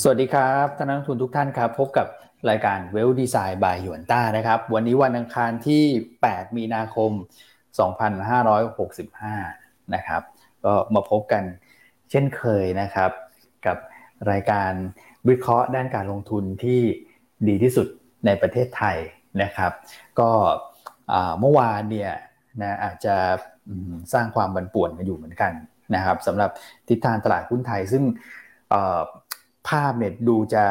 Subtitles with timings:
[0.00, 2.06] สวัสดีครับท่านนักทุนทุกท่านครับ พบกับ
[2.50, 5.84] รายการเวลดีไซน์บายหยวนต้านะครับ วันนี้วันอังคารที่
[6.20, 7.10] 8 มีนาคม
[8.72, 10.22] 2565 นะครับ
[10.64, 11.44] ก็มาพบกัน
[12.10, 13.10] เช่นเคยนะครับ
[13.66, 13.76] กับ
[14.30, 14.72] รายการ
[15.28, 16.80] วิเคราะห์ด้านการลงทุนที่
[17.48, 17.86] ดีที่สุด
[18.26, 18.96] ในประเทศไทย
[19.42, 19.72] นะครับ
[20.20, 20.30] ก็
[21.40, 22.12] เมื่อวานเนี่ย
[22.62, 23.16] นะอาจจะ
[24.12, 25.52] สร้างความบันป่วนกันอยู่เหมือนกัน
[25.94, 26.50] นะครับสำหรับ
[26.88, 28.04] ทิศทางตลาดหุ้นไทยซึ่ง
[29.68, 30.64] ภาพเนี่ยดูจะ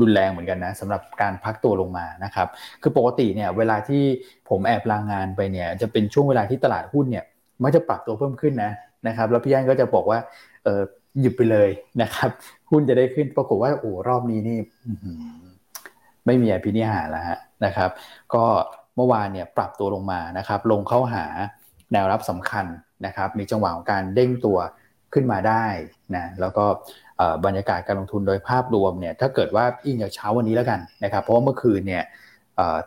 [0.00, 2.48] ดุนแรงเหมือนกันนะสำหรับการพักตัวลงมานะครับ
[2.82, 4.02] คือปกติเนี่ยเวลาที่
[4.48, 7.24] ผมแอบลางงานไปเนี่ย จะเป็นช่วงเวลาที่ตลาดหุ้นเนี่ย
[7.62, 8.72] มันจะปรับตัวเพิ่มขึ้นนะ
[9.06, 10.18] นะครับ แล้วพี่ยันก็จะบอกว่า
[10.64, 10.82] เออ
[11.20, 11.68] หยุดไปเลย
[12.02, 12.30] นะครับ
[12.70, 14.58] หุ้นจะได้ขึ้นปรากฏว่าโอ้รอบนี้นี่
[16.26, 17.90] ไม่มีอภินิหารแล้วฮะนะครับ
[18.34, 18.44] ก็
[18.96, 21.24] เมื่อวานเนี่ยปรับตัวลงมานะครับ ลงเข้าหา
[21.92, 22.66] แนวรับสำคัญ
[23.06, 24.58] นะครับ มีจังหวะของการเด้งตัว
[25.14, 25.64] ขึ้นมาได้
[26.16, 26.64] นะแล้วก็
[27.44, 32.04] บรรยากาศการลงทุนโดยภาพรวมเนี่ยถ้าเกิดว่าอิงจากเช้าวันนี้แล้วกันนะครับเพราะว่าเมื่อคืนเนี่ย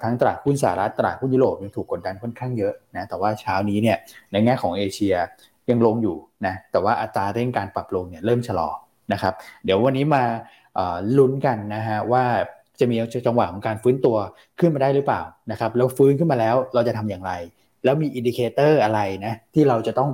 [0.04, 3.98] ทั้งตลาดหุ้นสหรัฐตลาดหุ้นยุโรปยังถูกกดดันค่อนข้างเยอะนะแต่ว่าเช้านี้เนี่ย
[4.32, 5.16] ในแง่ของเอเชีย
[5.70, 8.70] ยังลงอยู่นะแต่ว่าอัตราเร่งการปรับลงเนี่ยเริ่มชะลอ
[9.14, 9.34] นะครับ
[9.66, 10.24] เดี๋ยววันนี้มา
[11.18, 12.24] ลุ้นกันนะฮะว่า
[12.80, 12.96] จะมี
[13.28, 14.18] จังหวะของการฟื้นตัว
[14.60, 17.32] ขึ้นมาได้หรือเปล่านะครับแล้วฟื้นขึ้นมาแล้วเราจะทำอย่างไร
[17.84, 20.10] แล้วมี indicator อะไรนะที่เราจะต้อง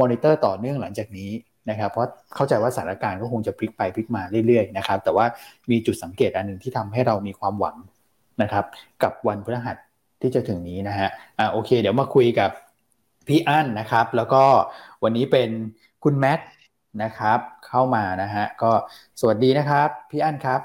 [0.00, 1.30] มอนิเตอร์ต่อเนื่องหลังจากนี้
[1.70, 5.26] นะครับเพราะเข้าใจว่าสถานการณ์ก็คงจะพลิกไปพลิกมาเรื่อยๆนะครับแต่ว่า
[5.70, 7.76] มีจุดสังเกตอันหนึ่งที่ทำให้เรามีความหวัง
[8.42, 8.64] นะครับ
[9.02, 9.76] กับวันพฤหัส
[10.22, 11.08] ที่จะถึงนี้นะฮะ
[11.38, 12.50] อ่าโอเค เดี๋ยวมาคุยกับ
[13.28, 14.42] พี่อั้นนะครับ แล้วก็
[15.02, 15.50] วันนี้เป็น
[16.04, 16.40] คุณแม็ก
[17.02, 18.70] นะครับเข้ามานะฮะก็
[19.20, 20.60] สวัสดีนะครับพี่อั้นครับ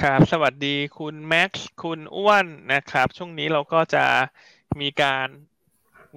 [0.00, 4.04] ครับ สวัสดีคุณแม็กซ์คุณอ้วนนะครับ ช่วงนี้เราก็จะ
[4.80, 5.28] มีการ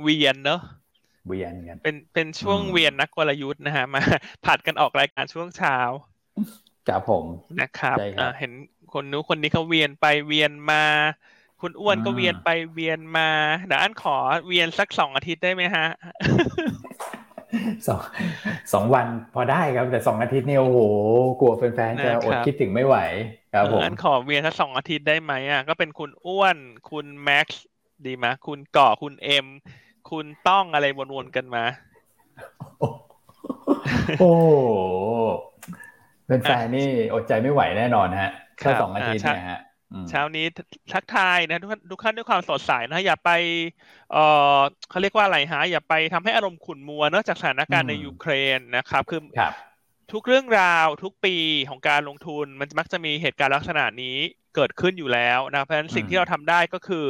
[0.01, 0.61] เวียนเนอะ
[1.27, 4.01] เวียนกันเป็นเป็นช่วงเวียนนักกลยุทธ์นะฮะมา
[4.45, 5.77] ผัดกันออกรายการช่วงเช้า
[6.87, 7.25] ครับผม
[7.61, 7.97] นะครับ
[8.39, 8.51] เห็น
[8.93, 10.83] คนนู้นคนนี้เขาเวียนไปเวียนมา
[11.61, 13.29] คุณอ้วนก็เวียนไปเวียนมา
[13.65, 15.87] เดี๋ยวอันขอเวียนสักสองอาทิตย์ได้ไหมฮะ
[17.87, 18.01] สอง
[18.73, 20.79] สองวันพอได้ครับ แต่สองอาทิตย์เนี่ยโอ้โห
[21.39, 22.97] กลัวแฟนๆจะอดคิดถึงไม่ไหว
[23.53, 26.57] ครับผมอันขอเวียนสักสองอาทิตย์ได้ไหมอะก็เป็นคุณอ้วน
[26.89, 27.65] คุณแม็กซ์
[28.05, 29.45] ดีไหมคุณก่อคุณเอ็ม
[30.11, 31.63] คุณต้องอะไรวนๆกันมา
[34.19, 34.31] โอ้
[36.27, 39.61] เป็นแฟนนี่อดใจไม่ไหวแน่นอนฮะแค่สองนาทีเนี่ยฮะ
[40.09, 40.45] เช้านี้
[40.93, 43.31] ทักทายนะทุกทุกท่านด้วยความสดใสนะอย่าไป
[44.11, 44.17] เอ
[44.57, 44.59] อ
[44.89, 49.21] เขาเรียกว่าอะไรฮะอย่าไปทำให้อารมณ์ขุ่นมัวเนื่องจากสถานการณ์ในยูเครนนะครับคือ
[50.13, 51.35] ทุกเรื่องราวทุกปี
[51.69, 54.17] ของการลงทุนมันมักจะมีเหตุการณ์ลักษณะนี้
[54.57, 57.05] เกิดขึ้นอยู่แล้วนะเพราะฉะนั้นสิ่งที่เราทำได้ก็คือ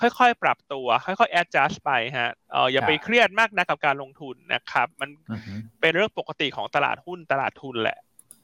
[0.00, 5.10] ค่อยๆ ปรับตัว ค่อยๆ adjust ไปฮะเอออย่าไปเครียดมากนะกับการลงทุนนะครับ มัน
[5.80, 7.98] เป็นเรื่องปกติของตลาดหุ้นตลาดทุนแหละ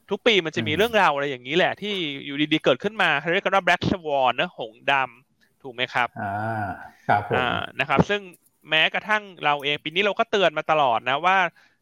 [0.09, 1.93] ทุกปีมันจะมีเรื่องราวอะไรอย่างนี้แหละ ที่
[2.25, 6.67] อยู่ดีๆเกิดขึ้นมาเรียกกันว่า black swan นะหงดำถูกไหมครับอ่า
[7.07, 7.35] ครับผม
[7.79, 8.21] นะครับ ซึ่ง
[8.69, 11.37] แม้กระทั่งเราเองปีนี้เราก็เตือนมาตลอดนะว่า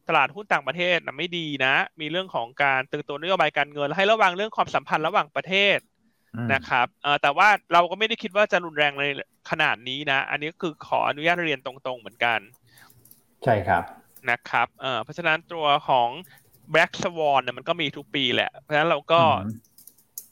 [0.08, 5.78] ตลาดหุ้นต่างประเทศนะไม่ดีนะ มีเรื่องของการตึงตัวนโยบายการเงิน ให้ระวังเรื่องความสัมพันธ์ระหว่างประเทศ
[6.52, 6.86] นะครับ
[7.22, 9.04] แต่ว่าเราก็ไม่ได้คิดว่าจะรุนแรงใน
[9.50, 12.40] ขนาดนี้นะ อันนี้ก็คือขออนุญาตเรียนตรงๆเหมือนกัน
[13.44, 13.82] ใช่ครับ
[14.30, 14.68] นะครับ
[15.02, 16.08] เพราะฉะนั้นตัวของ
[16.72, 19.20] Black Swan เนี่ยมันก็มีทุกปีแหละ เพราะฉะนั้นเราก็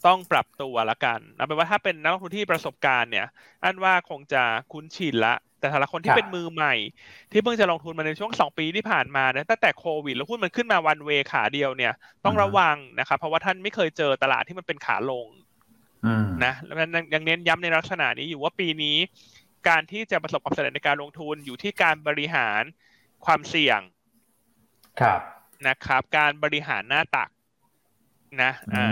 [0.06, 3.26] ต้องปรับตัวละกันเอาเป็นว่าถ้าเป็นนักลงทุนที่ประสบการณ์เนี่ย
[3.64, 4.42] อันว่าคงจะ
[4.72, 6.74] คุ้นชินละ แต่สำหรับคนที่เป็นมือใหม่
[7.32, 11.92] ที่เพิ่งจะลงทุนมาในช่วงสองปีที่ผ่านมาเนี่ยตั้งแต่โควิด แล้วหุ้นมันขึ้นมาวันเวขาเดียวเนี่ย
[12.24, 15.26] ต้องระวังนะครับ เพราะว่าท่านไม่เคยเจอตลาดที่มันเป็นขาลง
[16.44, 16.76] นะแล้ว
[17.14, 18.96] ยังเน้นย้ำในลักษณะนี้อยู่ว่าปีนี้
[19.68, 22.62] การที่จะประสบความสำเร็จในการลงทุนอยู่ที่การบริหาร
[23.24, 23.80] ความเสี่ยง
[25.00, 25.20] ครับ
[25.68, 27.28] นะครับ การบริหารหน้าตัก
[28.42, 28.86] นะอ่า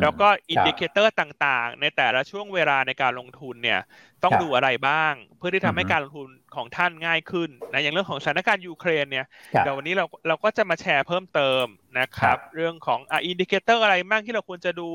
[0.00, 3.80] แล้วก็ indicator ต่างๆ ในแต่ละช่วงเวลาในการลงทุนเนี่ย
[4.24, 9.26] ต้องดูอะไรบ้าง เพื่อที่ทำให้การลงทุนของท่านง่ายขึ้นนะอย่างเรื่องของสถานการณ์ยูเครนเนี่ย
[9.62, 11.64] เดี๋ยววันนี้เราเราก็จะมาแชร์เพิ่มเติม
[11.98, 14.90] นะครับ เรื่องของอ่า indicator อะไรบ้างที่เราควรจะดู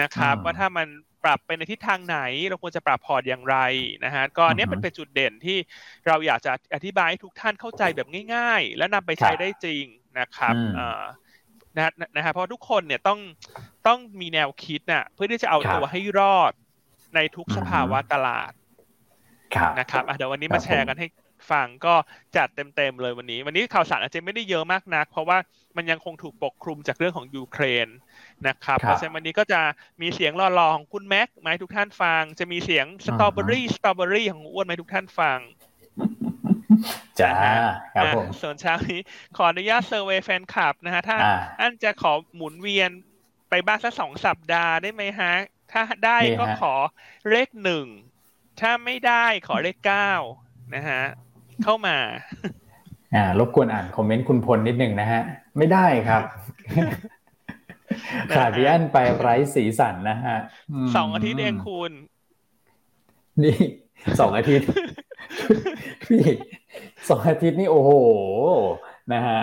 [0.00, 0.86] นะครับว่าถ้ามัน
[1.24, 2.18] ปรับไปในทิศทางไหน
[2.48, 3.56] เราควรจะปรับพอร์ตอย่างไร
[4.04, 5.58] นะฮะก็อันนี้เป็นเป็นจุดเด่นที่
[6.06, 9.84] เราอยากจะอธิบายให้ทุกท่านเข้าใจแบบง่าย ๆ และนำไปใช้ได้จริง
[10.18, 11.02] นะครับอ่า
[11.76, 13.18] นะนะฮะเพราะทุกคนเนี่ยต้อง
[13.86, 16.52] ต้องมีแนวคิดน่ะเพื่อที่จะเอาตัวให้รอด
[17.14, 18.52] ในทุกสภาวะตลาด
[19.78, 21.06] นะครับเดี๋ยววันนี้มาแชร์กันให้
[21.50, 21.94] ฟังก็
[22.36, 25.38] จัดเต็มๆเลยวันนี้ วันนี้ข่าวสารอาจจะไม่ได้เยอะมากนัก เพราะว่า
[25.76, 27.88] มันยังคงถูกปกคลุมจากเรื่องของยูเครน
[28.48, 29.60] นะครับเพราะฉะนั้นวันนี้ก็จะ
[30.00, 35.38] มีเสียงหล่อๆของคุณแม็กไหมทุกท่านฟัง จะมีเสียงสตรอเบอรี่สตรอเบอรี่ของอั้นไหมทุกท่านฟัง
[37.20, 37.32] จ้า
[37.94, 39.00] ครับผมส่วนเช้านี้
[39.36, 41.16] ขออนุญาต survey แฟนคลับนะฮะ ถ้า
[41.60, 42.90] อั้นจะขอหมุนเวียน
[43.50, 45.32] ไปบ้างสักสองสัปดาห์ได้ไหมฮะ
[45.72, 46.74] ถ้าได้ก็ขอ
[47.30, 47.86] เลขหนึ่ง
[48.60, 50.12] ถ้าไม่ได้ขอเลขเก้า
[50.74, 51.02] นะฮะ
[51.62, 51.98] เข้ามา
[53.14, 55.20] อ่ารบกวนอ่านคอมเมนต์คุณพลนิดหนึ่งนะฮะ
[55.58, 56.22] ไม่ได้ครับ
[58.36, 60.36] ขาดพี่อันไปไร้สีสันนะฮะ
[60.94, 61.92] สองอาทิตย์เองคุณ
[63.42, 63.56] นี่
[64.20, 64.68] สองอาทิตย์
[66.04, 66.22] พี่
[67.08, 67.90] สองอาทิตย์นี่โอ้โห
[69.12, 69.40] นะฮะ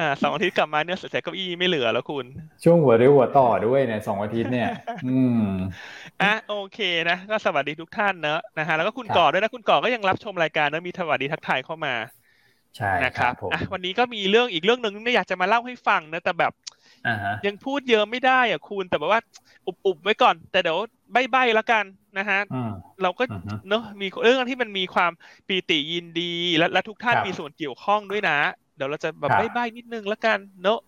[0.00, 2.26] อ่าสองอาทิตย์กลับมาเนี่ยเสียเก้าอี้ไม่เหลือแล้วคุณ
[2.64, 4.68] ช่วงหัวเรียวหัวต่อด้วยเนี่ยสองอาทิตย์เนี่ย
[5.06, 5.44] อืม
[6.22, 6.78] อะโอเค
[7.10, 11.94] นะก็สวัสดีทุกท่านเนอะนะฮะแล้วก็คุณก่อด้วยนะคุณก่อก็ยังรับชมรายการนะมีสวัสดีทักทายเข้ามา
[12.76, 16.52] ใช่นะครับอะวันนี้ก็มีเรื่องอีกเรื่องหนึ่งที่อยากจะมาเล่าให้ฟังนะแต่แบบ
[17.46, 19.20] ยังพูดเยอะไม่ได้อะคุณแต่แบบว่า
[19.66, 20.78] อุบๆไว้ก่อน แต่เดี๋ยว
[21.12, 21.84] ใบ้ๆแล้วกัน
[22.18, 22.40] นะฮะ
[23.02, 23.24] เราก็
[23.68, 25.12] เนอะมีเรื่องที่มันมีความ
[25.48, 28.38] ปีติยินดีและและทุกท่านมีส่วนเกี่ยวข้องด้วยนะ
[28.76, 30.80] เดี๋ยวเราจะแบบใบ้ๆนิดนึงแล้วกันเนอะ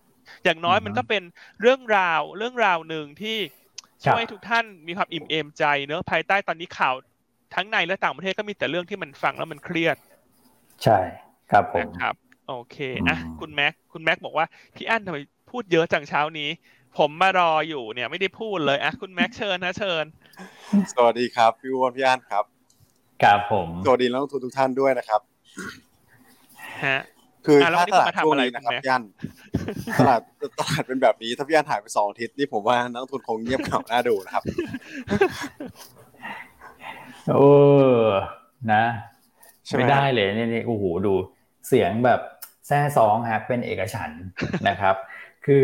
[0.44, 1.22] อย่างน้อยมันก็เป็น
[1.60, 3.36] เรื่องราวเรื่องราวหนึ่งที่
[4.06, 6.94] ช่วยทุกท่านมีความอิ่มเอมใจเนอะภายใต้ตอนนี้ข่าว
[7.54, 9.96] ทั้งในและต่างประเทศก็มีแต่เรื่องที่มันฟังแล้วมันเครียด
[10.84, 10.98] ใช่
[11.50, 12.14] ครับผมครับ
[12.48, 12.76] โอเค
[13.08, 15.18] อะคุณแม็กคุณแม็กบอกว่าพี่อั้นทำไม
[15.50, 16.48] พูดเยอะจังเช้านี้
[16.98, 20.04] ผมมารออยู่เนี่ยไม่ได้พูดเลยอะคุณแม็กเชิญนะเชิญ
[20.94, 22.44] สวัสดีครับ พี่วอนพี่อั้นครับ
[23.22, 25.20] ครับผมสวัสดีนักลงทุนทุกท่านด้วยนะครับ
[26.86, 27.00] ฮะ
[27.46, 29.02] คือถ้าตลาดช่วงนี้นะครับย่าน
[29.98, 30.20] ตลาด
[30.58, 34.44] ตลาดเป็นแบบนี้ถ้าพี่อันหายไปสองอาทิตย์นี่ผมว่านักทุนคงเงียบเหงาน่าดูนะครับ
[37.30, 37.46] โอ้
[38.72, 38.84] นะ
[39.78, 41.14] ไม่ได้เลยนี่นี่โอ้โหดู
[41.68, 42.20] เสียงแบบ
[42.66, 44.10] แซ่ซองฮะเป็นเอกฉัน
[44.68, 44.94] นะครับ
[45.46, 45.62] คือ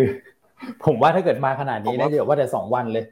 [0.85, 3.05] ผมว่าถ้าเกิดมาขนาดนี้นะเดี๋ยวว่าแต่สองวันเลย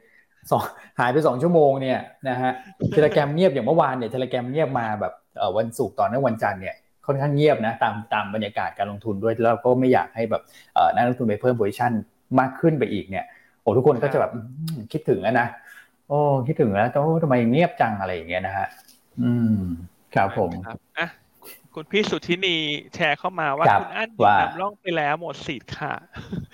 [0.51, 0.61] สอง
[0.99, 1.99] หายไปสองชั่วโมงเนี่ย
[2.29, 2.51] นะฮะ
[2.91, 5.13] เทเลแกรมเงียบอย่างเมื่อวานเนี่ยเทเลแกรมเงียบมาแบบ
[5.57, 6.75] วันศุกร์ตอนนั้นวันจันทร์เนี่ย
[7.05, 10.41] ค่อนข้างเงียบนะตามตามบรรยากาศการลงทุนด้วยแล้วก็ไม่อยากให้แบบ
[10.95, 11.91] นักลงทุนไปเพิ่มโพซิชัน
[12.39, 13.25] มากขึ้นไปอีกเนี่ย
[13.61, 14.31] โอ้ทุกคนก็จะแบบ
[14.91, 15.47] คิดถึงนะ
[16.07, 18.67] โอ้คิดถึงแล้วโอ้ทำไมเงียบจังอะไรอย่างเงี้ยนะฮะ
[19.21, 19.57] อืม
[20.15, 20.51] ครับผม
[20.99, 21.07] อะ
[21.75, 22.55] คุณพี่สุธินี
[22.95, 24.09] แชร์เข้ามาว่าคุณอั้น
[24.41, 25.93] นำร่องไปแล้วหมดสิทธิ์ค่ะ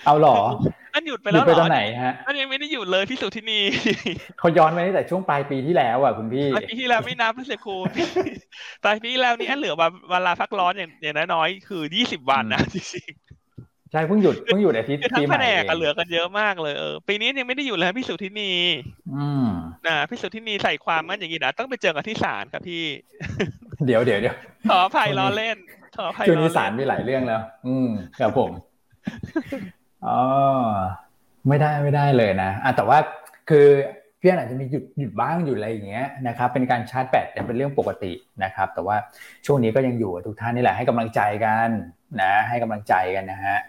[0.05, 0.37] เอาหรอ
[0.97, 3.59] อันหยุดไปแล้วหรอไปตอนไหนฮะอันยังไม่ได้หยุดเลยพี่สุธินี
[4.39, 7.75] เขาย้อนไปตั้งแต่ช่วงปลายปีที่แล้วอะคุณพี่ปลายปีที่แล้วไม่นับเลยครู
[8.83, 9.75] ปลายปีที่แล้วนี่อันเหลือ
[10.09, 13.11] เวลาพักร้อนอย่างอย่างน้อยคือยี่สิบวันนะจริง
[13.91, 18.51] ใช่เพิ่งหยุดเพิ่งหยุดอาทิตย์ปีใหม่ทั้งแผนกเหลือกันเยอะมากเลยเออปีนี้ยังไม่ได้หยุดเลยพี่สุธินี
[19.15, 19.47] อืม
[19.87, 22.83] นะพี่สุธินีใส่ความมันอย่างนี้นะต้องไปเจอกันที่ศาลครับพี่
[23.85, 24.35] เดี๋ยวเดี๋ยวเดี๋ยว
[24.69, 25.57] ขออภัยล้อเล่น
[25.97, 27.89] ขออภัยช่วงนี้ศาลมีหลายเรื่องแล้ว อืม
[28.19, 28.51] ครับผม
[30.05, 30.19] อ๋อ
[31.47, 32.97] ไม่ได้ไม่ได้เลยนะอะแต่ว่า
[33.49, 33.67] คือ
[34.19, 38.13] พี่อาจจะมีหยุดหยุดบ้างอยู่อะไรอย่างเงี้ยนะครับเป็นการชาร์จแบตเป็นเรื่องปกติ
[38.43, 38.95] นะครับ แต่ว่า
[39.45, 41.69] ช่วงนี้ก็ยังอยู่ทุกท่านนี่แหละให้กำลังใจกัน
[42.21, 43.59] นะ ให้กำลังใจกันนะฮะ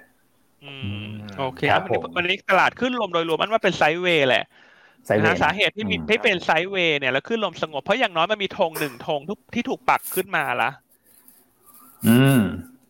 [0.65, 0.73] อื
[1.07, 1.83] มโอเคครับ
[2.17, 4.45] วันนี้ตลาดขึ้นลมโดยรวมมันว่าเป็นไซด์เวย์แหละ
[5.43, 10.71] สาเหตุที่มีที่เป็นไซด์เวย์เนี่ยแล้วขึ้นลมสงบเพราะอย่างน้อยมันมีธงหนึ่งธงทุกที่ถูกปักขึ้นมาละ
[12.07, 12.41] อืม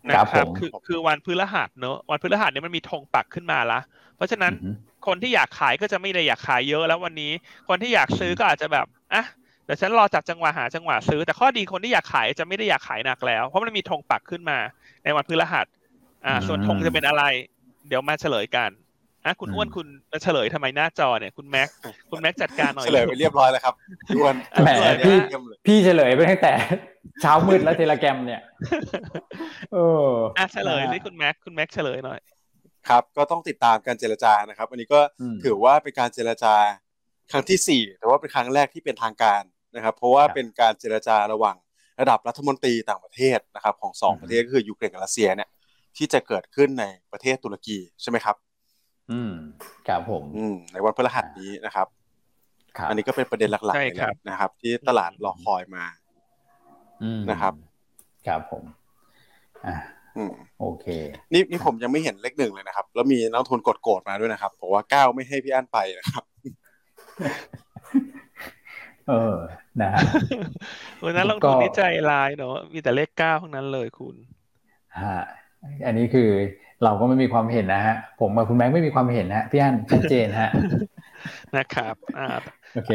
[0.07, 3.81] นะครับคือคือวันพฤหัสเนอะวันพฤหัสเนี่ยมันมีธงปักขึ้นมาละ
[4.17, 4.53] เพราะฉะนั้น
[5.07, 7.33] คนที่อยากขายก็จะไม่ได้อยากขายเยอะแล้ววันนี้
[7.69, 9.25] คนที่อยากซื้อก็อาจจะแบบอะ
[9.65, 14.59] เดี๋ยวฉันรอจับจังหวะหาจังหวะซื้อ แต่ข้อดีคนที่อยากขายจะไม่ได้อยากขายหนักแล้ว เพราะมันมีธงปักขึ้นมา
[15.05, 15.67] ในวันพฤหัส
[16.27, 17.23] อ่า ส่วนธงจะเป็นอะไร
[17.89, 18.71] เดี๋ยวมาเฉลยกัน
[19.27, 19.87] อะคุณอ้วนคุณ
[20.23, 21.69] เฉลยทำไมหน้าจอเนี่ยคุณแม็ก
[22.11, 23.75] คุณแม็กจัดการหน่อยเฉลยไปเรียบร้อยแล้วครับ
[24.17, 24.35] อ้วน
[24.65, 24.71] แหม
[25.07, 25.17] พี่
[25.67, 26.53] พี่เฉลยไปตั้งแต่
[27.21, 28.43] เช้ามืดแล้วเทเลแกรมเนี่ย
[29.73, 32.21] เอออะเฉลยสิคุณแม็กคุณแม็กเฉลยหน่อย
[32.89, 35.01] ครับ ก็ต้องติดตามการเจรจานะครับ อันนี้ก็
[35.45, 36.55] ถือว่าเป็นการเจรจา
[37.33, 39.43] ครั้งที่สี่แต่ว่าเป็นครั้งแรกที่เป็นทางการ
[39.77, 41.57] นะครับ เพราะว่าเป็นการเจรจาระหว่าง
[42.01, 45.49] ระดับรัฐมนตรีต่างประเทศนะครับ ของสองประเทศก็คือยูเครนกับรัสเซียเนี่ย
[45.97, 48.37] ที่จะเกิดขึ้นในประเทศตุรกีใช่ไหมครับ
[49.13, 49.33] อืม
[49.89, 51.87] ครับผม อืมในวันพฤหัสนี้นะครับ
[52.89, 53.93] อันนี้ก็เป็นประเด็นหลักๆเลย
[54.29, 55.85] นะครับ ที่ตลาดรอคอยมา
[57.31, 57.55] นะครับ
[58.27, 58.63] ครับผม
[59.67, 59.77] อ่า
[60.61, 60.87] โอเค
[61.33, 66.25] นี่นี่ผมยังไม่เห็นเลขหนึ่งเลยนะครับ แล้วมีนักทุนกดโกรธมาด้วยนะครับบอกว่าเก้าไม่ให้พี่อั้นไปนะครับ
[69.09, 69.37] เออ
[69.81, 70.01] นะฮะ
[71.05, 74.17] วันนั้นลงทุนนี่ใจลายเนาะมีแต่เลขเก้าทั้งนั้นเลยคุณ
[75.01, 75.19] ฮะ
[75.87, 76.31] อันนี้คือ
[76.85, 80.51] เราก็ไม่มีความเห็นนะฮะ ผมกับคุณแม็กไม่มีความเห็นนะพี่อั้นชัดเจนฮะ
[81.57, 82.27] นะครับอ่า
[82.75, 82.93] โอเค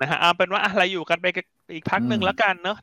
[0.00, 1.26] นะฮะเอาเป็นว่าอะไรอยู่กันไป
[1.74, 2.78] อีกพักหนึ่งแล้วกันเนาะ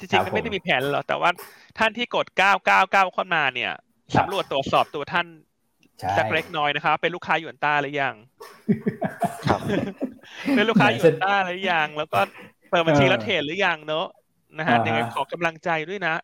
[0.00, 1.30] จริงๆไม่ได้มีแผนหรอกแต่ว่า
[1.78, 3.72] ท่านที่กดเก้าเก้าเก้าเข้ามาเนี่ย
[4.16, 5.26] สำรวจตรวจสอบตัวท่าน
[6.18, 8.14] สักเล็กน้อยนะครับเป็นลูกค้าหยวนต้าหรือยัง
[10.54, 12.20] เป็นลูกค้าหยวนต้าหรือยังแล้วก็
[12.70, 14.06] เปิดบัญชีแล้วเทรดหรือยังเนาะ
[14.58, 16.14] นะฮะยังไงขอกำลังใจด้วยนะ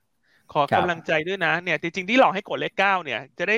[0.53, 3.57] ขอกำลังใจด้วยนะเนี่ยจริงๆที่หลอกให้กดเลขเก้าเนี่ย จะได้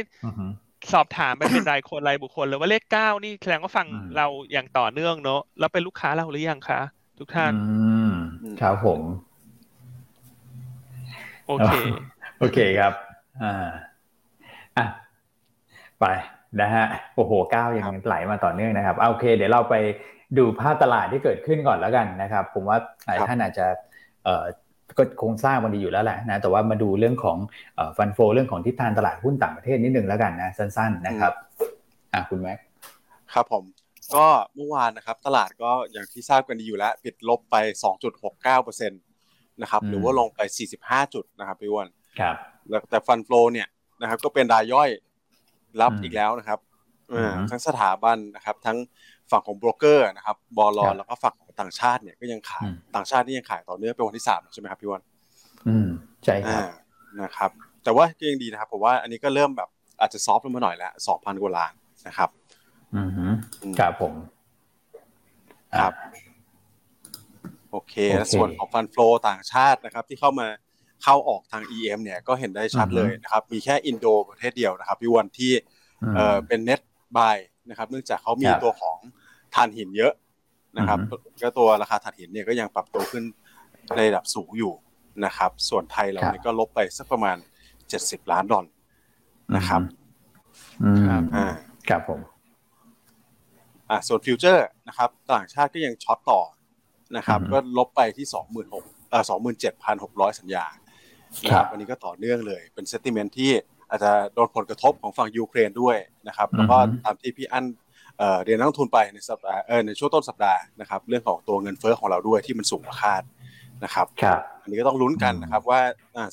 [0.93, 6.81] สอบถามไปเป็นรายคนรายบุคคลเลยว่าเลขเก้านี่แสดงว่าฟังเราอย่างต่อเนื่องเนอะแล้วเป็นลูกค้าเราหรือยังคะ
[7.19, 7.53] ทุกท่าน
[8.61, 9.01] ครับผม
[11.47, 11.71] โอเค
[12.39, 12.93] โอเคครับ
[13.43, 13.69] อ่า
[14.77, 14.87] อะ
[16.01, 16.07] ไป
[16.61, 19.75] นะฮะโอ้โหก้าวยังไหลมาต่อเนื่องนะครับโอเค เดี๋ยวเราไป
[20.39, 23.67] ดูภาพตลาดที่เกิดขึ้นก่อนแล้วกันนะครับ ผมว่าหลายท่านอาจจะ
[24.95, 27.39] เอ่อก็คงทราบมันดีอยู่แล้วแหละนะแต่ว่ามาดูเรื่องของ
[27.97, 31.33] ฟันโฟเรื่องของทิศทางตลาดหุ้นต่างประเทศนิดนึงแล้วกันนะสั้น ๆนะครับ
[32.13, 32.59] อะคุณแม็ก
[33.35, 33.65] ครับผม
[34.15, 37.57] ก็เมื่อวานนะครับตลาดก็อย่างที่ทราบกันดีอยู่แล้วปิดลบไป
[38.19, 40.41] 2.69%นะครับหรือว่าลงไป
[40.77, 41.89] 45 จุดนะครับพี่วอน
[42.21, 42.37] ครับ
[42.91, 43.69] แต่ฟันโฟเนี่ย
[44.01, 44.91] นะครับก็เป็นรายย่อย
[45.81, 46.59] รับอีกแล้วนะครับ
[47.51, 48.79] ทั้งสถาบันนะครับ ทั้ง
[49.31, 55.03] ฝั่งของโบรกเกอร์นะครับบอลแล้วก็ฝั่งของ ต่างชาติเนี่ยก็ยังขายต่างชาตินี่ยังขายต่อเนื่องเป็นวันที่สามใช่ไหมครับพี่อั้น
[55.69, 55.89] อืม
[56.25, 56.63] ใช่ครับ
[57.23, 57.51] นะครับ
[57.85, 59.69] แต่ว่าก็ยังดีนะครับผมว่าอันนี้ก็เริ่มแบบ
[60.01, 61.73] อาจจะ soft ลงมาหน่อยแล้วสองพันกว่าล้าน
[62.09, 62.31] นะครับ
[62.95, 63.03] อื
[63.73, 64.15] มครับผม
[65.81, 65.93] ครับ
[67.71, 67.95] โอเค
[68.33, 70.49] ส่วนของ fund flow ต่างชาตินะครับ ที่เข้ามา
[71.03, 75.53] เข้าออกทาง EM เนี่ยก็เห็นได้ชัดเลยนะครับ มีแค่อินโดประเทศเดียวนะครับพี่อั้นที่
[76.15, 76.81] เอ่อเป็น net
[77.17, 77.37] buy
[77.71, 78.99] นะครับ เนื่องจากเขามีตัวของ
[79.55, 80.13] ถ่านหินเยอะ
[80.77, 80.99] นะครับ
[81.43, 83.25] ก็ตัวราคาถ่านหินเนี่ยก็ยังปรับตัวขึ้น
[83.97, 84.73] ในระดับสูงอยู่
[85.25, 87.37] นะครับ ส่วนไทยเราเนี่ยก็ลบไปสักประมาณ
[87.89, 88.67] เจ็ดสิบล้านดอล
[89.57, 89.83] นะครับ
[91.09, 91.47] ครับอ่า
[91.89, 92.21] ครับผม
[93.91, 96.41] อ่าส่วนฟิวเจอร์นะครับ ต่างชาติก็ยัง short ต่อ
[97.17, 100.65] นะครับ ก็ลบไปที่สองหมื่นหกเอ่อสองหมื่นเจ็ดพันหกร้อยสัญญา
[101.51, 103.51] ครับวันนี้ก็ต่อเนื่องเลย เป็นเซติเมนต์ที่
[103.89, 105.97] อาจจะโดนผลกระทบของฝั่งยูเครนด้วย
[106.29, 107.65] นะครับ แล้วก็ตามที่พี่อั้น
[108.45, 113.23] เรียนนักทุนไปในสัปดาห์เออในช่วงต้นสัปดาห์นะครับเรื่องของตัวเงินเฟ้อของเราด้วยที่มันสูงกว่าคาด
[113.85, 115.81] นะครับครับอันนี้ก็ต้องลุ้นกันนะครับว่า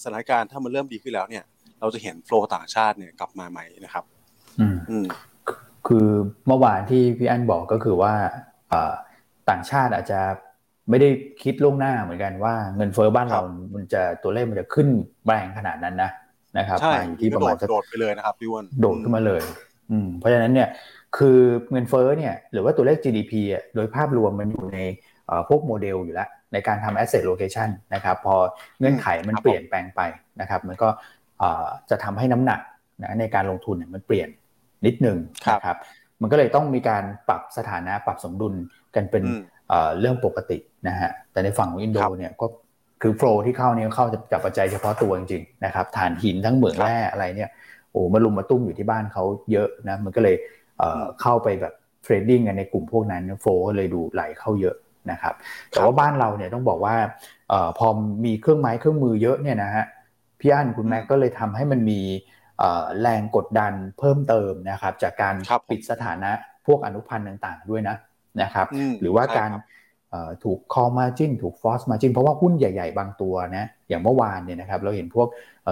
[0.01, 1.43] สถานการณ์ถ้ามันเริ่มดีขึ้นแล้วเนี่ย
[1.79, 4.03] เราจะเห็นโฟล์ต่างชาติเนี่ยกลับมาใหม่นะครับ
[4.59, 5.05] อืม
[5.87, 6.07] คือ
[6.47, 8.13] เมื่อวานที่พี่อั้นบอกก็คือว่า
[9.49, 10.19] ต่างชาติอาจจะ
[10.89, 11.09] ไม่ได้
[11.43, 13.41] คิดล่วงหน้าเหมือนกันว่าเงินเฟ้อบ้านเรา
[13.75, 14.87] มันจะตัวเลขมันจะขึ้น
[15.25, 16.11] แรงขนาดนั้นนะ
[16.57, 19.41] นะครับมาอยู่ที่ประมาณโดดไปเลยนะครับพี่วนโดดขึ้นมาเลย
[19.91, 20.67] อืมเพราะฉะนั้นเนี่ย
[21.17, 21.39] คือ
[21.71, 24.79] เงินเฟ้อเนี่ยหรือว่าตัวเลข GDP อะโดยภาพรวมมันอยู่ใน
[25.49, 28.35] พวกโมเดลอยู่แล้ว ในการทำ asset location นะครับพอ
[28.79, 30.01] เงื่อนไขมันเปลี่ยนแปลงไป
[30.41, 30.89] นะครับมันก็
[31.89, 32.59] จะทำให้น้ำหนัก
[33.01, 34.29] นะในการลงทุนเนี่ยมันเปลี่ยน
[34.85, 35.17] นิดนึง
[35.51, 35.77] นะครับ
[36.21, 38.53] มันก็เลยต้องมีการปรับสถานะปรับสมดุล
[38.95, 39.23] กันเป็น
[39.99, 42.45] เรื่องปกตินะฮะแต่ในฝั่งของอินโดเนี่ยก็
[43.01, 47.49] คือโฟลที่เข้าเนี่ยเข้าจากปัจจัยเฉพาะตัวจริงๆนะครับฐานหินทั้งเหมืองแร่อะไรเนี่ย
[47.91, 50.35] โอ้มาลุมมาตุ้มอยู่ที่บ้านเขาเยอะนะมันก็เลย
[51.21, 54.75] เข้าไปแบบเทรดดิ้งกันในกลุ่มพวกนั้นโฟก็เลยดูไหลเข้าเยอะ
[55.11, 55.33] นะครับ
[55.71, 56.95] แต่ว่าบ้านเราเนี่ยต้องบอกว่า
[57.77, 57.87] พอ
[58.25, 59.85] มีเครื่องไม้เครื่องมือเยอะเนี่ยนะฮะ
[60.39, 62.01] พี่อั้นคุณแม็กก็เลยทำให้มันมี
[63.01, 65.35] แรงกดดันเพิ่มเติมนะครับ จากการ
[65.69, 66.31] ปิดสถานะ
[66.67, 67.95] พวกอนุพันธ์ต่างๆด้วยนะ
[68.41, 68.67] นะครับ
[69.01, 69.51] หรือว่าการ
[70.43, 75.27] ถูก call margin ถูก force margin เพราะว่าหุ้นใหญ่ๆ บางตัวนะอย่างเมื่อวานเนี่ยนะครับเราเห็นพวก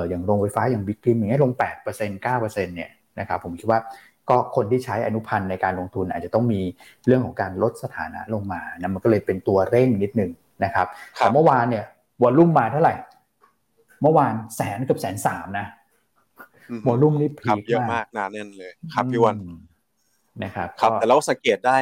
[0.10, 3.80] อย่างโรงไฟฟ้าอย่างบิ๊กริมอย่างเงี้ยลง 8% 9%เนี่ยนะครับผมคิดว่า
[4.30, 6.62] ก็คนที่ใช้อนุพันธ์ในการลงทุนอาจจะต้องมี
[7.06, 10.32] เรื่องของการลดสถานะลงมานะมันก็เลยเป็นตัวเร่งนิดนึง
[10.64, 11.86] นะครับแต่เมื่อวานเนี่ย
[12.22, 12.96] วอลลุ่มมาเท่าไหร่
[14.02, 15.68] เมื่อวานแสนกับแสนสามนะ
[16.88, 19.38] วอลลุ่มนี่พีคเยอะมากนานแน่นเลยครับพี่วัน
[20.44, 21.78] นะครับครับแต่เราสังเกตได้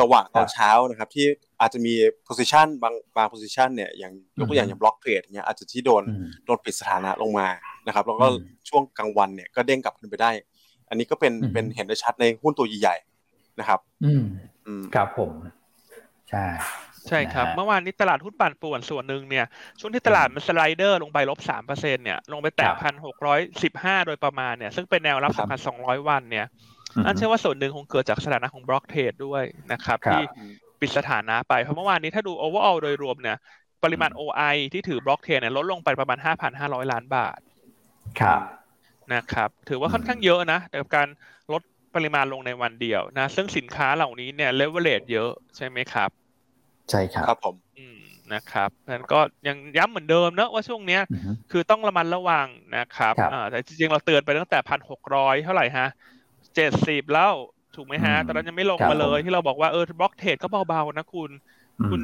[0.00, 1.26] ระหว่างตอนเช้านะครับ ที่
[1.60, 1.94] อาจจะมี
[2.28, 6.02] position บางบาง position เนี่ยอย่างยกตัวอย่างอย่างบล็อกเทรดเนี่ยอาจจะที่โดน
[6.44, 7.48] โดนปิดสถานะลงมา
[7.86, 8.26] นะครับ แล้วก็
[8.68, 10.30] ช่วงกลางวันเนี่ยก็เด้งกลับขึ้นไปได้
[10.88, 14.24] อันนี้ก็เป็นเป็นเห็นได้ชัดในหุ้นตัวใหญ่ๆนะครับ อืม
[14.94, 15.30] ครับผม
[16.30, 16.44] ใช่
[17.08, 19.46] ใช่ครับ เมื่อวานนี้ตลาดหุ้นปั่นป่วนส่วนหนึ่งเนี่ย
[19.80, 26.46] ช่วงที่ตลาดมันสไลเดอร์ลงไปลบสามเปอร์เซ็นเนี่ยลงไปแตะพันหกร้อยสิบห้าโดยประมาณเนี่ย ซึ่งเป็นแนวรับสำคัญสองร้อยวันเนี่ย
[27.06, 30.22] อั้นเชื่อว่าส่วนหนึ่งคงเกิดจากสถานะของ block trade ด้วยนะครับ ที่
[30.80, 33.36] ปิดสถานะไป เพราะเมื่อวานนี้ถ้าดู overall โดยรวมเนี่ย
[33.84, 36.18] ปริมาณ OI ที่ถือ block trade เนี่ยลดลงไปประมาณ
[36.54, 37.38] 5,500 ล้านบาท
[38.20, 38.40] ครับ
[39.14, 41.08] นะครับถือว่าค่อนข้างเยอะนะกับการ
[41.52, 41.62] ลด
[41.94, 46.10] ปริมาณลงในวันเดียวนะซึ่งสินค้าเหล่านี้เนี่ยเลเวลเลตเยอะใช่ไหมครับ
[46.90, 47.56] ใช่ครับครับผม
[48.34, 51.02] นะครับนั้นก็ยังย้ำเหมือนเดิมเนอะว่าช่วงเนี้ย
[51.50, 52.46] คือต้องระมัดระวัง
[52.76, 53.14] นะครับ
[53.50, 55.88] แต่จริงๆเราเตือนไปตั้งแต่พันหกร้อยเท่าไหร่ฮะ
[56.54, 57.32] เจ็ดสิบแล้ว
[57.76, 61.30] ถูกไหมฮะตอนนั้นยังไม่ลงมาเลยที่เราบอกว่าเออ block trade ก็เบาๆนะคุณ
[61.90, 62.00] คุณ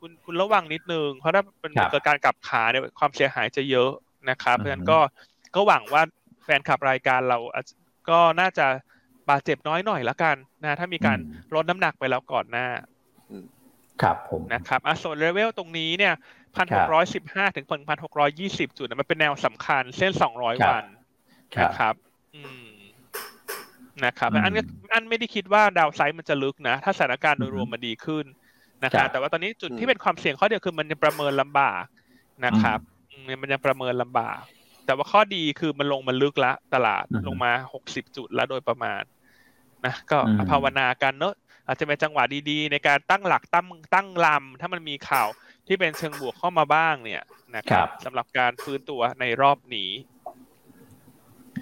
[0.00, 3.90] คุณคุณระวังนิดนึง เพราะถ้าเป็นเกิดการกลับขาเนี่ยความเสียหายจะเยอะ
[4.30, 4.98] นะครับเพราะฉะนั้นก็
[5.54, 7.38] ก็หวังว่าแฟนคลับรายการเรา
[8.10, 8.66] ก็น่าจะ
[9.30, 11.18] บาดเจ็บน้อยหน่อยละกันนะถ้ามีการ
[11.54, 12.66] ลดน้ำหนักไปแล้วก่อนหน้า
[14.02, 16.14] ครับผมนะครับอะส่วนเลเวลตรงนี้เนี่ย
[16.56, 20.84] พันหกร้อยสิบห้าถึงพันหกร้อยยี่สิบจุดมันเป็นแนวสำคัญเส้นสองร้อยวัน
[21.60, 21.94] นะครับ
[22.34, 22.66] อืม
[24.04, 24.54] นะครับอัน
[24.94, 28.24] อันไม่ได้คิดว่าดาวไซด์มันจะลึกนะ ถ้าสถานการณ์โดยรวมมันดีขึ้น
[28.84, 31.82] นะครับแต่ว่าตอนนี้จุดที่เป็นความเสี่ยงข้อเดียวคือมันยังประเมินลำบาก
[32.44, 32.78] นะครับ
[33.42, 34.40] มันยังประเมินลำบาก
[34.90, 39.02] แต่ว่าข้อดีคือมันลงมาลึกละตลาดลงมาหกสิบจุดแล้วโดยประมาณ
[39.86, 40.18] นะก็
[40.50, 41.34] ภาวนากันเนอะ
[41.66, 45.28] อาจจะเป็นจังหวะดีๆ ในการตั้งหลักตั้งตั้งลำถ้ามันมีข่าว
[45.66, 47.22] ที่เป็นเชิงบวกเข้ามาบ้างเนี่ย
[47.56, 49.90] นะครับสำหรับการฟื้นตัวในรอบนี้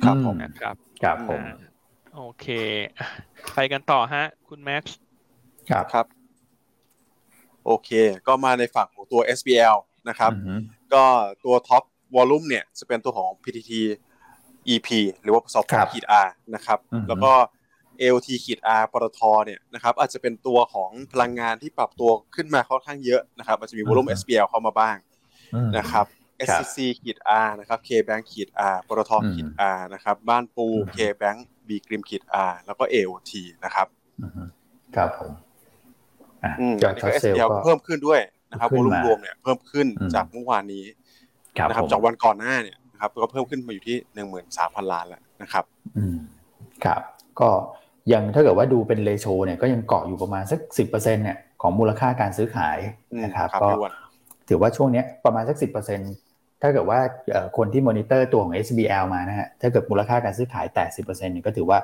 [0.05, 1.43] ครับผมนะครับครับผม
[2.17, 2.47] โอเค
[3.55, 4.99] ไปกันต่อฮะ คุณแม็กซ์
[5.71, 6.07] ครับครับ
[7.67, 7.91] โอเค
[8.27, 9.77] ก็มาในฝั่งของตัว SBL
[10.09, 10.33] นะครับ
[10.95, 11.05] ก็
[11.45, 11.83] ตัวท็อป
[12.15, 13.73] วอลลุ่มเนี่ยจะเป็นตัวของ PTT
[14.69, 14.89] EP
[15.23, 17.33] หรือว่าสอบขีด R นะครับ แล้วก็
[18.01, 24.97] AOT ขีด R ปตทเนี่ยนะครับอาจจะเป็นตัวของพลังงานที่ปรับตัวขึ้นมาค่อนข้างเยอะนะครับอาจจะมีวอลุ่ม SBL เข้ามาบ้าง
[25.79, 26.07] นะครับ
[26.49, 31.39] SCC ขีด R นะครับ KBank ขีด R ปตทขีด R นะครับ บ้านปู KBank
[31.69, 33.33] บีกริมขีด R แล้วก็ AOT
[33.65, 33.87] นะครับ
[34.97, 35.33] ครับผม
[36.83, 40.85] short sell ก็เพิ่มขึ้นด้วยนะครับ volume รวมเนี่ยเพิ่มขึ้นจากเมื่อวานนี้
[41.69, 45.65] นะครับจากวันก่อนหน้าเนี่ยนะครับก็เพิ่มขึ้นมาอยู่ที่หนึ่งหมื่นสามพันล้านแล้วนะครับ
[45.97, 46.17] อืม
[46.85, 47.01] ครับ
[47.41, 47.51] ก็
[48.13, 52.79] ยังถ้าเกิดว่าดูเป็น ratio เนี่ยก็ยังเกาะอยู่ประมาณสักสิบเปอร์เซ็นเนี่ยของมูลค่าการซื้อขาย
[53.25, 53.69] นะครับก็
[54.49, 56.01] ถือว่าช่วงนี้ประมาณสักสิบเปอร์เซ็น
[56.63, 57.01] ถ้าเกิดว่า
[57.57, 61.79] คนที่มอนิเตอร์ตัวของ SBL มานะฮะถ้าเกิดมูลค่าการซื้อขายแตะสิบเปอร์เซ็นต์ก็ถือว่า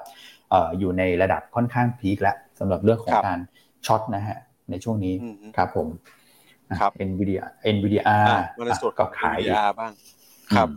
[0.79, 3.39] อยู่ในระดับค่อนข้างพีคแล้วสำหรับเรื่องของการ
[3.87, 4.39] ช็อตนะฮะ
[4.71, 5.15] ในช่วงนี้
[5.57, 5.89] ครับผม
[6.81, 7.43] ครับ NVIDIA
[7.75, 8.03] NVIDIA
[8.99, 9.39] ก็ขาย
[9.81, 9.93] บ้าง
[10.55, 10.69] ครับ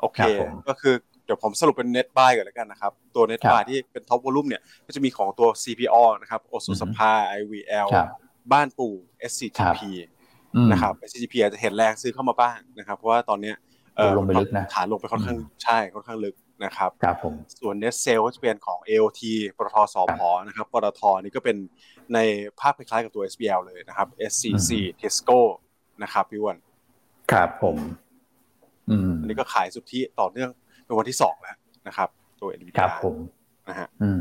[0.00, 0.20] โอเค
[0.68, 7.88] ก็คือเดี๋ยวผมสรุปเป็น net buy ก่อนแล้วกันนะครับ ตัว net buy ที่เป็น top volume เนี่ย ก็จะมีของตัว CPO นะครับโอสุสภา IVL
[8.52, 8.94] บ้านปู่
[9.30, 9.80] SCTP
[10.72, 13.56] นะครับ SCTP อาจจะเห็นแรงซื้อเข้ามาบ้างนะครับ เพราะว่าตอนเนี้ย
[14.16, 19.20] ลงไปลึกนะฐานลงไปค่อนข้างใช่ค่อนข้างลึกนะครับครับผมส่วน net sale ก็จะเป็นของ AOT
[19.56, 21.56] ปตทสพนะครับปตทนี่ก็เป็น
[22.14, 22.18] ใน
[22.60, 25.40] ภาพคล้ายๆกับตัว SBL เลยนะครับ SCC Tesco
[26.02, 26.58] นะครับพี่วัน
[27.32, 27.76] ครับผม
[28.90, 30.50] อืมอันนี้ก็ขายสุทธิต่อเนื่อง
[30.84, 32.08] เป็นวันที่สองแล้วนะครับ
[32.40, 33.16] ตัว NVIDIA ครับผม
[33.68, 34.20] นะฮะอืม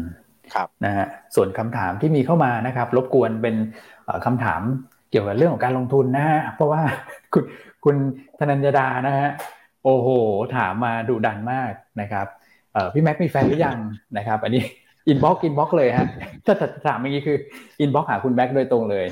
[0.55, 1.05] ครับนะฮะ
[1.35, 3.55] ส่วนคำถามที่มีเข้ามานะครับ รบกวนเป็น
[4.25, 4.61] คำถาม
[5.11, 6.81] เกี่ยวกับเรื่องของการลงทุนนะฮะเพราะว่า
[7.33, 7.43] คุณ
[7.85, 7.95] คุณ
[8.39, 9.29] ธนัญญดานะฮะ
[9.83, 10.09] โอ้โห
[10.55, 12.27] ถามมาดุดันมากนะครับ
[12.73, 13.77] เออพี่แม็กมีแฟนหรือยัง
[14.17, 14.63] นะครับ อันนี้
[15.07, 16.07] inbox inbox เลยฮะ
[16.45, 17.37] ถ้าถามเมื่อกี้คือ
[17.79, 19.05] inbox หาคุณแม็กโดยตรงเลย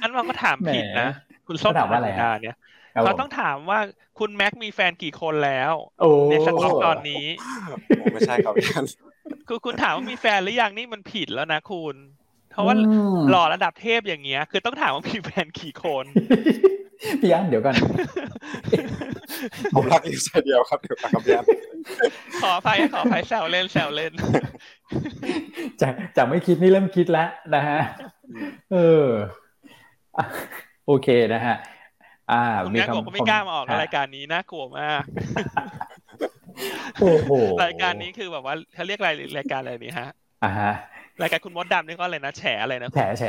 [0.00, 1.08] อันว่าก็ถามผิดนะ
[1.46, 2.10] คุณส้มถามว่าอะไร
[2.42, 2.56] เนี่ย
[2.92, 3.78] เขาต้องถามว่า
[4.18, 5.72] คุณแม็กมีแฟนกี่คนแล้ว
[6.30, 7.24] ในสต็อกตอนนี้
[8.12, 8.54] ไม่ใช่ครับ
[9.48, 11.94] คือคุณถามว่ามีแฟนหรือยังนี่มันผิดแล้วนะคุณ
[12.50, 12.74] เพราะว่า
[13.30, 16.04] หล่อระดับเทพอย่างเงี้ย คือต้องถามว่ามีแฟนกี่คน
[17.20, 17.74] พี่อันเดี๋ยวกัน
[19.74, 21.46] ผมรักอยู่ใจเดียวครับเดี๋ยวกันครับพี่อัน
[22.42, 24.12] ขออภัยขออภัยแซวเล่นแซวเล่น
[25.80, 27.80] จากจากไม่คิดนี่เริ่มคิดแล้วนะฮะ
[28.72, 29.06] เออ
[30.86, 31.56] โอเคนะฮะ
[32.32, 32.42] อ่า
[32.74, 35.04] มีคำผมไม่กล้ามาออกรายการนี้น่ากลัวมาก
[37.00, 37.30] โอ้โห
[37.64, 40.08] รายการนี้คือแบบว่าเขาเรียกรายรายการอะไรนี่ฮะ
[40.44, 40.72] อ่าฮะ
[41.22, 43.24] รายการคุณมดดำนี่ก็อะไรนะแฉอะไรนะแฉแฉ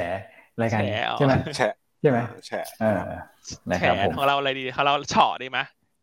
[0.62, 0.80] รายการ
[1.18, 1.62] ใช่ไหมแฉ
[2.02, 3.00] ใช่ไหมแฉเออ
[3.80, 3.84] แฉ
[4.18, 5.60] ของเราอะไรดีของเราเฉาะดีไหม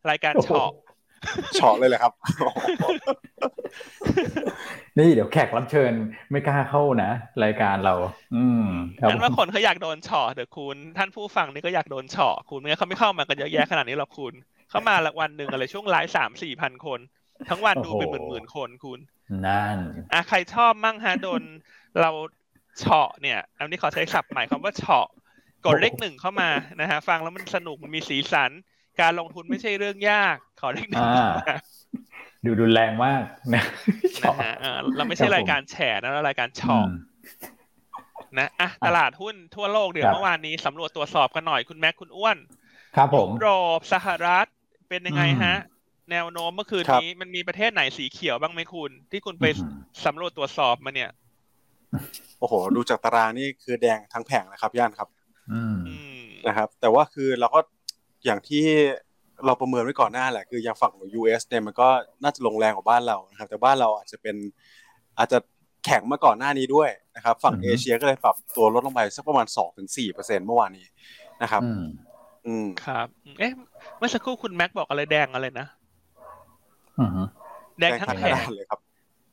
[0.09, 0.69] รายการเฉาะ
[1.55, 2.13] เฉาะเลยเลยครับ
[4.97, 5.93] นี่เดี๋ยวแขกรับเชิญ
[6.31, 7.11] ไม่กล้าเข้านะ
[7.43, 7.95] รายการเรา
[8.35, 8.65] อืม
[9.09, 14.33] งั้นว่าคนเขาอยากโดนเฉาะเดี๋ยวคุณ ท่านผู้ฟังนี่ก็อยากโดนเฉาะคุณไม่งั้นเขาไม่เข้ามากันเยอะแยะขนาดนี้หรอกคุณ
[14.69, 16.99] เข้ามาละวันหนึ่งอะไรช่วงไลฟ์สามสี่พันคน
[17.49, 18.99] ทั้งวันดูเป็นหมื่นหมื่นคนคุณ
[19.45, 19.77] นั่น
[20.13, 21.41] อะใครชอบมั่งฮะโดน
[22.01, 22.11] เรา
[22.79, 25.07] เฉาะเนี่ย อันนี้ขอใช้ศัพท์ใหม่คำว่าเฉาะ
[25.65, 26.49] กดเลขหนึ่งเข้ามา
[26.81, 28.51] นะฮะฟังแล้วมันสนุกมันมีสีสัน
[29.01, 31.05] การลงทุนไม่ใช่เรื่องยาก ขอเลขหนึ่ง
[32.45, 33.63] ดูดูแรงมากนะ
[34.23, 34.53] นะฮะ
[34.95, 36.87] เราไม่ใช่รายการแฉนะเรารายการชอบ
[38.39, 42.37] นะอะตลาดหุ้นทั่วโลกเดี๋ยวเมื่อวานนี้สำรวจตรวจสอบกันหน่อยคุณแม็กคุณอ้วน
[42.95, 43.47] ครับผมโร
[43.79, 44.45] ปสหรัฐ
[44.89, 45.55] เป็นยังไงฮะ
[46.11, 49.45] แนวโน้มเมื่อคืนนี้มันมีประเทศไหนสีเขียวบ้างไหมคุณ ที่คุณไป
[50.05, 51.09] สำรวจตรวจสอบมาเนี่ย
[52.39, 55.09] โอ้โห ดูจากตารางนี่คือแดงทั้งแผงนะครับย่านครับ
[56.47, 57.59] นะครับ แต่ว่าคือเราก็
[58.25, 58.63] อย่างที่
[59.45, 61.87] เราประเมินไว้ก่อนหน้าแหละคืออย่างฝั่งของ US เนี่ยมันก็
[62.23, 64.35] น่าจะลงแรงกว่าบ้านเรานะครับ แต่บ้านเราอาจจะเป็น
[65.17, 65.37] อาจจะ
[65.85, 70.85] แข็งมาก่อนหน้านี้ด้วยนะครับ ฝั่งเอเชียก็เลยปรับตัวลดลงไปสักประมาณสองถึงสี่เปอร์เซ็นเมื่อวานนี้
[71.41, 71.61] นะครับ
[72.45, 73.07] อืมครับ
[73.39, 73.53] เอ๊ะ
[73.97, 75.67] เมื่อสักครู่คุณแม็กบอกอะไรแดงอะไรนะ
[77.79, 78.79] แดงทั้งแผงเลยครับ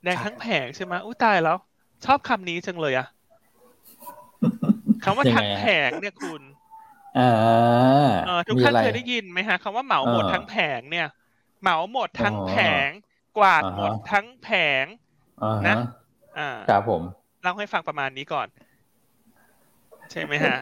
[0.05, 1.57] แดงทั้งแผงใช่ไหมอุ้ยตายแล้ว
[2.05, 3.07] ชอบคำนี้จังเลยอะ
[5.05, 6.42] คำว่าทั้งแผงเนี่ยคุณ
[7.17, 11.09] อ่าทุกท่านเคยได้ยินไหมฮะคำว่าเหมาหมดทั้งแผงเนี่ย
[11.61, 12.55] เหมาหมดทั้งแผ
[12.87, 12.89] ง
[13.39, 14.49] กวาดหมดทั้งแผ
[14.85, 14.87] ง
[15.69, 15.77] นะ
[16.39, 17.03] อ่าครับผม
[17.43, 18.49] เล่าให้ฟังประมาณนี้ก่อน
[20.11, 20.57] ใช่ไหมฮะ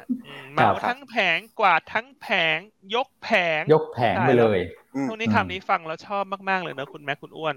[0.52, 2.58] เหมาทั้งแผงกวาดทั้งแผง
[2.94, 3.28] ยกแผ
[3.60, 4.58] ง ยกแผงไปเลย
[5.06, 7.56] ตรงนี้คำนี้ฟังแล้วชอบมาก ๆ เลยนะคุณแม่คุณอ้วน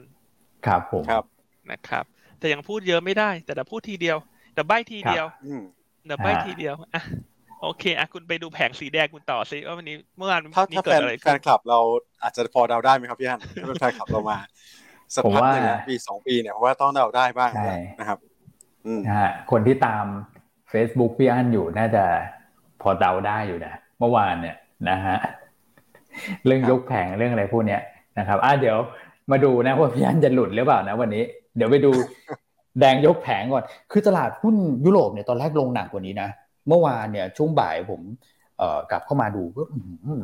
[0.66, 1.24] ครับผม ครับ
[1.72, 2.06] นะครับ
[2.40, 4.18] แต่ยังพูดเยอะไม่ได้ แต่แต่พูดทีเดียว
[4.54, 5.26] แต่ใบทีเดียว
[6.06, 7.04] เดี๋ยวใบทีเดียวอะ
[7.62, 10.42] โอเคอะคุณไปดูแผงสีแดงคุณต่อสิว่าวันนี้เมื่อวาน
[10.72, 11.80] นี้เกิดอะไรแฟนคลับเรา
[12.24, 14.38] อาจจะพอเดาได้ไหมครับพี่ฮันถ้าเป็นแฟนคลับเรามา
[15.16, 17.52] สักพักหนึ่งปีสองปีเนี่ยเพราะว่าต้องเดาได้บ้าง
[18.00, 18.18] นะครับ
[19.08, 20.06] นะฮะคนที่ตาม
[20.72, 22.04] Facebook พี่อันอยู่น่าจะ
[22.82, 24.56] พอเดาได้อยู่นะ เมื่อวานเนี่ย
[24.90, 25.18] นะฮะ
[26.46, 27.82] เรื่องยกแผงเรื่องอะไรพวกเนี้ย
[28.20, 28.78] นะครับอะเดี๋ยว
[29.32, 31.24] มาดูนะว่าพี่อันจะหลุดหรือเปล่านะ วันนี้
[31.58, 31.92] เดี๋ยวไปดู
[32.80, 36.30] แดงยกแผงก่อน คือตลาดหุ้นยุโรปเนี่ยตอนแรกลงหนักกว่านี้นะ
[36.68, 38.02] เมื่อวานเนี่ยช่วงบ่ายผม
[38.58, 39.62] เอ่อกลับเข้ามาดูก็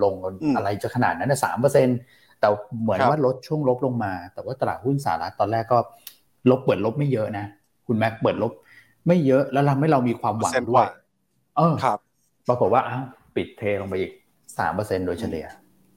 [0.04, 0.14] ลง
[0.56, 1.88] อะไรจะขนาดนั้นนะสามเปอร์เซ็น
[2.40, 2.48] แต่
[2.82, 5.80] เหมือนว่าลดช่วงลบลงมา แต่ว่าตลาดหุ้นสหรัฐตอนแรกก็
[6.50, 7.46] ลบเปิดลบไม่เยอะนะ
[7.88, 8.52] คุณแม็กเปิดลบ
[9.08, 10.88] ไม่เยอะแล้วทำให้เรามีความหวังด้วย
[11.58, 12.00] เออครับ
[12.48, 13.04] ปรากฏว่าอ้าว
[13.36, 14.12] ปิดเทลงไปอีก
[14.58, 15.46] สามเปอร์เซ็นโดยเฉลี่ย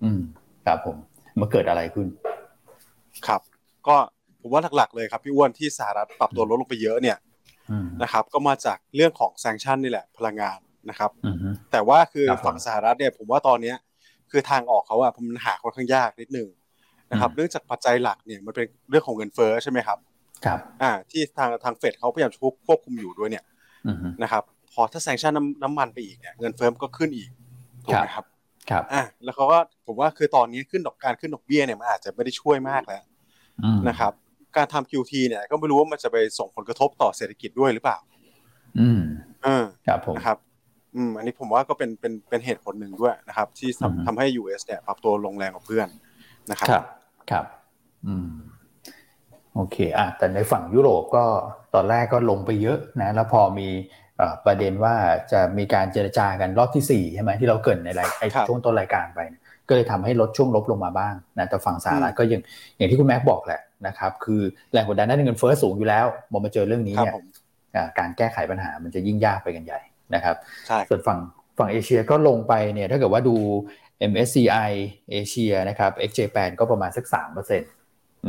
[0.03, 0.21] อืม
[0.67, 0.97] ครับผม
[1.41, 2.07] มันเกิดอะไรขึ้น
[3.27, 3.41] ครับ
[3.87, 3.97] ก็
[4.41, 7.17] ผมว่าหลักๆเลยครับพี่อ้วนที่สหรัฐปรับตัวลดลงไปเยอะเนี่ย
[8.03, 10.59] นะครับ ก็มาจากเรื่องของแซงชั่นนี่แหละพลังงาน
[10.91, 11.11] นะครับ
[11.73, 13.77] แต่ว่าคือฝั่งสหรัฐเนี่ยผมว่าตอนเนี้ย
[14.31, 16.49] คือทางออกเขาอะมันหาค่อนข้างยากนิดนึง
[17.11, 19.99] นะครับเนื่องจากปัจจัยหลักเนี่ยมันเป็นเรื่องของเงินเฟ้อใช่ไหมครับ
[20.45, 22.33] ครับอ่าที่ทางทางเฟดเขาพยายาม
[22.67, 23.45] ควบคุมอยู่ด้วยเนี่ย
[24.23, 27.31] นะครับพอถ้าแซงชั่นน้ำน้ำมันไปอีกเนี่ยเงินเฟ้อก็ขึ้นอีก
[27.85, 28.25] ถูกไหมครับ
[28.71, 33.03] ครับอ่าแล้วเขาก็ผมว่าคือตอนนี้ขึ้นดอกการขึ้นดอกเบี้ยเนี่ยมันอาจจะไม่ได้ช่วยมากแล้ว
[33.89, 34.13] นะครับ
[34.57, 37.99] การทำ QT เนี่ย ก็ไม่รู้ว่ามันจะไปส่งผลกระทบต่อเศรษฐกิจด้วยหรือเปล่า
[38.79, 39.01] อืม
[39.47, 40.39] ออครับผมนะครับ
[40.97, 45.89] อืม อันนี้ผมว่าก็เป็นเป็นเป็นเหตุผลหนึ่งด้วยนะครับ ที่ทำทำให้ US เนี่ยปรับตัวลงแรงกว่าเพื่อน
[46.51, 46.85] นะครับ ครับ
[47.31, 47.45] ครับ
[48.07, 48.29] อืม
[49.55, 51.25] โอเคอะแต่ในฝั่งยุโรปก็
[51.75, 53.69] ตอนแรกก็ลงไปเยอะนะ แล้วพอมี
[54.47, 54.95] ประเด็นว่า
[55.33, 58.09] จะมีการเจรจากันรอบที่สี่ใช่ไหมที่เราเกิดในราย
[58.49, 59.21] ช่วงต้นรายการไป
[59.69, 62.41] ก็เลยทำให้ลดช่วงลบลงมาบ้างนะแต่ฝั่งสหรัฐก็ยัง
[62.77, 64.41] อย่างที่คุณแม็กบอกแหละนะครับคือ
[64.73, 67.15] แรงกดดันด้านเงินเฟ้อสูงอยู่แล้วพอมาเจอเรื่องนี้เนี่ย
[67.99, 69.81] การแก้ไขปัญหามันจะยิ่งยากไปกันใหญ่
[70.15, 70.37] นะครับ
[70.89, 71.19] ส่วนฝั่ง
[71.59, 73.37] ฝั่งเอเชียก็ลงไปเนี่ยถ้าเกิดว่าดู
[74.11, 74.71] MSCI
[75.11, 77.71] เอเชียนะครับ XJ8 ก็ประมาณสักสามเปอร์เซ็นต์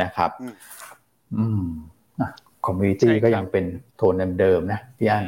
[0.03, 0.31] นะครับ
[1.37, 1.65] อืม
[2.65, 3.65] commodity ก็ยังเป็น
[3.97, 5.25] โทนเดิมๆนะพี่อัน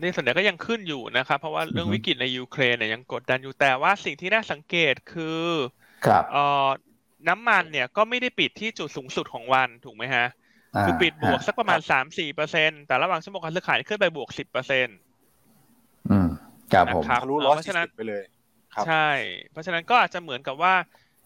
[0.00, 5.42] นี่ส่วนใหญ่ก็ยังขึ้นอยู่นะครับ เพราะว่าเรื่องวิกฤตในยูเครนเนี่ยยังกดดันอยู่แต่ว่าสิ่งที่น่าสังเกตคือ
[6.06, 6.68] ครับเอ่อ
[7.28, 10.26] น้ำมันเนี่ยก็ไม่ได้ปิดที่จุดสูงสุดของวันถูกไหมฮะ
[10.82, 14.96] คือปิดบวกสักประมาณสามสี่เปอร์เซ็นแต่ระหว่างชั่วโมงการซื้อขายขึ้นไปบวกสิบเปอร์เซ็นต์
[16.10, 16.28] อืม
[16.72, 18.24] ครับผมทะลุร้อยสิบไปเลย
[18.86, 19.08] ใช่
[19.50, 20.74] เพราะฉะนั้นก็อาจจะเหมือนกับว่า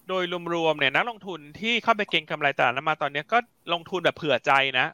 [0.09, 3.39] โดยรวมๆเนี่ยนักลงทุนที่เข้าไปเก็งกำไรตลาดน้ำมันตอนนี้ก็
[3.73, 4.87] ลงทุนแบบเผื่อใจนะ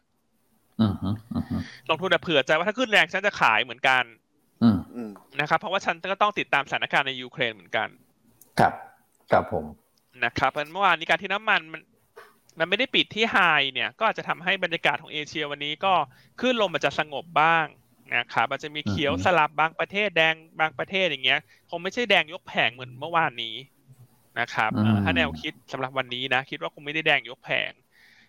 [1.92, 4.04] ลงทุนแบบเผื่อใจว่าถ้าขึ้นแรงฉันจะขายเหมือนกัน
[5.40, 7.88] นะครับ เพราะว่าฉันก็ต้องติดตามสถานการณ์ในยูเครนเหมือนกัน
[8.58, 8.72] ครับ
[9.32, 9.64] ครับผม
[10.24, 11.82] นะครับเมื่อวานนี้การที่น้ำมันมัน
[12.58, 13.36] มันไม่ได้ปิดที่ไฮ
[13.72, 15.92] เนี่ย ก็อาจจะทำให้บรรยากาศของเอเชียวันนี้ก็
[16.40, 17.66] ขึ้นลมมันจะสงบบ้าง
[18.16, 23.54] นะครับอาจจะมีเขียวสลับบางประเทศแดงบางประเทศอย่างเงี้ย คงไม่ใช่แดงยกแผงเหมือนเมื่อวานนี้
[24.40, 24.70] นะครับ
[25.04, 27.72] ถ้าแนวคิดสำหรับวันนี้นะ คิดว่าคงไม่ได้แดงยกแผง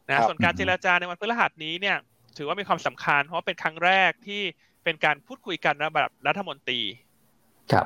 [0.09, 1.97] นะส่วนการเจรจาในวันพฤหัสนี้เนี่ย
[2.37, 4.41] ถือว่ามีความสำคัญ เพราะเป็นครั้งแรกที่
[4.83, 6.81] เป็นการพูดคุยกันระดับรัฐมนตรี
[7.71, 7.85] ครับ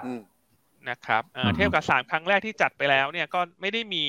[0.89, 1.23] นะครับ
[1.55, 4.03] เทียบกับสามครั้งแรกที่จัดไปแล้วเนี่ยก็ไม่ได้มี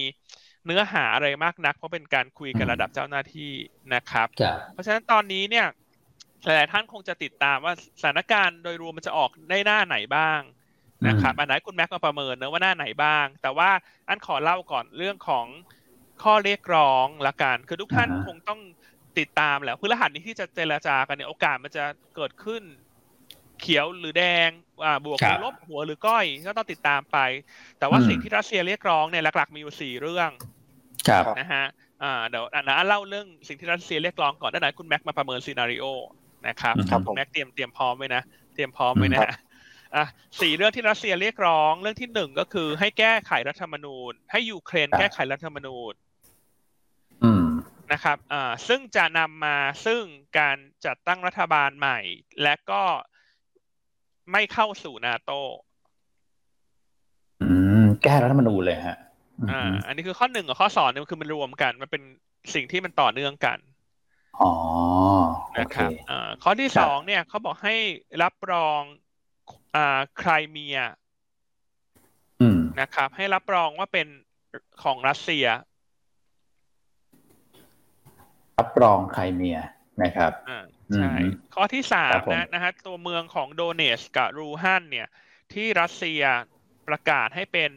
[0.66, 3.52] เนื้อหาอะไรมากนัก เพราะเป็นการคุยกันระดับเจ้าหน้าที่
[3.94, 4.26] นะครับ
[4.72, 5.66] เพราะฉะนั้นตอนนี้เนี่ย
[6.44, 10.40] หลายๆท่านคงจะติดตามว่าสถานการณ์โดยรวมมันจะออกได้หน้าไหนบ้าง
[11.08, 13.70] นะครับอันไหนคุณแม็กมาประเมินเนะว่าหน้าไหนบ้าง แต่ว่า
[14.08, 15.46] อันขอเล่าก่อนเรื่องของ
[16.22, 18.60] ข้อเรียกร้องละกันคือทุกท่านคงต้อง
[19.20, 21.84] ติดตามแหละพฤหัสนี้ที่จะเจรจากันเนี่ยโอกาสมันจะ
[22.16, 22.62] เกิดขึ้น
[23.60, 24.50] เขียวหรือแดง
[24.84, 27.18] อ่าบวกหรือลบหัวหรือก้อยก็ต้องติดตามไป
[27.78, 30.30] แต่ว่าสิ่งที่รัสเซียเรียกร้องเนี่ยหลักๆมีอยู่สี่เรื่อง
[31.38, 31.64] นะฮะ
[32.02, 35.84] อ่าเดี๋ยวนะเล่าเรื่องสิ่งที่รัสเซียเรียกร้องก่อนด้านไหนคุณแม็กมาประเมิน scenario
[36.48, 36.74] นะครับ
[37.06, 38.22] คุณแม็กเตรียมเตรียมพร้อมไว้นะ
[38.54, 39.20] เตรียมพร้อมไว้นะ
[39.96, 40.04] อะ
[40.40, 45.92] สี่เรื่องที่รัสเซียเรียกร้อง เรื่องที่หนึ่งก็คือให้แก้ไขรัฐธรรมนูญ ให้ยูเครนแก้ไขรัฐธรรมนูญ
[47.92, 50.02] นะครับอ่าซึ่งจะนำมาซึ่ง
[50.38, 51.98] การจัดตั้งรัฐบาลใหม่
[52.42, 52.82] และก็
[54.32, 55.32] ไม่เข้าสู่นาโต
[57.42, 57.48] อื
[57.82, 58.96] มแก้รัฐธรรมนูญเลยฮะ
[59.50, 62.02] อ่าอันนี้คือข้อหนึ่งกับข้อสองเนี่ยมันคือมันรวมกัน มันเป็น
[62.54, 63.58] สิ่งที่มันต่อเนื่องกัน
[64.40, 64.52] อ๋อ
[65.58, 67.76] นะครับอ่าข้อที่สองเนี่ยเขาบอกให้
[68.22, 68.80] รับรอง
[69.76, 70.78] อ่าไครเมีย
[72.80, 74.06] นะครับ ให้รับรองว่าเป็น
[74.82, 75.46] ของรัสเซีย
[78.58, 79.58] รับรองไครเมีย
[80.02, 81.12] นะครับอ่าใช่
[81.54, 85.08] ข้อที่สามนะนะฮะตัวเมืองของโดเนสกับรูฮันเนี่ย
[85.52, 86.22] ที่รัสเซีย
[86.88, 87.70] ประกาศให้เป็น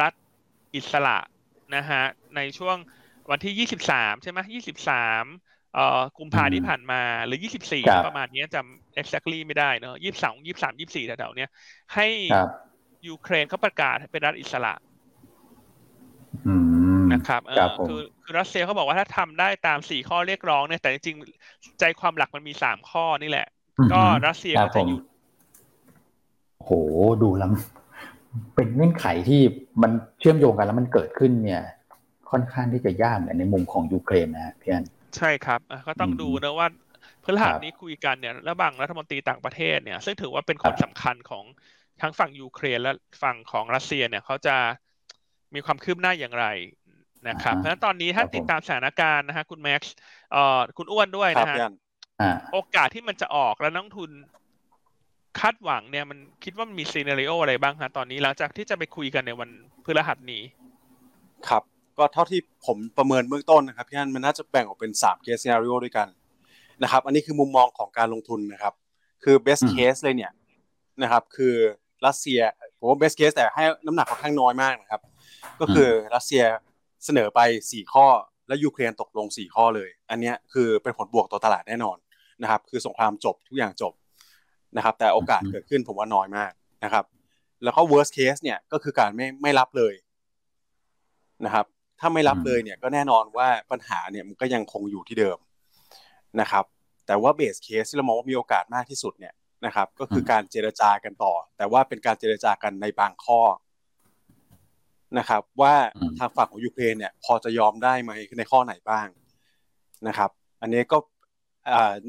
[0.00, 0.12] รัฐ
[0.74, 1.18] อิสระ
[1.76, 2.02] นะฮะ
[2.36, 2.76] ในช่วง
[3.30, 5.24] วันที่ยี่สิบสามใช่ไหมยี่สิบสาม
[5.74, 11.50] เอ่อกุมภาที่ผ่านมาหรือยี่สิบสี่ประมาณนี้จำ exactly ไม่ได้เนอะยี่สิบสองยี่สิบสามยี่สิบสี่แถวๆเนี้ย
[11.94, 12.06] ให้
[13.08, 14.72] ยูเครนเขาประกาศเป็นรัฐอิสระ
[17.12, 23.46] นะครับเออคือคือรัสเซียเขาบอกว่าถ้าทำได้ตามสี่ข้อเรียกร้องเนี่ยแต่จริงๆใจความหลักมันมีสามข้อนี่แหละ
[23.92, 25.02] ก็รัสเซียก็จะหยุด
[26.62, 26.70] โห
[27.22, 27.50] ดูแล้ว
[28.54, 29.40] เป็นเงื่อนไขที่
[29.82, 31.62] มันเชื่อมโยงกันแล้วมันเกิดขึ้นเนี่ย
[32.30, 34.84] ค่อนข้างที่จะยากในมุมของยูเครนนะพี่อัน
[35.16, 36.68] ใช่ครับก็ต้องดูนะว่า
[37.24, 41.44] พฤหัสนี้คุยกันเนี่ยระหว่างรัฐมนตรีต่างประเทศเนี่ย ซึ่งถือว่าเป็นคนสำคัญของ
[42.02, 42.92] ทั้งฝั่งยูเครนและ
[43.22, 44.56] ฝั่งของรัสเซียเนี่ยเขาจะ
[45.54, 46.46] มีความคืบหน้าอย่างไร
[47.28, 49.94] นะครับเพราะฉะนั้นตอนนี้ถ้าติดตามสถานการณ์นะฮะคุณแม็กซ์
[50.32, 51.56] เอ่อคุณอ้วนด้วยนะฮะ
[52.52, 54.10] โอกาสที่มันจะออกแล้วนักทุน
[55.40, 59.50] คาดหวังเนี่ยมันคิดว่ามันมีซีนารีโออะไรบ้างฮะตอนนี้หลังจากที่จะไปคุยกันในวัน
[59.84, 60.42] พฤหัสนี้
[61.48, 61.62] ครับ
[61.98, 66.08] ก็เท่าที่ผมประเมินเบื้องต้นนะครับพี่อันมันน่าจะแบ่งออกเป็นสาม case scenario ด้วยกัน
[66.82, 68.74] นะครับ อันนี้คือมุมมองของการลงทุนนะครับ
[69.24, 70.32] คือ best case เลยเนี่ย
[71.02, 71.54] นะครับ คือ
[72.06, 72.40] รัสเซีย
[72.78, 75.00] ผมว่า best case แต่ให้น้ำหนักค่อนข้างน้อยมากนะครับ
[75.60, 76.44] ก็คือรัสเซีย
[77.06, 77.40] เสนอไป
[77.70, 78.06] สี่ข้อ
[78.48, 81.96] แล้วยูเครนตกลงสี่ข้อเลย อันนี้คือเป็นผลบวกต่อตลาดแน่นอน
[82.42, 83.92] นะครับ คือสงครามจบทุกอย่างจบ
[84.76, 86.52] นะครับ แต่โอกาสเกิดขึ้นผมว่าน้อยมาก
[86.84, 87.04] นะครับ
[87.64, 89.94] แล้วก็ worst case เนี่ยก็คือการไม่ไม่รับเลย
[91.44, 91.66] นะครับ
[92.00, 95.38] ถ้าไม่รับเลยเนี่ยก็แน่นอนว่าปัญหาเนี่ยมันก็ยังคงอยู่ที่เดิม
[96.40, 96.64] นะครับ
[97.06, 99.34] แต่ว่า base case ที่เรามองว่ามีโอกาสมากที่สุดเนี่ย
[99.66, 103.40] นะครับ ก็คือการเจรจากันต่อ แต่ว่าเป็นการเจรจากันในบางข้อ
[105.18, 105.74] นะครับ ว่า
[106.18, 109.06] ทางฝั่งของยูเครนเนี่ย พอจะยอมได้ไหมในข้อไหนบ้าง
[110.08, 110.30] นะครับ
[110.62, 110.98] อันนี้ก็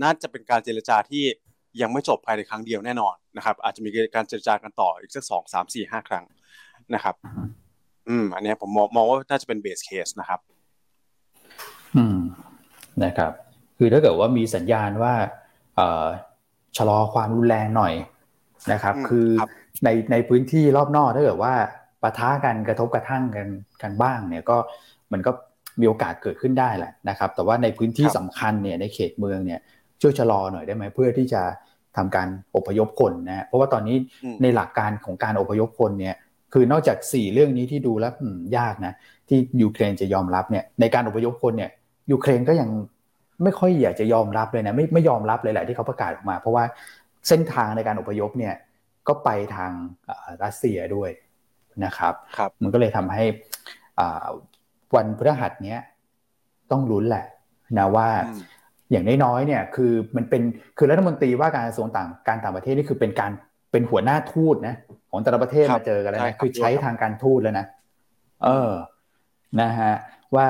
[0.04, 1.24] น่าจะเป็นการเจรจาที่
[1.82, 6.26] ยังไม่จบภายในครั้งเดียวแน่นอนนะครับ อาจจะมีการเจรจากันต่ออีกสักสองสามสี่ห้าครั้ง
[6.94, 7.16] นะครับ
[8.08, 10.40] อืม อันนี้ผมมองมองว่าน่าจะเป็นเบสเคสนะครับ
[11.96, 12.18] อืม
[13.04, 13.32] นะครับ
[13.78, 15.14] คือถ้าเกิดว่ามีสัญญาณว่า
[15.76, 16.06] เอ่อ
[16.78, 17.94] ชะลอความรุนแรงหน่อย
[18.72, 19.28] นะครับ คือ
[19.84, 21.54] ในในพื้นที่รอบนอกถ้าเกิดว่า
[22.04, 23.48] ปะทะกันกระทบกระทั่งกัน
[23.82, 24.58] กันบ้างเนี่ยก็
[25.12, 25.32] มันก็
[25.80, 29.60] มีโอกาสเกิดขึ้นได้แหละนะครับ แต่ว่าในพื้นที่สำคัญเนี่ยในเขตเมืองเนี่ย
[30.02, 31.42] ช่วยชะลอหน่อยได้ไหมเพื่อที่จะ
[31.98, 33.98] ทำการอพยพคนนะเพราะว่าตอนนี้
[34.42, 36.16] ในหลักการของการอพยพคนเนี่ย
[36.54, 38.14] คือนอกจาก 4 เรื่องนี้ที่ดูแล้ว
[38.58, 38.94] ยากนะ
[39.30, 41.72] ที่ยูเครนจะยอมรับเนี่ยในการอพยพคนเนี่ย
[42.12, 42.70] ยูเครนก็ยัง
[43.44, 46.64] ไม่ค่อยอยากจะยอมรับเลยนะไม่ไม่ยอมรับเลยแหละที่เขาประกาศออกมา เพราะว่า
[47.28, 48.56] เส้นทางในการอพยพเนี่ย
[49.08, 49.72] ก็ไปทาง
[50.44, 51.10] รัสเซียด้วย
[51.86, 53.24] นะครับรบมันก็เลยทำให้
[54.96, 55.80] วันพฤหัสเนี้ย
[56.72, 57.26] ต้องลุ้นแหละ
[57.78, 58.10] นะว่า
[58.92, 60.42] อย่างน้อยๆเนี่ยคือมันเป็น
[60.78, 63.32] คือรัฐมนตรีว่าการกระทรวงต่างการต่างประเทศนี่คือเป็นการ
[63.72, 64.76] เป็นหัวหน้าทูตนะ
[65.12, 67.66] ของแต่ละประเทศมาเจอกันแล้วนะคือใช้ทางการทูตแล้วนะ
[68.44, 68.72] เออ
[69.62, 69.94] นะฮะ
[70.36, 70.46] ว่า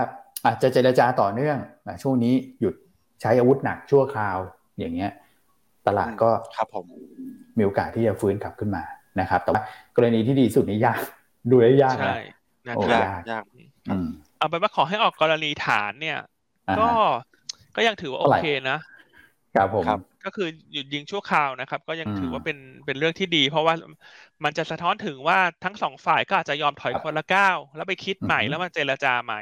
[0.45, 1.57] อาจจะเจรจาต่อเนื่อง
[2.03, 2.73] ช่วงนี้หยุด
[3.21, 4.37] ใช้อาวุธหนักชั่วคราว
[4.79, 5.11] อย่างเงี้ย
[5.87, 6.85] ตลาดก็ครับผม
[7.57, 8.83] มีโอกาสที่จะฟื้นกลับขึ้นมา
[9.19, 9.63] นะครับ แต่ว่า
[9.95, 11.01] กรณีที่ดีสุดนี้ยาก
[11.51, 12.15] ดูได้ยากนะ
[12.75, 13.43] โอ้ยากยาก
[14.39, 16.19] เอาไปว่าขอให้ออกกรณีฐานเนี่ย
[16.79, 16.89] ก็
[17.75, 18.77] ก็ยังถือว่าโอเคนะ
[19.55, 19.83] ครับผม
[20.25, 23.73] ก็คือหยุดยิงชั่วคราวนะครับ ก็ยังถือว่าเป็นเป็นเรื่องที่ดี เพราะว่า
[24.43, 29.41] มันจะสะท้อนถึงว่าทั้งสองฝ่ายก็อาจจะยอมถอยคนละก้าวแล้วไปคิดใหม่แล้วมาเจรจาใหม่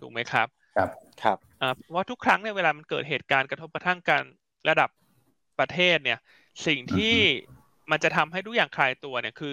[0.00, 0.90] ถูกไหมครับ ครับ
[1.22, 4.22] ครับอ่าว่าทุกครั้งเนี่ยเวลามันเกิดเหตุการณ์กระทบกระทั่งกัน
[4.68, 4.90] ระดับ
[5.58, 6.18] ประเทศเนี่ย
[6.66, 7.16] สิ่งที่
[7.90, 9.52] มันจะทำให้ทุกอย่างคลายตัวเนี่ย คือ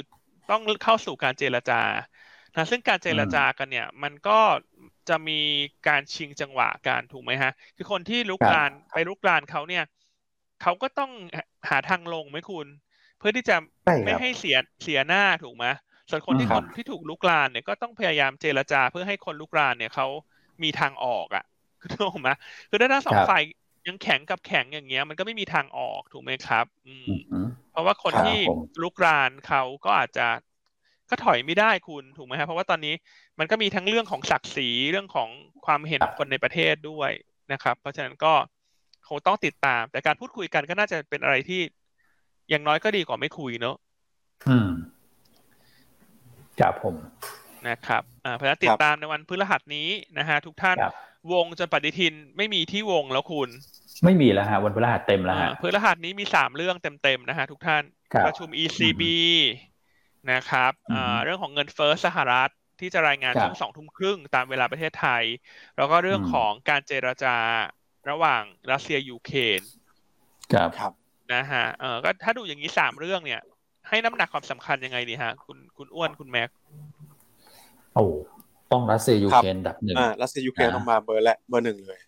[0.50, 1.76] ต้องเข้าสู่การเจรจา
[2.56, 4.40] นะซึ่งการเจรจากันเนี่ย มันก็
[5.10, 5.40] จะมี
[5.88, 9.84] การชิงจังหวะการถูกไหมฮะ คือคนที่ลุกลานไปลุกลานเขาเนี่ย
[10.62, 11.12] เขาก็ต้อง
[11.70, 12.68] หาทางลงไหมคุณ
[13.18, 13.56] เพื่อที่จะ
[14.04, 15.66] ไม่ให้เสียเสียหน้าถูกไหม
[16.10, 20.08] ส่วนคนที่คนที่ถูกลุกลานเนี่ยก็ต้องพยายามเจรจาเพื่อให้คนลุกลานเนี่ยเขา
[20.64, 21.44] มีทางออกอะ
[21.80, 22.30] คือถูกไหม
[22.70, 23.42] คือถ้าทั้งสองฝ่าย
[23.88, 27.10] ยังแข็งกับแข็งอย่างเงี้ย มันก็ไม่มีทางออกถูกไหมครับ อืม
[27.76, 28.40] เพราะว่าคนที่
[28.82, 30.28] ลุกรานเขาก็อาจจะ
[31.10, 32.94] ก็ถอยไม่ได้คุณถูกไหมครับเพราะว่าตอนนี้
[33.40, 35.30] มันก็มีทั้งเรื่องของศักดิ์ศรีเรื่องของ
[35.66, 37.12] ความเห็นคนในประเทศด้วย
[37.52, 38.34] นะครับ เพราะฉะนั้นก็
[39.10, 41.62] คงต้องติดตาม แต่การพูดคุยกันก็น่าจะเป็นอะไรที่
[42.50, 43.76] อย่างน้อยก็ดีกว่าไม่คุยเนอะ
[44.50, 44.70] อืม
[46.60, 46.96] ครับผม
[47.68, 50.78] นะครับอ่าเพราะฉะนั้นติดตามในวันพฤหัสนี้นะฮะทุกท่าน
[51.34, 53.50] วงจนปฏิทินไม่มีที่วงแล้วคุณ
[54.04, 57.84] ไม่มีแล้วฮะวันพฤหัสเต็มแล้วฮะพฤหัสนี้มีสามเรื่องเต็มๆนะฮะทุกท่าน
[58.26, 59.04] ประชุม ECB
[60.32, 60.72] นะครับ
[61.24, 65.24] เรื่องของเงินเฟ้อสหรัฐที่จะรายงานช่วงสองทุ่มครึ่งตามเวลาประเทศไทย
[65.78, 67.36] แล้วก็เรื่องของการเจรจา
[68.10, 69.62] ระหว่างรัสเซียยูเครน
[70.54, 70.92] ครับครับ
[71.34, 73.42] นะฮะเออก็ถ้าดูอย่างนี้สามเรื่องเนี่ย
[73.90, 76.50] ให้น้ำหนักความสำคัญยังไงดีฮะ คุณคุณอ้วนคุณแม็ก
[77.96, 78.06] โอ้
[78.72, 82.00] ต้องรัสเซียยูเครนดับหนึ่งอ่ารัสเซียยูเครนต้องมาเบอร์แหละเบอร์หนึ่งเลย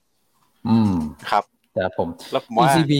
[0.70, 0.94] อืม
[1.30, 1.44] ครับ
[1.78, 2.94] แต่ผมแล้วผมว่า ECB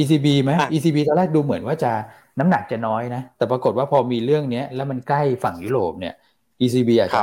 [0.00, 1.92] ECB ไหม ECB ตอนแรกดูเหมือนว่าจะ
[2.38, 6.14] น้ำหนักจะน้อยนะ แต่ปรากฏว่าพอมีเรื่องเนี้ยแล้วมันใกล้ฝั่งยุโรปเนี่ย
[6.60, 7.22] ECB อาจจะ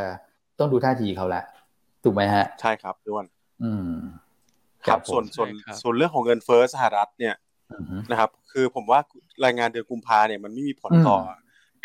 [0.60, 1.44] ต้องดูท่าทีเขาละ
[2.04, 3.26] ถูกไหมฮะ ใช่ครับด้วน
[3.64, 3.90] อืม
[4.86, 5.50] ครับ ส่วนส่วน
[5.82, 7.36] ส่วนเรื่องของเงินเฟ้อสหรัฐเนี่ย
[8.12, 9.00] นะครับ คือผมว่า
[9.46, 11.18] รายงานเดือนกุมภาเนี่ยมันไม่มีผลต่อ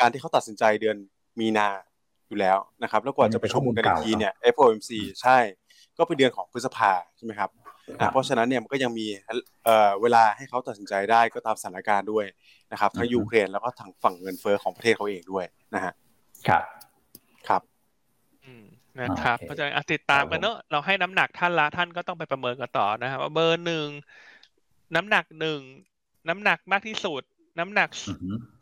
[0.01, 0.97] การที่เขาตัดสินใจเดือน
[1.41, 1.69] มีนา
[2.29, 4.91] อยู่แล้วนะครับ แล้วกว่าจะไปประชุมกันอีกทีเนี่ย FOMC
[5.23, 5.39] ใช่
[5.99, 7.51] ก็เป็นเดือนของพฤษภาใช่ไหมครับ
[8.13, 9.07] เพราะฉะนั้นเนี่ยมันก็ยังมี
[10.03, 12.25] เวลาให้เขาตัดสินใจได้ก็ตามสถานการณ์ด้วย
[12.73, 15.93] นะครับทั้งยูเครนแล้วก็ทางฝั่งเงินเฟ้อของประเทศเขาเองด้วยนะฮะ
[16.49, 16.63] ครับ
[17.49, 17.63] ครับ
[19.01, 23.87] นะครับเพราะฉะนั้นติดตามกันเนอะเราให้น้ำหนักท่านละท่านก็ต้องไปประเมินกันต่อนะครับว่าเบอร์หนึ่ง
[24.97, 25.61] น้ำหนักหนึ่ง
[26.29, 27.23] น้ำหนักมากที่สุด
[27.59, 27.89] น้ำหนัก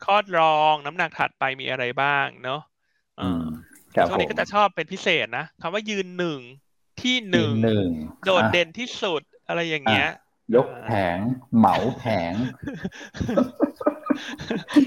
[0.04, 2.60] ข้อรอง น้ำหนักถัดไปมีอะไรบ้างเนาะ
[4.08, 6.38] ช่วงนี้ก็จะชอบเป็นพิเศษนะคำว่ายืนหนึ่ง
[7.02, 7.52] ที่หนึ่ง
[8.24, 10.08] โดดเด่นที่สุดอะไรอย่างเงี้ย
[10.54, 11.18] ยกแผง
[11.56, 12.32] เหมาแผง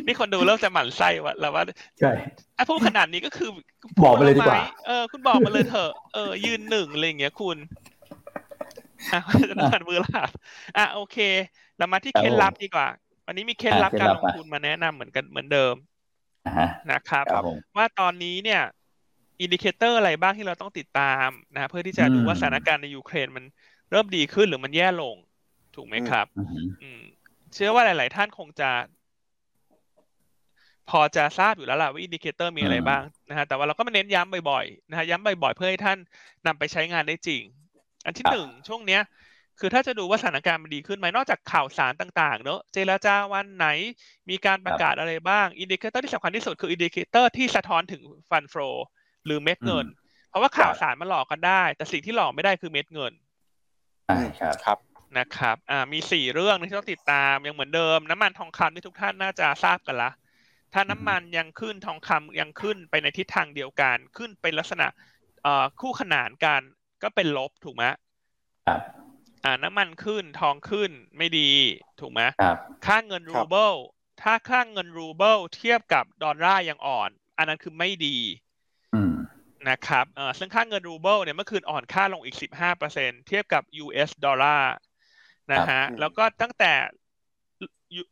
[0.05, 1.63] นี่คนดูเริ่มจะหมั่นไส้ว่าแล้วว่า
[1.99, 2.11] ใช่
[2.57, 3.49] ถ้าพูดขนาดนี้ก็คือ
[4.03, 7.57] บอกมาเลยดีกว่าเออคุณบอกมาเลยเถอะเออยืนหนึ่งอะไรอย่างเงี้ยคุณ
[9.13, 9.19] อะ
[9.49, 10.29] จะต้องมือลาบ
[10.77, 11.17] อะโอเค
[11.77, 12.87] เรามาที่เคล็ดลับดีกว่า
[13.25, 15.75] วันนี้มีเคล็ดลับการลงทุนมาแนะนำเหมือนกันเหมือนเดิม
[16.91, 17.25] นะครับ
[17.77, 18.61] ว่าตอนนี้เนี่ย
[19.41, 23.43] indicator อะไรบ้างที่เราต้องติดตามนะเพื่อที่จะดูว่าสถานการณ์ในยูเครนมัน
[23.91, 25.15] เริ่มดีขึ้นหรือมันแย่ลง
[25.75, 26.25] ถูกไหมครับ
[26.81, 27.01] อืม
[27.53, 28.69] เชื่อว่าหลาย ๆ ท่านคงจะ
[30.89, 35.97] พอจะทราบอยู่แล้วล่ะว่า indicator มีอะไรบ้างนะฮะแต่ว่าเราก็มาเน้นย้ำบ่อย ๆ นะฮะย้ำบ่อย ๆ เพื่อให้ท่าน
[36.45, 37.43] นำไปใช้งานได้จริง
[38.05, 39.01] อันที่หนึ่งช่วงเนี้ย
[39.59, 43.67] คือถ้าจะดูว่าสถานการณ์มันดีขึ้นไหมนอกจากข่าวสารต่าง ๆ เนอะเจรจาวันไหน
[44.29, 48.55] มีการประกาศอะไรบ้าง indicator ที่สำคัญที่สุดคือ indicator ที่สะท้อนถึง fund flow
[49.25, 49.85] หรือเม็ดเงิน
[50.29, 53.13] เพราะว่าข่าวสารมันหลอกกันได้ แต่สิ่งที่หลอกไม่ได้คือเม็ดเงิน
[54.07, 54.77] ใช่ครับครับ
[55.17, 60.11] นะครับ อ่า มีสี่เรื่องที่ต้องติดตามยังเหมือนเดิม น้ำมันทองคำที่ทุกท่านน่าจะทราบกันละ
[60.73, 64.87] ถ้าน้ำมันยังขึ้นทองคำยังขึ้นไปในทิศทางเดียวกัน ขึ้นเป็นลักษณะ
[65.43, 66.61] เอ่อคู่ขนานกัน
[67.03, 67.83] ก็เป็นลบถูกไหม
[68.67, 68.79] ครับ
[69.45, 71.51] อ่าน้ำมันขึ้นทองขึ้นไม่ดี
[71.99, 73.73] ถูกไหมครับค่าเงินรูเบิล
[74.21, 78.17] ถ้าค่าเงินรูเบิลเทียบกับดอลลาร์ยังอ่อน อันนั้นคือไม่ดี
[79.69, 82.37] นะครับเอ่อซึ่งค่าเงินรูเบิลเนี่ยเมื่อคืนอ่อนค่าลงอีก
[82.81, 84.73] 15%เทียบกับ US ดอลลาร์
[85.53, 86.73] นะฮะ แล้วก็ตั้งแต่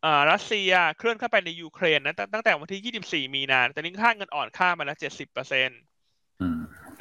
[0.05, 5.67] อ่ารัสเซียเคลื่อนเข้าไปในยูเครนนะตั้งแต่วันที่ 24 มีนาตอนนี้ค่าเงินอ่อนค่ามาแล้ว 70%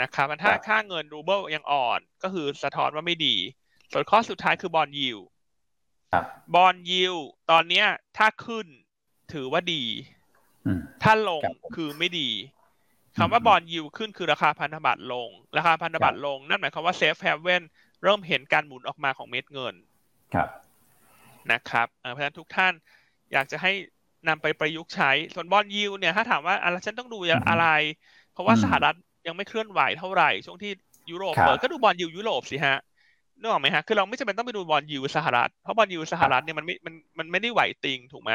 [0.02, 3.36] นะครับถ้าค่าเงินรูเบิลยังอ่อนก็คือสะท้อนว่าไม่ดี
[3.92, 7.14] ส่วนข้อสุดท้ายคือ bond yield bond yield
[7.50, 8.66] ตอนเนี้ยถ้าขึ้น
[9.32, 9.84] ถือว่าดี
[11.02, 11.42] ถ้าลง
[11.74, 12.28] คือไม่ดี
[13.16, 17.62] คำว่า bond yield ขึ้นคือราคาพันธบัตรลง ราคาพันธบัตรลง นั่นหมายความว่า safe haven
[18.02, 19.74] เริ่มเห็นการหมุนออกมาของเม็ดเงิน
[20.34, 20.48] ครับ
[21.52, 22.72] นะครับเพราะฉะนั้นทุกท่าน
[23.32, 23.72] อยากจะให้
[24.28, 27.18] นำไปประยุกต์ใช้ ส่วนบอลยิวเนี่ยถ้าถามว่าอะไรฉันต้องดู
[27.48, 27.66] อะไร
[28.32, 28.94] เพราะว่าสหรัฐ
[29.26, 30.72] ยังไม่เคลื่อนไหวเท่าไหร่ ช่วงที่
[31.10, 32.76] ยุโรปเปิดก็ดูบอลยิวยุโรปสิฮะ
[33.40, 38.32] นึกออกไหมฮะ คือเราไม่จำเป็นต้องไปดูบอลยิวสหรัฐ เพราะบอลยิวสหรัฐเนี่ยมันไม่ มัน มันไม่ได้ไหวติงถูกไหม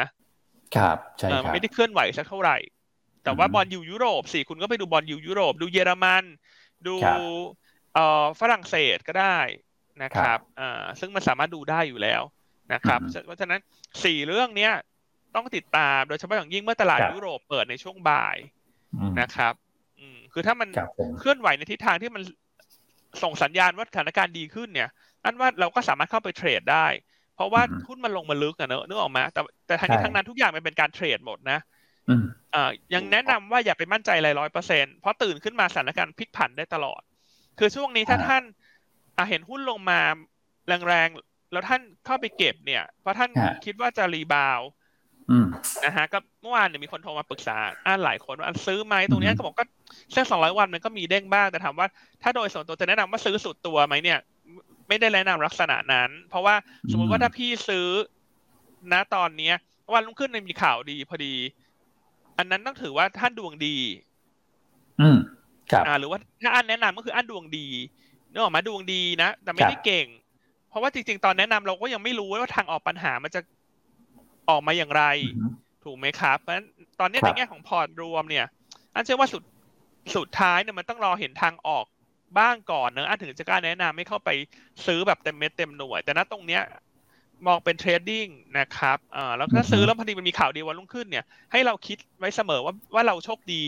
[0.76, 2.58] ครับ ใช่ครับไม่ได้เคลื่อนไหวสักเท่าไหร่
[3.24, 6.24] แต่ว่าบอลยูยุโรปสิคุณก็ไปดูบอลยูยุโรป ดูเยอรมัน
[6.88, 6.96] ดู
[7.94, 9.38] เอ่อฝรั่งเศสก็ได้
[10.04, 12.22] นะครับอ่าซึ่งมันสามารถดูได้อยู่แล้ว
[12.74, 13.60] นะครับ เพราะฉะนั้น
[14.04, 14.74] สี่เรื่องเนี้ย
[15.36, 18.38] ต้องติดตามโดยเฉพาะอย่างยิ่งเมื่อตลาดยุโรปเปิดในช่วงบ่าย
[19.22, 19.54] นะครับ
[20.00, 20.70] อืมคือถ้ามัน
[21.20, 22.24] เคลื่อนไหวในทิศทางที่มัน
[23.24, 24.90] ส่งสัญญาณว่าสถานการณ์ดีขึ้นเนี่ย
[25.24, 26.88] อันว่าเราก็สามารถเข้าไปเทรดได้
[27.36, 31.60] เพราะว่าหุ้นมันลงมาลึกอะเนอะนึกออกมาแต่แต่ทั้งนี้ทั้งนั้นทุกอย่างมันเป็นการเทรดหมดนะ
[32.56, 37.02] อ่ายังแนะนำว่าอย่าไปมั่นใจอะไรร้อยเปอร์เซ็นเพราะตื่นขึ้นมาสถานการณ์พลิกผันได้ตลอด
[37.60, 38.44] คือช่วงนี้ถ้าท่าน
[39.18, 40.00] อ่าเห็นหุ้นลงมา
[40.68, 43.30] แรงๆ แล้วท่านเข้าไปเก็บเนี่ย เพราะท่าน
[43.66, 44.60] คิดว่าจะรีบาว
[45.86, 49.66] นะฮะก็เมื่อวานเนี่ยมีคนโทรมาปรึกษาอ่าหลายคนว่าซื้อไหมตรงนี้ก็บอกก็
[50.14, 51.88] เส้นสองร้อยวันมันก็มีเด้งบ้างแต่ถามว่า
[52.24, 54.20] ถ้าโดยส่วนตัวจะแนะนำว่าซื้อสุดตัวไหมเนี่ย
[54.88, 56.56] ไม่ได้แนะนำลักษณะนั้น เพราะว่า
[56.92, 57.88] สมมติว่าถ้าพี่ซื้อ
[58.92, 59.56] ณตอนเนี้ย
[59.94, 61.34] วันรุ่งขึ้นมีข่าวดีพอดี
[62.38, 63.76] อันนั้นต้องถือว่าท่านดวงดี
[65.02, 65.18] อืม
[65.72, 67.68] ครับอ่าหรือว่าถ้าอันแนะนำก็คืออันดวงดี
[68.32, 70.08] นึกออกมาดวงดีนะแต่ไม่ได้เก่ง
[70.70, 73.42] เพราะว่าจริงๆ ตอนแนะนำเราก็ยังไม่รู้ว่าทางออกปัญหามันจะ
[74.50, 75.04] ออกมาอย่างไร
[75.84, 76.68] ถูกไหมครับ เพราะฉะนั้น
[77.00, 78.46] ตอนนี้ในแง่ของพอร์ตรวมเนี่ย
[78.96, 79.44] อันเชื่อว่าสุด
[80.16, 81.86] สุดท้ายเนี่ยมันต้องรอเห็นทางออก
[82.40, 84.30] บ้างก่อนเนอะอันถึงจะกล้าแนะนำไม่เข้าไป
[84.86, 86.62] ซื้อแบบเต็มเม็ดเต็มหน่วย แต่ณตรงเนี้ย
[87.48, 88.28] มองเป็น trading
[88.60, 93.66] นะครับอ่าแล้วถ้าซื้อแล้วพอดีมันมีข่าวดีวันรุ่งขึ้นเนี่ย ให้เราคิดไว้เสมอว่าว่าเราโชคดี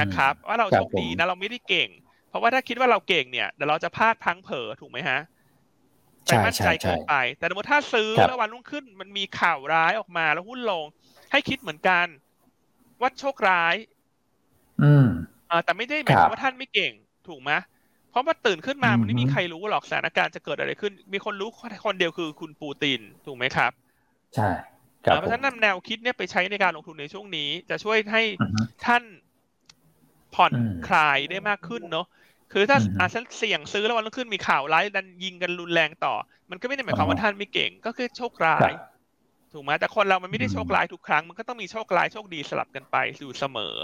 [0.00, 1.88] นะครับ ว่าเราโชคดีนะเราไม่ได้เก่ง
[2.28, 5.20] เพราะว่าถ้าคิดว่าเราเก่งเนี่ยเดี๋ยวเราจะพลาดพังเผลอถูกไหมฮะ
[6.24, 10.84] ไปมั่นใจเกินไป แต่สมมติถ้าซื้อแล้ววันรุ่งขึ้น มันมีข่าวร้ายออกมาแล้วหุ้นลง
[11.32, 12.06] ให้คิดเหมือนกัน
[13.00, 13.74] ว่าโชคร้าย
[14.82, 15.06] อืม
[15.50, 16.92] อ่าแต่ไม่ได้หมายความว่าท่านไม่เก่ง
[17.28, 17.50] ถูกไหม
[18.10, 21.48] เพราะว่าตื่นขึ้นมามันไม่มีใครรู้หรอกสถานการณ์จะเกิดอะไรขึ้น มีคนรู้
[21.86, 23.72] คนเดียวคือคุณปูตินถูกไหมครับ
[24.34, 24.50] ใช่
[25.00, 28.22] เพราะฉะนั้นนำแนวคิดเนี่ยไปใช้ในการลงทุนในช่วงนี้ จะช่วยให้
[28.86, 29.02] ท่าน
[30.34, 30.52] ผ่อน
[30.88, 32.06] คลายได้มากขึ้นเนาะ
[32.52, 36.14] คือถ้าอาจจะเสี่ยงซื้อแล้ววันรุ่งขึ้นมีข่าวร้ายดันยิงกันรุนแรงต่อ
[36.50, 38.72] มันก็ไม่ได้หมายความว่าท่านไม่เก่งก็คือโชคร้าย
[39.52, 43.74] ถูกไหมแต่คนเรามันไม่ได้โชคร้ายทุกครั้ง มันก็ต้องมีโชคร้ายโชคดีสลับกันไปอยู่เสมอ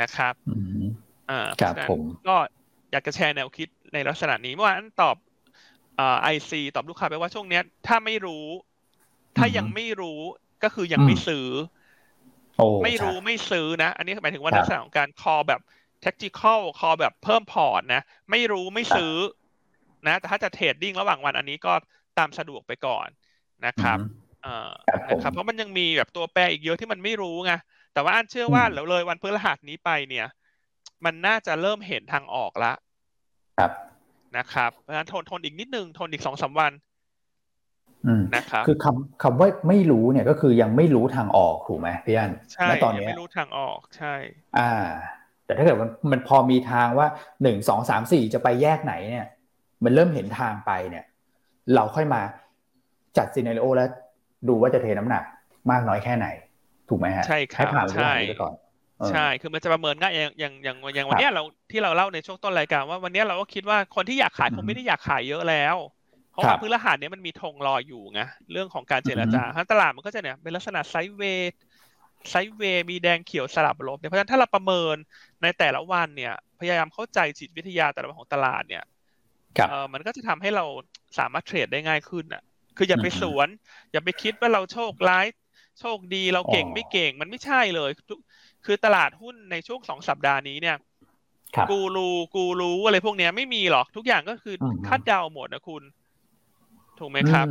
[0.00, 0.34] นะครับ
[1.30, 1.48] อ่า
[2.28, 2.36] ก็
[2.92, 5.16] อยากจะแชร์แนวคิดในลักษณะนี้เมื่อวานตอบ
[6.22, 8.46] ไอซีตอบลูกค้าไปว่าช่วงเนี้ย ถ้าไม่รู้
[9.36, 10.20] ถ้ายังไม่รู้
[10.62, 11.48] ก็คือยังไม่ซื้อ
[12.82, 15.60] ไม่รู้ไม่ซื้อนะ อันนี้หมายถึงว่าลักษณะของการคอแบบ
[16.04, 19.14] tactical คอแบบเพิ่มพอร์ตนะ ไม่รู้ไม่ซื้อ
[20.06, 21.72] นะ แต่ถ้าจะเทรดดิ้งระหว่างวันอันนี้ก็
[22.18, 23.08] ตามสะดวกไปก่อน
[23.66, 23.98] นะครับ
[24.44, 24.70] อ่า
[25.08, 27.52] นะครับเพราะมันยังมีแบบตัวแปรอีกเยอะที่มันไม่รู้ไง
[27.92, 30.26] แต่ว่าอันเชื่อว่าแล้วเลยวันพฤหัสนี้ไปเนี่ย
[31.04, 32.72] มันน่าจะเริ่มเห็นทางออกละ
[33.58, 33.72] ครับ
[34.36, 36.72] นะครับเพราะฉะนั้นทนทนอีกนิดนึงทนอีกสองสาวัน
[38.36, 44.14] นะครับคือคำคำว่าไม่รู้เนี่ยก็คือยังไม่รู้ทางออกถูกไหมพี่อันใช่ตอนนี้ไม่รู้ทางออกใช่
[44.58, 44.72] อ่า
[45.44, 47.06] แต่ถ้าเกิดมันมันพอมีทางว่า
[47.42, 49.26] หนึ่งสองสามสี่จะไปแยกไหนเนี่ย
[49.84, 51.04] มันเริ่มเห็นทางไปเนี่ย
[51.74, 52.20] เราค่อยมา
[53.16, 53.88] จัดซีเนเรโอแล้ว
[54.48, 55.24] ดูว่าจะเทน้ำหนัก
[55.70, 56.26] มากน้อยแค่ไหน
[56.88, 58.54] ถูกไหมฮะใช่ครับใช่ก่อน
[59.10, 65.76] ใช่ คือมันจะประเมินง่ายอย่างอย่างอย่างอย่างวันนี้เราที่เราเล่าในช่วงต้นรายการว่าวันนี้เราก็คิดว่าคนที่อยากขายคงไม่ได้อยากขายเยอะแล้ว
[66.32, 68.20] เพราะว่าพื้นรหัสเนี้ยมันมีธงรออยู่ไง
[68.52, 71.52] เรื่องของการเจรจาทั้งตลาดมันก็จะเนี่ยเป็นลักษณะไซด์เวย์
[72.30, 74.96] ไซด์เวย์มีแดงเขียวสลับลบเนี่ยเพราะฉะนั้นถ้าเราประเมิน
[75.42, 78.84] ในแต่ละวันเนี่ย พยายามเข้าใจจิตวิทยาแต่ละวันของตลาดเนี่ย
[79.70, 80.64] เออมันก็จะทำให้เรา
[81.18, 82.42] สามารถเทรดได้ง่ายขึ้นอะ
[82.76, 83.48] คืออย่าไปสวน
[83.92, 85.26] อย่าไปคิดว่าเราโชคร้าย
[85.80, 87.90] โชคดีเราเก่งไม่เก่งมันไม่ใช่เลย
[88.66, 90.76] คือตลาดหุ้นในช่วงสองสัปดาห์นี้เนี่ย
[91.70, 94.54] กูรูกูรู้อะไรพวกเนี้ยไม่มีหรอกทุกอย่างก็คือ
[94.88, 95.82] คาดเดาหมดนะคุณ
[96.98, 97.46] ถูกไหมครับ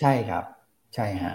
[0.00, 0.44] ใช่ครับ
[0.94, 1.34] ใช่ฮะ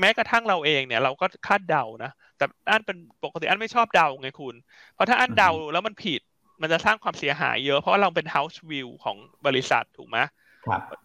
[0.00, 4.54] แม้กระทั่งเราเองเนี่ย เราก็คาดเดานะแต่อันเป็นปกติอันไม่ชอบเดาไงคุณ
[4.94, 6.20] เพราะถ้าอันเดาแล้วมันผิด
[6.62, 9.16] มันจะสร้างความเสียหายเยอะเพราะเราเป็น house view ของ
[9.46, 10.18] บริษัทถูกไหม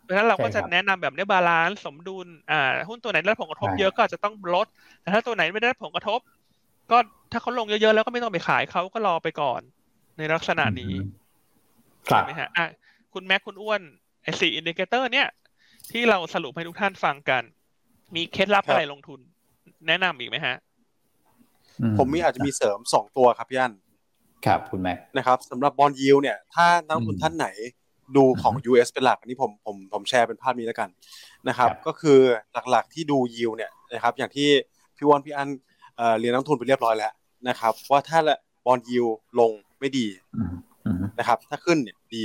[0.04, 4.68] เพราะฉะนั้นเราก็จะแนะนำแบบนี้ balance สมดุลอ่าหุ้นตัวไหนได้ผลกระทบเยอะก็อาจจะต้องลด
[5.02, 6.20] แต่ถ้าตัวไหนไม่ได้ผลกระทบ
[6.92, 6.98] ก็
[7.32, 9.62] ถ้าเขาลงเยอะๆแล้วก็ไม่ต้องไปขายเขาก็รอไปก่อน
[10.18, 10.94] ในลักษณะนี้
[12.06, 12.68] ใช่ไหมฮะอะ
[13.14, 13.82] คุณแม็กคุณอ้วน
[14.24, 15.28] ไอ้สี่ indicator เนี่ย
[15.92, 17.44] ที่เราสรุปให้ทุกท่านฟังกัน
[18.16, 19.20] มีเคล็ดลับอะไรลงทุน
[19.88, 20.56] แนะนำอีกไหมฮะ
[21.98, 23.74] ผมมีอาจจะมีเสริมสองตัวครับพี่อัน
[24.46, 27.48] ครับคุณแม็กนะครับสำหรับบอลยิวเนี่ย ถ้านักทุนท่านไหน
[28.18, 30.90] ดูของ US เป็นหลักอันนี้ผมผมผมแชร์เป็นภาพนี้แล้วกัน
[31.48, 32.20] นะครับ ก็คือ
[32.70, 34.50] หลักๆที่ดูยิวเนี่ยนะครับ อย่างที่
[34.96, 35.50] พี่วอนพี่อัน
[36.20, 37.14] เรียนนักทุนไปเรียบร้อยแล้ว
[37.50, 38.20] นะครับว่าถ้า
[38.66, 39.06] บอลยิว
[39.40, 40.08] ลงไม่ดี
[41.20, 42.24] นะครับ ถ้าขึ้นเนี่ยดี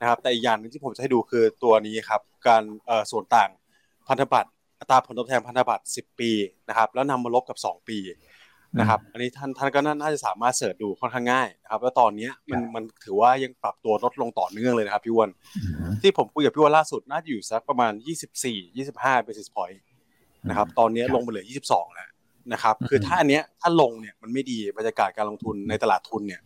[0.00, 2.62] นะครับ แต่อีกอย่างนึงที่ผมจะให้ดูคือตัวนี้ครับ การ
[3.10, 3.50] ส่วนต่าง
[4.08, 4.50] พันธบัตร
[4.80, 6.30] อัตราผลตอบแทนพันธบัตร 10 ปี
[6.68, 7.98] นะครับ แล้วนำมาลบกับ 2 ปี
[8.80, 15.30] นะครับ อันนี้ท่านท่านก็น่าจะสามารถเสิร์ชดูค่อนข้างง่ายนะครับ แล้วตอนนี้มันมันถือว่ายังปรับตัวลดลงต่อเนื่องเลยนะครับพี่วอน
[16.02, 17.92] ที่ผมคุยกับพี่วอนล่าสุดน่าจะอยู่สักประมาณ
[18.40, 19.78] 24 25 basis point
[20.48, 22.08] นะครับ ตอนนี้ลงมาเหลือ 22 แล้ว
[22.52, 26.40] นะครับ คือถ้าอันเนี้ยถ้าลงเนี่ยมันไม่ดีบรรยากาศการลงทุนในตลาดทุนเนี่ย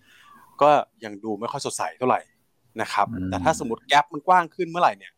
[0.62, 0.70] ก็
[1.04, 2.20] ยังดูไม่ค่อยสดใสเท่าไหร่
[2.80, 5.12] นะครับ แต่ถ้าสมมติแกลบมันกว้างขึ้นเมื่อไหร่เนี่ย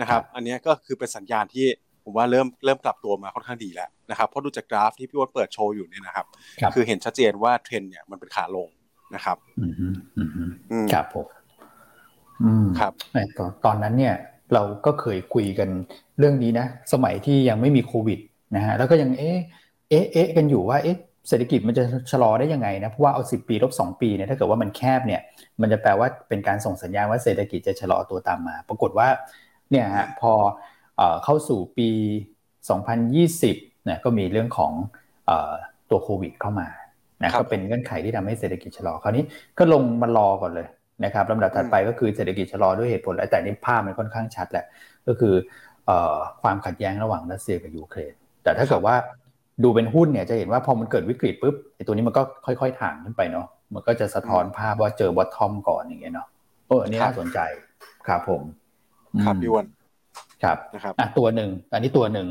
[0.00, 1.66] นะครับ อันนี้ก็คือเป็นสัญญาณที่
[2.04, 6.26] ผมว่าเริ่มเริ่มกลับตัวมาค่อนข้างดีแล้วนะครับ เพราะดูจากกราฟที่พี่วอนเปิดโชว์อยู่เนี่ยนะครับ
[6.74, 8.68] คือเห็นชัดเจนว่าเทรนเนี่ยมันเป็นขาลง
[9.14, 9.36] นะครับ
[10.92, 11.26] ครับผม
[12.78, 12.92] ครับ
[13.64, 14.14] ตอนนั้นเนี่ย
[14.54, 15.68] เราก็เคยคุยกัน
[16.18, 18.18] เรื่องนี้นะ สมัยที่ยังไม่มีโควิด
[18.56, 19.38] นะฮะแล้วก็ยังเอ๊ะ
[19.92, 25.20] เอ๊ะเอ๊ะกันอยู่ว่าเอ๊ะเศรษฐกิจมันจะชะลอได้ยังไงนะเพราะว่าเอาสิบปีลบสองปีเนี่ยถ้าเกิดว่ามันแคบเนี่ย
[25.60, 29.08] มันจะแปลว่าเป็นการส่งสัญญาณว่าเศรษฐกิจจะชะลอตัวตามมา ปรากฏว่า
[29.70, 30.32] เนี่ยฮะพอ
[31.24, 31.90] เข้าสู่ปี
[33.06, 34.72] 2020เนี่ยก็มีเรื่องของ
[35.90, 36.68] ตัวโควิดเข้ามา
[37.22, 39.24] นะก็เป็นเงื่อนไขที่ทำให้เศรษฐกิจชะลอคราวนี้
[39.58, 40.68] ก็ลงมารอก่อนเลย
[41.04, 44.64] นะครับลำดับถัดไปก็คือเศรษฐกิจชะลอด้วยเหตุผลแต่นี่ภาพมันค่อนข้างชัดแหละ
[45.06, 45.34] ก็คือ
[46.42, 48.96] ความขัดแย้งระหว่างรัสเซียกับยูเครนแต่ถ้าเกิดว่า
[49.62, 56.28] ดูเป็นหุ้นเนี่ยจะเห็นว่าพอมันเกิดวิกฤตปุ๊บไอ้ตัวนี้มันก็ค่อยๆถ่างขึ้นไปเนาะมันก็จะสะท้อนภาพว่าเจอบอททอมก่อนอย่างเงี้ยเนาะ
[56.68, 57.38] เออนี่น่าสนใจ
[58.06, 58.42] ครับผม
[59.24, 59.66] ครับพี่วัน
[60.42, 62.26] ครับนะครับอะตัวหนึ่งอันนี้ตัวหนึ่ง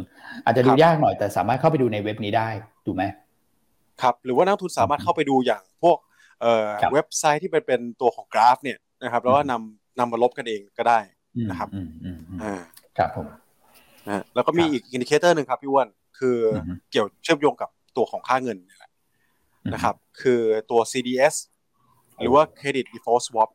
[0.45, 2.49] อาจจะดูยากหน่อยแต่สามารถเข้าไปดูในเว็บนี้ได้
[2.85, 3.03] ถูกไหม
[4.01, 5.97] ครับหรือว่านักลงทุนสามารถเข้าไปดูอย่างพวก
[6.41, 10.99] เอ่อครับเว็บไซต์ที่เป็นเป็นตัวของกราฟ เนี่ยนะครับแล้วก็นำนำมาลบกันเองก็ได้
[11.37, 12.61] อืมนะครับอืมอืมอืมอ่า
[12.97, 13.27] ครับผม
[14.07, 15.87] นะฮะแล้วก็มีครับอีก indicator หนึ่งครับพี่อ้วน
[16.21, 18.91] คือออฮึเกี่ยวเชื่อมโยงกับตัวของค่าเงินนี่แหละ
[19.73, 20.41] นะครับ คือ
[20.71, 21.35] ตัว CDS
[22.19, 23.49] หรือว่า Credit Default Swap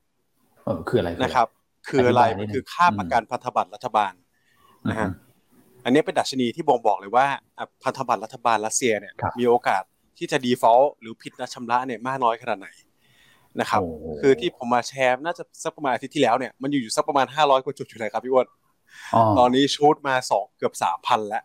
[0.64, 1.48] เออคืออะไรนะครับ
[1.88, 4.12] คืออะไรอธิบายนิดนึงมันคือค่าประกันพันธบัตรรัฐบาล
[4.84, 5.08] อืมนะฮะ
[5.84, 7.26] อันนี้เป็นดัชนีที่บ่งบอกเลยว่า
[7.58, 9.82] อะพันธบัตรรัฐบาลรัสเซียเนี่ยครับมีโอกาส
[10.18, 12.68] ที่จะ default หรือผิดนัดชำระเนี่ยมากน้อยขนาดไหน
[13.60, 18.46] นะครับโอ้โหคือที่ผมมาแชร์น่าจะสักประมาณอาทิตย์ที่แล้วเนี่ยมันอยู่อยู่สักประมาณ500กว่าจุดอยู่เลยครับพี่อ้วน
[19.14, 21.42] อ๋อตอนนี้ชูดมาสองเกือบสามพันแล้ว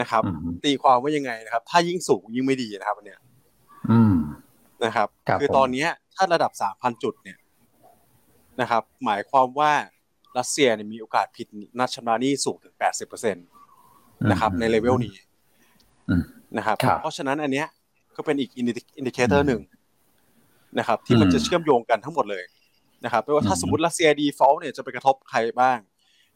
[0.00, 3.20] นะครับอืมตีความว่ายังไงนะครับ ถ้ายิ่งสูงยิ่งไม่ดีนะครับอันเนี้ย
[3.90, 4.14] อืม
[4.84, 7.38] นะครับครับคือผมตอนเนี้ยถ้าระดับสามพันจุดเนี่ย
[8.60, 9.72] นะครับ หมายความว่า
[10.38, 11.46] รัสเซียเนี่ยมีโอกาสผิด
[11.78, 13.40] นัดชำระหนี้สูงถึงแปดสิบเปอร์เซ็นต
[14.30, 15.14] นะครับ ในเลเวลนี้
[16.08, 16.22] อืม
[16.56, 17.66] นะครับครับ เพราะฉะนั้นอันเนี้ย
[18.16, 19.62] ก็เป็นอีก indicator หนึ่ง
[20.78, 22.44] นะครับ ที่มันอืมจะเชื่อมโยงกันทั้งหมดเลย
[23.04, 25.78] นะครับไม่ว่าถ้าอืมสมมติรัสเซีย default เนี่ยจะไปกระทบใครบ้าง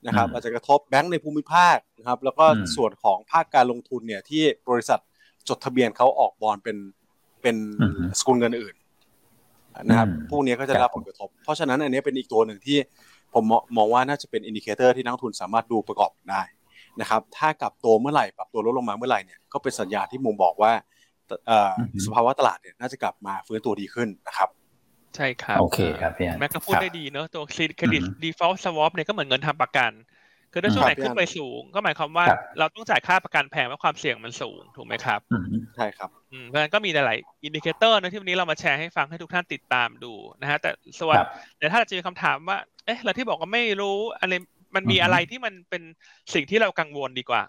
[0.07, 5.01] นะครับอืมอาจจะกระทบแบงก์ในภูมิภาคนะครับแล้วก็อืมส่วนของภาคการลงทุนเนี่ยที่บริษัท
[5.49, 6.77] จดทะเบียนเขาออกบอลเป็น
[7.43, 7.57] เป็น
[8.19, 8.75] สกุลเงินอื่น
[9.89, 12.79] นะครับอืมพวกนี้ก็จะได้รับผลกระทบ เพราะฉะนั้นอันนี้เป็นอีกตัวหนึ่งที่
[13.35, 16.43] ผมมองมองว่าน่าจะเป็น indicator ที่นักลงทุนสามารถดูประกอบได้
[17.01, 20.73] นะครับถ้ากลับตัวเมื่อไหร่ปรับตัวลดลงมาเมื่อไหร่เนี่ยก็เป็นสัญญาณที่มันบอกว่า
[21.47, 24.49] เอ่ออือฮึสภาวะตลาดเนี่ยน่าจะกลับมาฟื้นตัวดีขึ้นนะครับ
[25.17, 29.93] ใช่ครับโอเคครับพี่อั้นแม็กก็พูดครับได้ดีเนอะตัวเครดิตอือฮึ default swap เนี่ยก็เหมือนเงินทำประกัน
[30.53, 35.45] คือถ้าช่วงไหนครับขึ้นไปสูง ก็หมายความว่าครับเราต้องจ่ายค่าประกันแพงเพราะความเสี่ยงมันสูงถูกไหมครับอืม
[35.77, 41.27] ใช่ครับอืมเพราะฉะนั้นก็มีหลายๆ indicator นะที่วันนี้เรามาแชร์ให้ฟังให้ทุกท่านติดตามดูนะฮะแต่ส่วนครับ
[41.59, 44.33] แต่ถ้าจะมีคำถามว่า เอ๊ะเราที่บอกว่าไม่รู้อะไร
[44.77, 45.83] มันมีอือฮึอะไรที่มันเป็น
[46.35, 47.43] สิ่งที่เรากังวลดีกว่า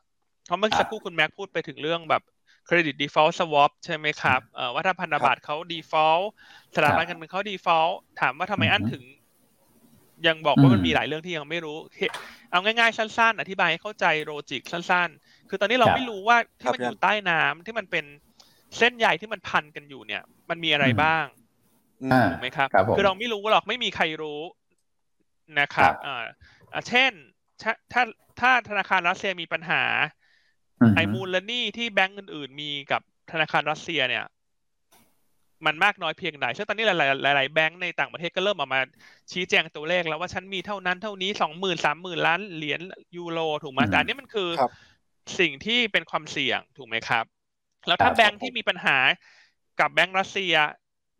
[0.45, 2.21] เพราะเมื่อครับสักครู่คุณแม็กพูดไปถึงเรื่องแบบ
[2.67, 6.25] credit default swap ใช่ไหมครับเอ่อว่าถ้าพันธบัตรเขา default
[6.75, 9.03] สถาบันการเงินเขา default ถามว่าทำไมอันอือฮึถึง
[10.27, 12.07] ยังบอกว่ามันอืมมีหลายเรื่องที่ยังไม่รู้เฮ้
[12.51, 18.05] เอาง่ายๆ สั้น ๆ อธิบายให้เข้าใจโลจิกสั้น ๆ คือตอนนี้เราครับไม่รู้ว่าที่มันครับอยู่ใต้น้ำที่มันเป็น
[18.77, 21.25] เส้นใยที่มันพันกันอยู่เนี่ย มันมีอะไรอืมบ้าง
[22.01, 24.41] อืมอ่าถูกไหมครับครับผมคือเราไม่รู้หรอกไม่มีใครรู้
[25.59, 26.25] นะครับครับอ่า
[26.73, 27.11] อ่าเช่น
[27.61, 28.03] ถ้าถ้า
[28.39, 29.83] ถ้าธนาคารรัสเซียมีปัญหา
[30.95, 34.25] ไอ้มูลหนี้ที่แบงก์อื่น ๆ มีกับธนาคารรัสเซียเนี่ย
[35.65, 38.79] มันมากน้อยเพียงใดซึ่งตอนนี้หลายๆหลายๆแบงก์ในต่างประเทศก็เริ่มออกมา
[39.31, 42.81] ชี้แจงตัวเลขแล้วว่าฉันมีเท่านั้นเท่านี้สองหมื่นสามหมื่นล้านเหรียญ
[43.17, 44.71] ยูโรถูกไหมอืมแต่อันนี้มันคือครับ
[45.39, 47.25] สิ่งที่เป็นความเสี่ยงถูกไหมครับ
[47.87, 48.97] แล้วถ้าครับแบงก์ที่มีปัญหา
[49.79, 50.53] กับแบงก์รัสเซีย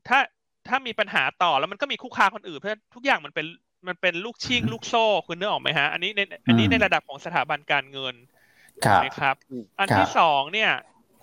[0.07, 0.20] ถ้า
[0.68, 3.45] ถ้ามีปัญหาต่อแล้วมันก็มีคู่ค้าคนอื่นเพราะทุกอย่างมันเป็น
[3.88, 8.42] มันเป็นลูกชิงลูกโซ่คุณนึกออกไหมฮะ อันนี้ในอันนี้ในระดับของสถาบันการเงินครับ
[9.05, 10.71] นะครับอืมอันครับที่สองเนี่ย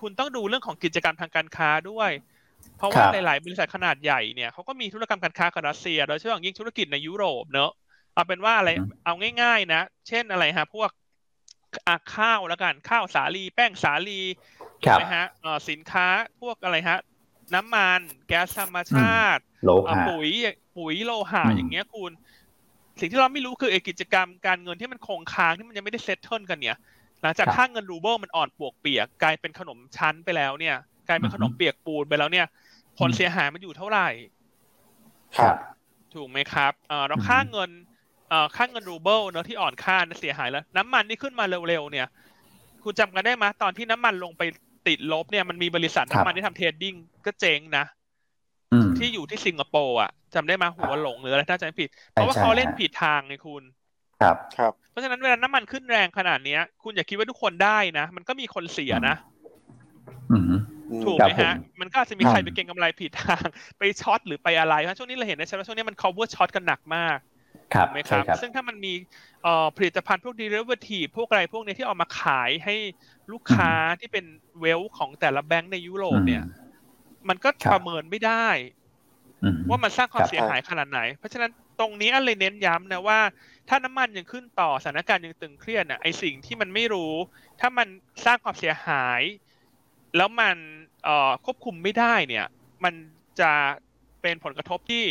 [0.00, 2.10] คุณต้องดูเรื่องของกิจกรรมทางการค้าด้วย
[2.76, 7.70] เพราะว่าครับหลาย ๆ บริษัทขนาดใหญ่เนี่ยเขาก็มีธุรกรรมการค้ากับรัสเซีย โดยเฉพาะอย่างยิ่งธุรกิจในยุโรปเนอะ
[8.14, 10.90] เอาเป็นว่าอะไรอืมเอาง่าย ๆ นะ เช่นอะไรฮะพวก
[11.86, 14.20] อะข้าวแล้วกันข้าวสาลีแป้งสาลี
[14.86, 16.06] ครัถูกบไหมฮะเอ่อสินค้า
[16.40, 16.98] พวกอะไรฮะ
[17.54, 20.28] น้ำมัน แก๊สธรรมชาติโลเอ่อหะปุ๋ย
[20.76, 22.12] ปุ๋ยโลหะอืมอย่างเงี้ยคุณ
[23.00, 26.76] สิ่งที่เราไม่รู้คือไอ้กิจกรรมการเงินที่มันคงค้างที่มันยังไม่ได้ settle กันเนี่ย
[27.22, 30.74] หลังจากครับค่าเงินรูเบิลมันอ่อนปวกเปียกกลายเป็นขนมชั้นไปแล้วเนี่ย
[31.06, 32.46] กลายเป็นอือฮึขนมเปียกปูนไปแล้วเนี่ย
[32.98, 34.08] ผลอืมเสียหายมันอยู่เท่าไหร่
[35.38, 35.56] ครับ
[36.14, 37.70] ถูกไหมครับเอ่อแล้วอือฮึค่าเงิน
[38.28, 42.06] เอ่อค่าเงินรูเบิลเนอะที่อ่อนค่าเนี่ยเสียหายแล้ว น้ำมันที่ขึ้นมาเร็วๆเนี่ย
[42.82, 44.42] คุณจำกันได้ไหมตอนที่น้ำมันลงไป
[44.86, 46.94] ติดลบเนี่ยมันมีบริษัทครับน้ำมันที่ทำ trading
[47.26, 47.84] ก็เจ๊งนะ
[48.72, 53.62] อืมที่อยู่ที่สิงคโปร์อะจำได้ไหมาหัวหลงหรืออะไรถ้าจำไม่ผิด เพใช่ราะว่าใช่เขาเล่นฮะผิดทางไงคุณ
[54.20, 59.14] ครับครับเพราะฉะนั้นเวลาน้ำมันขึ้นแรงขนาดเนี้ย คุณอย่าคิดว่าทุกคนได้นะ มันก็มีคนเสียนะ
[60.30, 60.52] อืม
[61.04, 63.46] ถูกครัไหบมฮะผมมันก็อาจจะมีใครอืมไปเก็งกำไรผิดทาง
[63.78, 67.18] ไปช็อตหรือไปอะไรเพราะช่วงนี้เราเห็นได้ใช่ไหมช่วงนี้มัน cover ช็อตกันหนักมาก
[67.74, 68.88] ครับถูกไหมคใช่รับครับ ซึ่งถ้ามันมี
[69.40, 72.72] เอ่อผลิตภัณฑ์พวก derivative พวกอะไรพวกเนี้ยที่เออกมาขายให้
[73.32, 73.68] ลูกค้า
[74.00, 74.24] ที่เป็น
[74.60, 76.40] เวลของแต่ละแบงก์ในยุโรปเนี่ย
[77.28, 78.32] มันก็ครับประเมินไม่ได้
[79.42, 81.50] อืมว่ามันสร้างความครับเสียหายขนาดไหน เพราะฉะนั้น
[81.80, 83.20] ตรงนี้อันเลยเน้นย้ำนะว่า
[83.68, 87.12] ถ้าน้ำมันยังขึ้นต่อสถานการณ์ยังตึงเครียดน่ะไอสิ่งที่มันไม่รู้
[87.60, 87.88] ถ้ามัน
[88.24, 89.20] สร้างความเสียหาย
[90.16, 90.56] แล้วมัน
[91.04, 92.46] เอ่อควบคุมไม่ได้เนี่ย
[92.84, 92.94] มัน
[93.40, 93.52] จะ
[94.22, 95.04] เป็นผลกระทบที่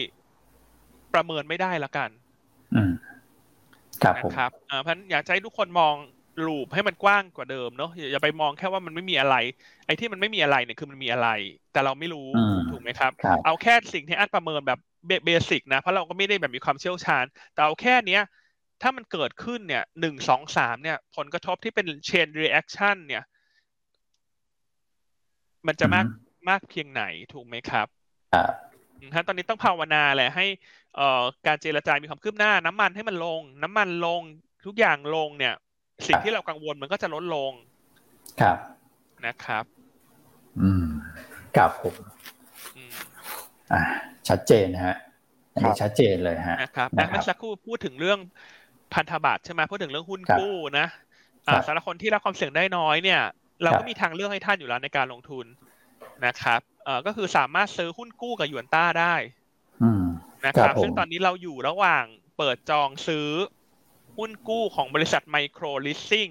[1.13, 2.09] ประเมินไม่ได้ละกัน
[2.75, 2.91] อืม
[4.03, 5.95] ครับผมนะครับเอ่อเพราะฉะนั้นอยากจะให้ทุกคนมอง
[6.47, 9.35] ลูปให้มันกว้างกว่าเดิมเนาะอย่าไปมองแค่ว่ามันไม่มีอะไร
[9.85, 11.29] ไอ้ที่มันไม่มีอะไรเนี่ยคือมันมีอะไร
[11.71, 12.29] แต่เราไม่รู้
[12.71, 13.11] ถูกไหมครับ
[13.45, 14.79] เอาแค่สิ่งที่อันประเมินแบบ
[15.25, 18.23] เบสิกนะ เพราะเราก็ไม่ได้แบบมีความเชี่ยวชาญ แต่เอาแค่เนี้ย
[18.81, 23.23] ถ้ามันเกิดขึ้นเนี่ยหนึ่งสองสามเนี่ย ผลกระทบที่เป็น chain reaction เนี่ย
[25.67, 26.05] มันจะมาก
[26.49, 27.87] มากเพียงไหนถูกไหมครับ
[28.33, 30.45] ครับตอนนี้ต้องภาวนาแหละให้
[30.95, 34.21] เอ่อการเจรจามีความคืบหน้า น้ำมันให้มันลง น้ำมันลง
[34.65, 35.53] ทุกอย่างลงเนี่ย
[36.07, 37.51] สิ่งที่เรากังวลมันก็จะลดลง
[38.41, 38.57] ครับ
[39.25, 39.63] นะครับ
[40.61, 40.85] อืม
[41.57, 41.95] ครับผม
[43.73, 43.81] อ่า
[44.29, 44.97] ชัดเจนนะฮะ
[45.53, 48.19] อันนี้ชัดเจนเลยฮะนะครับนะเมื่อสักครู่พูดถึงเรื่อง
[48.93, 50.87] พันธบัตรใช่ไหมพูดถึงเรื่องหุ้นกู้นะ
[51.47, 53.21] อ่าสำหรับคนที่รับความเสี่ยงได้น้อยเนี่ย
[53.63, 55.45] เราก็มีทางเลือกให้ท่านอยู่แล้วในการลงทุน
[56.25, 59.15] นะครับเอ่อก็คือสามารถซื้อหุ้นกู้กับหยวนต้าได้
[60.45, 62.05] นะครับ ซึ่งตอนนี้เราอยู่ระหว่าง
[62.37, 63.27] เปิดจองซื้อ
[64.17, 66.29] หุ้นกู้ของบริษัทไมโครลิสซิ่ง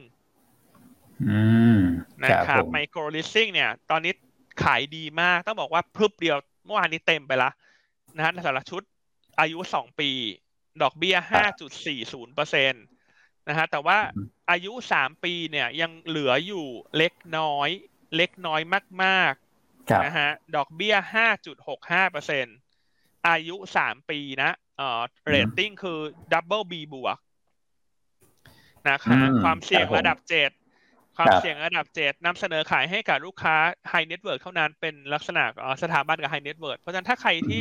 [2.24, 4.12] นะครับไมโครลิสซิ่งเนี่ย ตอนนี้
[4.62, 7.50] ขายดีมากต้องบอกว่าพรึบเดียวเมื่อวานนี้เต็มไปละ
[8.16, 8.82] นะฮะในสำหรับชุด
[9.40, 10.10] อายุสองปี
[10.82, 12.78] ดอกเบี้ยห้าจุดสี่ศูนย์เปอร์เซ็นต
[13.48, 13.98] นะฮะแต่ว่า
[14.50, 17.68] อายุสามปีเนี่ยยังเหลืออยู่เล็กน้อย
[18.16, 18.60] เล็กน้อย
[19.04, 22.46] มากๆนะฮะดอกเบี้ยห้าจุดหกห้าเปอร์เซ็น
[23.28, 25.98] อายุสามปีนะเอ่อเรตติ้งคือ
[26.32, 27.18] double B บวก
[28.90, 30.50] นะคะความเสี่ยงระดับเจ็ด
[31.18, 33.56] ความเสี่ยงระดับเจ็ดนำเสนอขายให้กับลูกค้า
[33.90, 35.44] high net worth เท่านั้นเป็นลักษณะ
[35.82, 37.60] สถาบันกับ high net worth เพราะฉะนั้นถ้าใครที่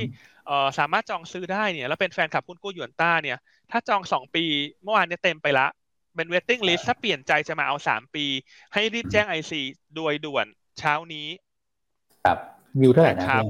[0.80, 3.38] สามารถจองซื้อได้เนี่ยแล้วเป็นแฟนคลับหุ้นกู้หยวนต้าเนี่ย
[3.72, 4.46] ถ้าจองสองปี
[4.84, 5.68] เมื่อวานเนี่ยเต็มไปละ
[6.16, 8.26] เป็น waiting list ถ้าเปลี่ยนใจจะมาเอาสามปี
[8.74, 9.62] ให้รีบแจ้ง IC
[9.96, 10.46] โดยด่วน
[10.80, 11.28] เช้านี้
[12.26, 12.38] ครับ
[12.82, 13.44] ยิวเท่าไหร่นะครับ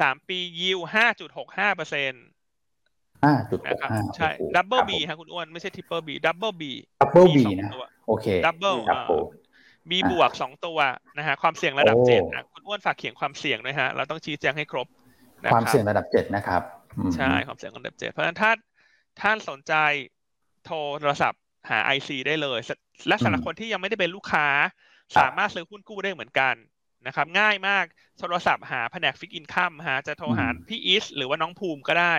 [0.00, 2.24] สามปียิวห้าจุดหกห้าเปอร์เซ็นต์
[3.24, 7.70] ห้าจุดหกห้าใช่ double B ฮะคุณอ้วนไม่ใช่ triple B double B double B นะ
[8.06, 8.76] โอเค double
[9.90, 10.78] B บวกสองตัว
[11.18, 14.86] นะฮะความเสี่ยงระดับเจ็ดนะคุณอ้วนฝากเขียนความเสี่ยงด้วยฮะ เราต้องชี้แจงให้ครบ
[15.52, 16.62] ความเสี่ยงระดับเจ็ดนะครับ
[17.16, 18.50] ใช่ความเสี่ยงระดับเจ็ดเพราะฉะนั้นถ้า
[19.20, 19.74] ท่านสนใจ
[20.66, 22.58] โทรศัพท์หา IC ได้เลย
[23.08, 24.46] และสำหรับคนที่ยังไม่ได้เป็นลูกค้า
[25.18, 26.54] สามารถซื้อหุ้นกู้ได้เหมือนกัน
[27.06, 27.84] นะครับ ง่ายมาก
[28.18, 32.14] โทรศัพท์หาแผนก fixed income หาจะโทรหาพี่อิสหรือว่าน้องภูมิก็ได้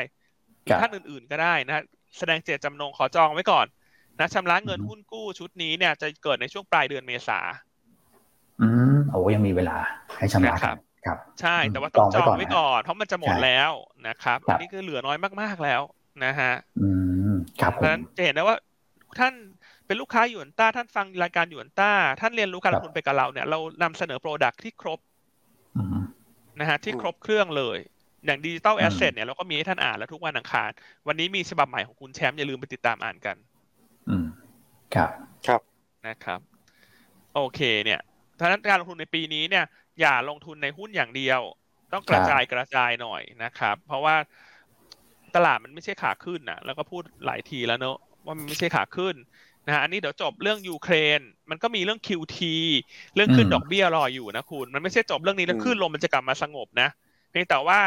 [0.81, 1.83] ท่านอื่นๆก็ได้นะ
[2.17, 3.65] แสดงเจตจำนงขอจองไว้ก่อน
[4.19, 7.39] นะชำระเงินหุ้นกู้ชุดนี้เนี่ยจะเกิดในช่วงปลายเดือนเมษา
[8.61, 9.77] อืมโอ้ยังมีเวลา
[10.17, 13.71] ให้ชำระครับครับ ใช่แต่ว่าต้องจองไว้ก่อนเพราะมันจะหมดแล้ว
[14.07, 15.81] นะครับอันนี้คือเหลือน้อยมากๆแล้ว
[16.25, 16.89] นะฮะอื
[17.31, 18.57] มครับเพราะฉะนั้นจะเห็นได้ว่า
[19.19, 19.33] ท่าน
[19.85, 21.91] เป็นลูกค้าหยวนต้าท่านฟังรายการหยวนต้า
[22.21, 24.99] ท่านเรียนรู้การลงทุนไปกับเราเนี่ยเรานำเสนอ product ที่ครบ
[26.59, 27.77] นะฮะที่ครบเครื่องเลย
[28.25, 30.69] อย่าง digital asset เนี่ยเราก็มีให้ท่านอ่านแล้วทุกวันอังคาร
[31.07, 33.35] วันนี้มีฉบับใหม่ของคุณแชมป์อย่าลืมไปติดตามอ่านกัน
[34.09, 34.25] อืม
[34.95, 35.09] ครับ
[35.47, 35.61] ครับ
[36.07, 36.39] นะครับ
[37.35, 37.99] โอเคเนี่ย
[38.39, 39.65] ถ้านั้นการลงทุนในปีนี้เนี่ย
[39.99, 41.41] อย่าลงทุนในหุ้นอย่างเดียว
[41.93, 44.15] ต้องกระจายกระจายหน่อยนะครับ เพราะว่า
[45.35, 49.15] ตลาดมันไม่ใช่ขาขึ้นนะแล้วก็พูดหลายทีแล้วเนอะว่ามันไม่ใช่ขาขึ้น
[49.65, 51.19] นะฮะอันนี้เดี๋ยวจบเรื่องยูเครน
[51.49, 52.37] มันก็มีเรื่อง QT
[53.15, 56.89] เรื่องขึ้นดอกเบี้ยรออยู่นะคุณ มันไม่ใช่จบเรื่องนี้แล้วขึ้นลมมันจะกลับมาสงบนะ
[57.31, 57.79] เพียงแต่ว่า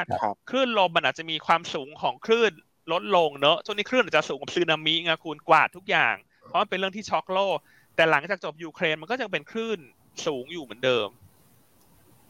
[0.51, 2.53] คลื่นลมมันอาจจะมีความสูงของคลื่น
[2.93, 6.15] ลดลงเนอะช่วงนี้คลื่นอาจจะสูงกับซึนามิไงคุณกวาดทุกอย่าง
[6.47, 7.57] เพราะมันเป็นเรื่องที่ช็อกโลก
[7.97, 9.79] แต่หลังจากจบยูเครนมันก็จะเป็นคลื่น
[10.27, 11.09] สูงอยู่เหมือนเดิม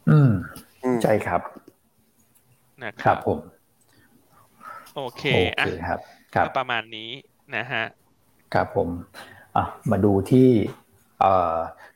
[0.09, 0.31] อืม
[1.03, 1.41] ใช่ครับ
[2.83, 3.39] นะครับผม
[4.95, 5.23] โอเค
[5.59, 5.99] อะครับ
[6.35, 7.09] ครับประมาณนี้
[7.55, 7.83] นะฮะ
[8.53, 8.89] ครับผม
[9.55, 10.49] อะมาดูที่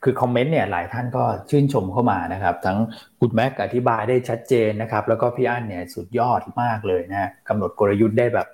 [0.04, 2.78] คือ comment เนี่ยหลายท่านก็ชื่นชมเข้ามานะครับ ทั้ง
[3.20, 8.46] คุณแม็กอธิบายได้ชัดเจนนะครับ แล้วก็พี่อั้นเนี่ยสุดยอดมากเลยนะกำหนดกลยุทธ์ได้แบบ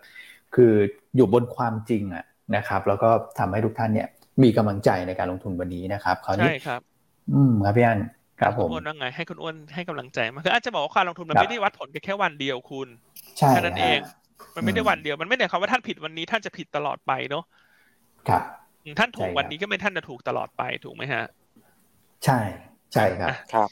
[0.54, 0.72] คือ
[1.16, 2.24] อยู่บนความจริงอะ
[2.56, 4.08] นะครับ แล้วก็ทำให้ทุกท่านเนี่ย
[4.42, 6.80] มีกำลังใจในการลงทุนวันนี้นะครับคราวนี้ใช่ครับ
[7.32, 8.00] อืมครับพี่อั้น
[8.40, 12.88] ครับผมคุณอ้วนว่าไงให้คุณอ้วนให้กำลังใจมาคืออาจจะบอกว่าการลงทุนมันไม่ได้วัดผลแค่วันเดียวคุณ
[13.38, 13.98] ใช่แค่นั้นเอง
[14.56, 17.44] มันไม่ได้วันเดียวมันไม่ได้คำว่าท่านผิดวันนี้ท่านจะผิดตลอดไปเนาะ
[18.28, 18.42] ครับ
[19.00, 21.24] ท่านถูกวันนี้ก็ไม่ท่านจะถูกตลอดไปถูกไหมฮะ
[22.24, 22.40] ใช่
[22.92, 23.68] ใช่ครับ ครับ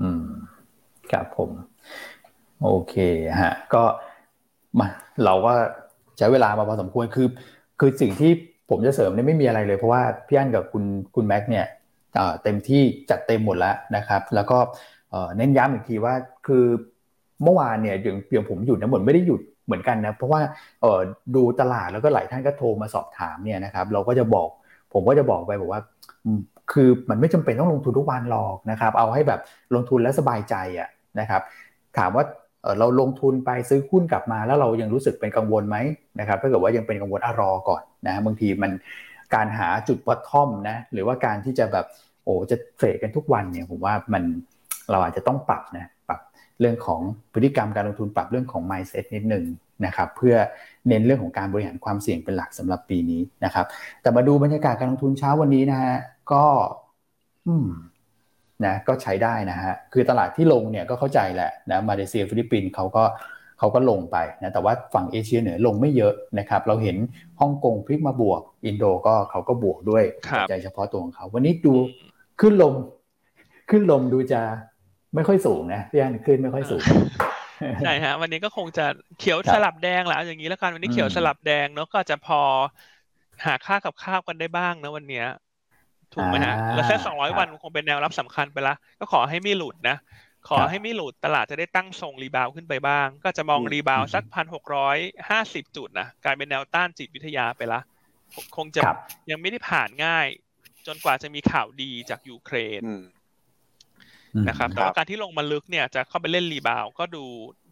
[0.00, 0.26] อืม
[1.12, 1.50] ครับผม
[2.62, 2.94] โอเค
[3.42, 3.82] ฮะ ก็
[4.78, 4.88] มา
[5.24, 5.52] เราก็
[6.18, 7.28] ใช้เวลามาพอสมควรคือ
[7.80, 8.32] คือสิ่งที่
[8.70, 11.66] ผมจะเสริมเนี่ยไม่มีอะไรเลย เพราะว่าพี่อั้นกับคุณคุณแม็กเนี่ย
[12.42, 14.58] เต็มที่จัดเต็มหมดแล้วนะครับ แล้วก็
[15.36, 16.14] เน้นย้ำอีกทีว่า
[16.46, 16.64] คือ
[17.42, 19.40] เมื่อวานเนี่ยอย่างเพียงผมหยุดนะเหมือนไม่ได้หยุด
[19.70, 20.40] เหมือนกันนะเพราะว่า
[20.82, 21.00] เออ
[21.34, 24.48] ดูตลาดแล้วก็หลายท่านก็โทรมาสอบถามเนี่ยนะครับเราก็จะบอก
[24.92, 25.82] ผมก็จะบอกไปบอกว่า
[26.72, 29.40] คือมันไม่จำเป็นต้องลงทุนทุกวันหรอกนะครับเอาให้แบบ
[29.74, 30.88] ลงทุนแล้วสบายใจอะ
[31.20, 31.42] นะครับ
[31.98, 32.24] ถามว่า
[32.78, 35.76] เราลงทุนไปซื้อหุ้นกลับมาแล้วเรายังรู้สึกเป็นกังวลไหม
[36.20, 38.72] นะครับถ้าเกิดว่ายังเป็นกังวลอรอก่อนนะบางทีมัน
[39.34, 41.86] การหาจุดบอททอมนะหรือว่าการที่จะแบบ
[42.24, 44.22] โอ้จะเทรดกันทุกวันเนี่ยผมว่ามัน
[44.90, 45.90] เราอาจจะต้องปรับนะ
[46.60, 47.00] เรื่องของ
[47.32, 49.44] พฤติกรรมการลงทุนปรับเรื่องของ mindset นิดนึง
[49.86, 50.36] นะครับเพื่อ
[50.88, 53.66] เน้นเรื่องของการบริหารความเสี่ยงเป็นหลักสำหรับปีนี้นะครับ
[54.02, 55.96] แต่มาดูบรรยากาศการลงทุนเช้าวันนี้นะฮะ
[56.32, 56.44] ก็
[57.46, 57.68] อืม
[58.64, 63.04] นะก็ใช้ได้นะฮะคือตลาดที่ลงเนี่ยก็เข้าใจแหละนะมาเลเซียฟิลิปปินส์เขาก็
[63.58, 66.96] เขาก็ลงไปนะแต่ว่าฝั่งเอเชียเหนือลงไม่เยอะนะครับ เราเห็น
[67.40, 70.04] ฮ่องกงพลิกมาบวก อินโดก็เขาก็บวกด้วย
[70.48, 71.74] ใจเฉพาะตัวของเขา วันนี้ดู
[72.40, 72.74] ขึ้นลม
[73.70, 74.40] ขึ้นลมดูจะ
[75.14, 76.82] ไม่ค่อยสูงนะพี่อันขึ้นไม่ค่อยสูง
[77.82, 78.86] ใช่ฮะวันนี้ก็คงจะ
[79.18, 82.40] เขียวสลับแดงแหละอย่างนี้แล้วกันวันนี้เขียวสลับแดงเนาะก็จะพอ
[83.46, 85.26] หาค่ากับข้าวกันได้บ้างนะวันเนี้ย
[86.14, 89.96] ถูกไหมฮะแล้วเส้นสองร้อยวันคงเป็นแนวรับสำคัญไปละ ก็ขอให้ไม่หลุดนะ
[90.48, 94.96] ขอให้ไม่หลุดตลาดจะได้ตั้งทรง rebound ขึ้นไปบ้าง ก็จะมอง rebound สักพันหกร้อย
[95.30, 97.80] ห้าสิบจุดนะกลายเป็นแนวต้านจิตวิทยาไปละ
[98.56, 98.80] คงจะ
[99.30, 100.26] ยังไม่ได้ผ่านง่าย
[100.86, 102.80] จนกว่าจะมีข่าวดีจากยูเครน
[104.48, 107.24] นะครับแต่ว่าการที่ลงมาลึกเนี่ยจะเข้าไปเล่นรีบาวก็ดู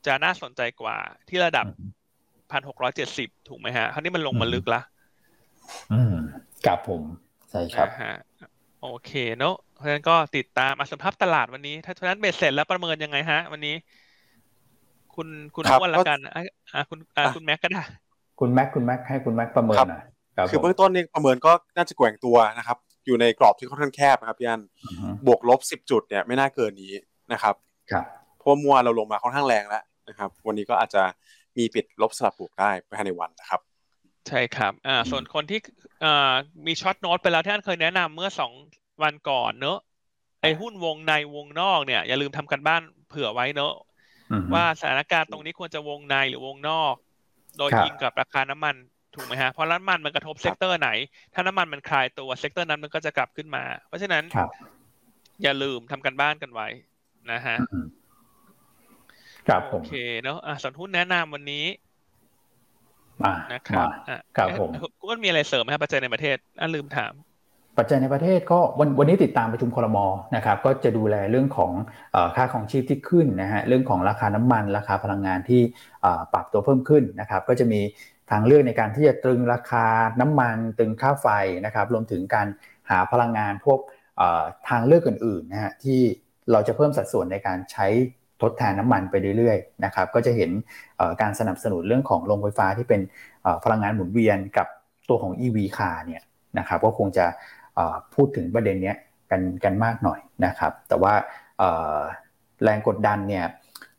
[0.07, 0.97] จะน่าสนใจกว่า
[1.29, 1.67] ที่ระดับ
[2.51, 4.81] พันหกร้อยเจ็ดสิบถูกไหมฮะคราวนี้มันลงมาลึกละ
[5.93, 6.15] อืม
[6.67, 7.03] กับผม
[7.51, 7.89] ใช่ครับ
[8.83, 13.75] โอเคเนาะเพราะฉะนั้นก็ติดตามอสภาพตลาดวันนี้ ถ้าฉะนั้นเบ็ดเสร็จแล้วประเมินยังไงฮะ วันนี้
[15.15, 17.83] คุณคุณอ้วนละกันอ่าคุณอ่าคุณแม็กก็ได้
[18.41, 20.03] คุณแม็กคุณแม็กให้คุณแม็กประเมินหน่อย
[20.51, 22.79] คือเบื้องต้นนี่ประเมินก็น่าจะแกว่งตัวนะครับ
[23.09, 24.63] อยู่ในกรอบที่ค่อนข้างแคบนะครับพี่อัน
[25.27, 26.93] บวกลบสิบจุดเนี่ยไม่น่าเกินนี้
[27.33, 27.55] นะครับ
[27.93, 28.05] ครับ
[28.39, 31.03] เพราะมัวเราลงมาค่อนข้างแรงแล้วนะครับ วันนี้ก็อาจจะ
[31.59, 33.61] มีปิดลบสลับบวกได้ภายในวันนะครับ
[34.29, 35.61] ใช่ครับอ่าส่วนคนที่
[36.05, 36.33] อ่า
[36.67, 38.53] มีช็อตโน้ตไปแล้วที่ท่านเคยแนะนำเมื่อสอง
[39.03, 39.79] วันก่อนเนอะ
[40.43, 43.73] ไอ้หุ้นวงในวงนอกเนี่ยอย่าลืมทำกันบ้านเผื่อไว้เนอะ
[44.55, 46.95] ว่าสถานการณ์ตรงนี้ควรจะวงในหรือวงนอก
[47.59, 48.77] โดยยิงกับราคาน้ำมัน
[49.19, 50.91] ถูกไหมฮะเพราะน้ำมันมันกระทบ sector ไหน
[51.35, 54.25] ถ้าน้ำมันมันคลายตัว sector นั้นมันก็จะกลับขึ้นมา เพราะฉะนั้น
[55.43, 56.69] อย่าลืมทำการบ้านกันไว้
[57.33, 57.57] นะฮะ
[59.49, 59.93] ครับโอเค
[60.23, 61.65] เนาะอะส่วนหุ้นแนะนำวันนี้
[63.25, 63.89] มานะครับ
[64.37, 64.71] ครับผม
[65.11, 67.15] ก็มีอะไรเสริมไหมครับปัจจัยในประเทศอะลืมถาม
[67.79, 70.07] ปัจจัยในประเทศก็วันวันนี้ติดตามประชุมคอรมอ
[70.37, 71.73] นะครับก็จะดูแลเรื่องของ
[72.37, 75.61] ค่าครองชีพที่ขึ้นนะฮะเรื่องของราคาน้ำมัน ราคาพลังงานที่
[76.33, 77.81] ปรับตัวเพิ่มขึ้นนะครับก็จะมี
[78.31, 79.87] ทางเลือกในการที่จะตรึงราคา
[80.21, 81.29] น้ำมันตรึงค่าไฟ
[81.67, 82.47] นะครับ รวมถึงการ
[82.91, 83.81] หาพลังงานพวก
[84.69, 86.01] ทางเลือกอื่นๆนะฮะที่
[86.53, 87.87] เราจะเพิ่มสัดส่วนในการใช้
[88.43, 90.51] ทดแทนน้ำมันไปเรื่อยๆนะครับก็จะเห็น
[91.23, 93.01] การสนับสนุนเรื่องของโรงไฟฟ้าที่เป็น
[93.65, 94.67] พลังงานหมุนเวียนกับ
[95.09, 96.23] ตัวของ EV คาร์เนี่ย
[96.59, 97.27] นะครับก็คงจะ
[98.15, 98.95] พูดถึงประเด็นนี้
[99.31, 101.15] กันกันมากหน่อยนะครับ แต่ว่า
[102.63, 103.45] แรงกดดันเนี่ย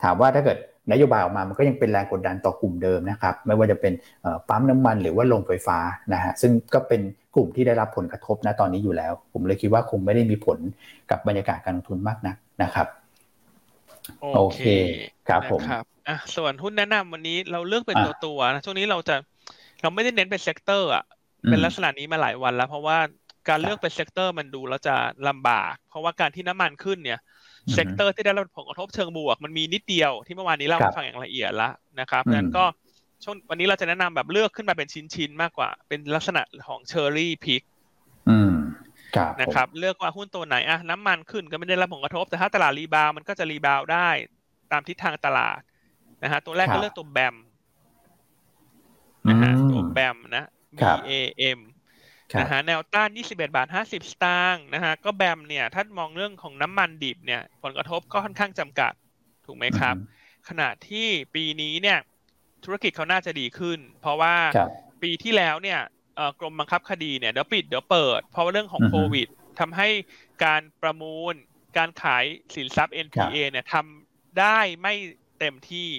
[0.04, 0.58] ถามว่าถ้าเกิด
[0.92, 3.94] นโยบายออกมามันก็ยังเป็นแรงกดดันต่อกลุ่มเดิมนะครับ ไม่ว่าจะเป็น
[4.50, 5.78] ปั๊มน้ำมันหรือว่าโรงไฟฟ้า
[6.14, 7.02] นะฮะซึ่งก็เป็น
[7.36, 10.58] กลุ่มที่ได้รับผลกระทบนะตอนนี้อยู่แล้ว ผมเลยคิดว่าคงไม่ได้มีผล
[11.12, 12.88] กับบรรยากาศการลงทุนมากนักนะครับ
[14.34, 14.64] โอเค
[15.28, 19.16] ครับผมครับอะส่วนหุ้นแนะนำวันนี้เราเลือกเป็นตัวตัวนะช่วงนี้เราจะ
[19.82, 21.04] เราไม่ได้เน้นเป็น sector อะ
[21.50, 22.98] เป็นลักษณะนี้มาหลายวันแล้ว เพราะว่า
[23.50, 24.96] การเลือกเป็น sector มันดูแล้วจะ
[25.28, 27.20] ลำบาก เพราะว่าการที่น้ำมันขึ้นเนี่ย
[27.74, 32.66] sector ที่ได้รับผลกระทบเชิงบวกมันมีนิดเดียวที่เมื่อวานนี้เล่าให้ฟังอย่างละเอียดแล้วนะครับดังนั้นก็
[33.24, 37.62] ช่วงวันนี้เราจะแนะนำแบบเลือกขึ้นมาเป็นชิ้นๆมากกว่า เป็นลักษณะของ cherry pick
[39.42, 44.10] นะครับเลือกว่าหุ้นตัวไหนอะน้ำมันขึ้นก็ไม่ได้รับผลกระทบ แต่ถ้าตลาด rebound มันก็จะ rebound ได้
[44.72, 45.60] ตามทิศทางตลาด
[46.24, 47.36] นะฮะตัวแรกก็เลือกตัว BAM
[49.30, 50.46] นะฮะตัว BAM นะ
[50.78, 51.12] B A
[51.58, 51.60] M
[52.40, 58.94] นะฮะแนวต้าน 21 บาท 50 สตางค์นะฮะก็แบมเนี่ยถ้ามองเรื่องของน้ำมันดิบเนี่ยผลกระทบก็ค่อนข้างจำกัด
[59.46, 59.96] ถูกไหมครับ
[60.50, 62.00] ขณะที่ปีนี้เนี่ย
[62.64, 64.36] ธุรกิจเขาน่าจะดีขึ้น เพราะว่า
[65.02, 65.80] ปีที่แล้วเนี่ย
[66.40, 69.28] กรมบังคับคดีเนี่ยเดี๋ยวปิดเดี๋ยวเปิด เพราะว่าเรื่องของโควิด
[69.60, 69.88] ทำให้
[70.46, 71.34] การประมูล
[71.78, 72.24] การขาย
[72.56, 74.94] สินทรัพย์ NPA เนี่ยทำได้ไม่
[75.40, 75.90] เต็มที่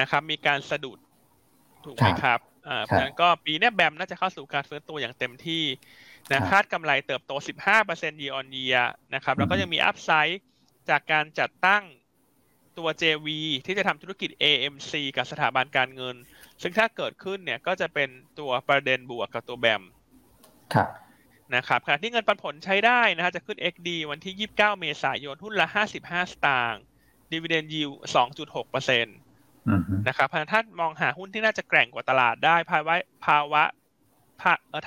[0.00, 0.98] นะครับ มีการสะดุด
[1.84, 5.64] ถูกไหมครับอ่า เพราะฉะนั้นก็ปีนี้แบมน่าจะเข้าสู่การฟื้นตัวอย่างเต็มที่
[6.30, 7.32] นะคาดกำไรเติบโต
[7.76, 8.84] 15% year on year
[9.14, 10.40] นะครับ แล้วก็ยังมีอัพไซด์
[10.90, 11.84] จากการจัดตั้ง
[12.78, 13.28] ตัว JV
[13.66, 16.16] ที่จะทำธุรกิจ AMC กับสถาบันการเงิน
[16.62, 18.08] ซึ่งถ้าเกิดขึ้นเนี่ยก็จะเป็น
[18.38, 19.82] ตัวประเด็นบวกกับตัวแบม
[20.74, 20.88] ครับ
[21.56, 26.82] นะครับขณะที่เงินปันผลใช้ได้นะฮะจะขึ้น XD วันที่ 29 เมษายนหุ้นละ 55 สตางค์
[27.32, 27.94] dividend yield
[28.32, 29.16] 2.6%เปอร์เซ็นต์
[30.08, 32.94] นะครับถ้ามองหาหุ้นที่น่าจะแกร่งกว่าตลาดได้ภาวะ
[33.26, 33.62] ภาวะ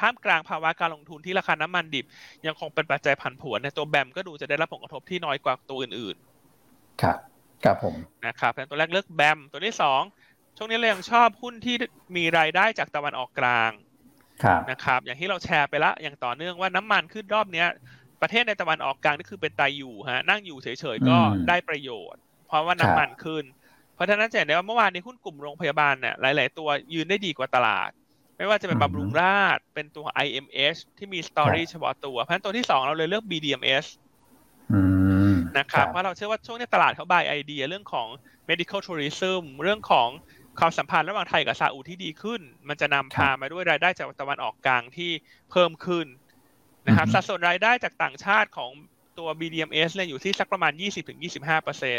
[0.01, 2.05] ท่ามกลางภาวะการลงทุนที่ราคาน้ำมันดิบ
[2.45, 7.17] ยังคงเป็นปัจจัยผันผวนในตัวแบมก็ดูจะได้รับผลกระทบที่น้อยกว่าตัวอื่นๆ ครับ
[7.63, 7.95] ครับผม
[8.27, 10.01] นะครับตัวแรกเลือกแบม ตัวที่สอง
[10.57, 11.75] ช่วงนี้เรายังชอบหุ้นที่
[12.17, 13.71] มีรายได้จากตะวันออกกลาง
[14.71, 17.67] นะครับ อย่างที่เราแชร์ไปละ อย่างต่อเนื่องว่าน้ำมันขึ้นรอบเนี้ย
[18.21, 21.17] ประเทศในตะวันออกกลางนี่คือเป็นตายอยู่ฮะ นั่งอยู่เฉยๆก็
[21.47, 23.43] ได้ประโยชน์ เพราะว่าน้ำมันขึ้น
[23.95, 27.89] เพราะฉะนั้นจะเห็นได้ว่าเมื่อวานนี้หุ้นกลุ่มโรงพยาบาลเนี่ยหลาย ๆ ตัวยืนได้ดีกว่าตลาด
[28.37, 33.87] ไม่ว่าจะเป็นบำรุงราษเป็นตัว IMH ที่มีสตอรี่เฉพาะตัวเพราะฉะนั้นตัวที่สองเราเลยเลือก BDMs
[35.57, 38.07] นะครับเพราะเราเชื่อว่าช่วงนี้ตลาดเขาบายไอเดียเรื่องของ
[38.49, 40.09] medical tourism เรื่องของ
[40.59, 45.11] ความสัมพันธ์ระหว่างไทยกับซาอุที่ดีขึ้น มันจะนำพามาด้วยรายได้จากตะวันออกกลางที่
[45.51, 46.07] เพิ่มขึ้น
[46.87, 48.71] นะครับสัดส่วนรายได้จากต่างชาติของ
[49.17, 50.71] ตัว BDMs เนี่ยอยู่ที่สักประมาณ
[51.19, 51.93] 20-25เปอร์เซ็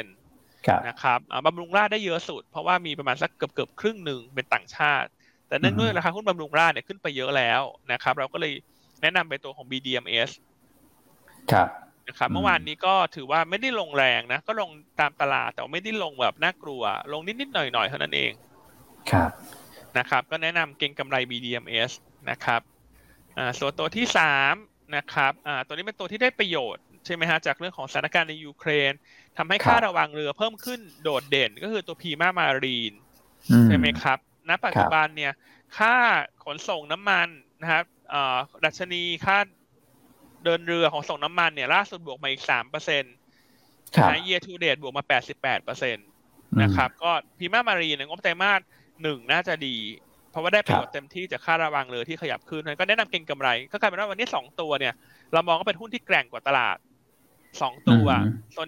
[0.65, 5.09] นต์นะครับบำรุงราชได้เยอะสุด เพราะว่ามีประมาณสักเกือบเกือบครึ่งหนึ่งเป็นต่างชาติ
[5.49, 7.61] แต่เนื่องด้วยราคาหุ้นบำรุงราชเนี่ยขึ้นไปเยอะแล้ว
[7.93, 8.53] นะครับ เราก็เลย
[9.03, 10.31] แนะนำไปตัวของ BDMs
[11.53, 11.69] ครับ
[12.09, 18.33] นะครับเมื่อวานนี้ก็ถือว่าไม่ได้ลงแรงนะ ก็ลงตามตลาดแต่ไม่ได้ลงแบบน่ากลัว ลงนิดๆหน่อยๆเท่านั้นเอง
[19.11, 19.31] ครับ
[19.99, 21.93] นะครับ ก็แนะนำเก่งกำไร BDMs
[22.31, 22.61] นะครับ
[23.39, 24.55] อ่าส่วนตัวที่สาม
[24.97, 28.93] นะครับอ่าตัวนี้เป็นตัวที่ได้ประโยชน์ ใช่ไหมฮะจากเรื่องของสถานการณ์ในยูเครน
[29.37, 32.93] ทำให้ค่าระวังเรือเพิ่มขึ้นโดดเด่นก็คือตัวพีมามารีน
[33.67, 35.33] ใช่ไหมครับ ณ ปัจจุบันเนี่ย
[35.79, 35.95] ค่า
[36.45, 37.29] ขนส่งน้ำมัน
[37.63, 37.85] นะครับ
[38.65, 39.39] ดัชนีค่า
[40.45, 43.15] เดินเรือของส่งน้ำมันเนี่ย ล่าสุดบวกมาอีกสามเปอร์เซ็นต์
[44.11, 46.07] นะ year to date บวกมาแปดสิบแปดเปอร์เซ็นต์
[46.63, 48.61] นะครับ ก็พีมามารีนงบไตรมาส
[49.03, 49.77] หนึ่งน่าจะดี
[50.31, 54.95] เพราะว่าได้ประโยชน์เต็มที่จากค่าระวังเรือที่ขยับขึ้นก็แนะนำเก็งกำไร ก็กลายเป็นว่าวันนี้สองตัวเนี่ย
[55.33, 56.77] เรามองก็เป็นหุ้นที่แกร่งกว่าตลาด
[57.63, 58.07] สองตัว
[58.57, 58.67] ส่วน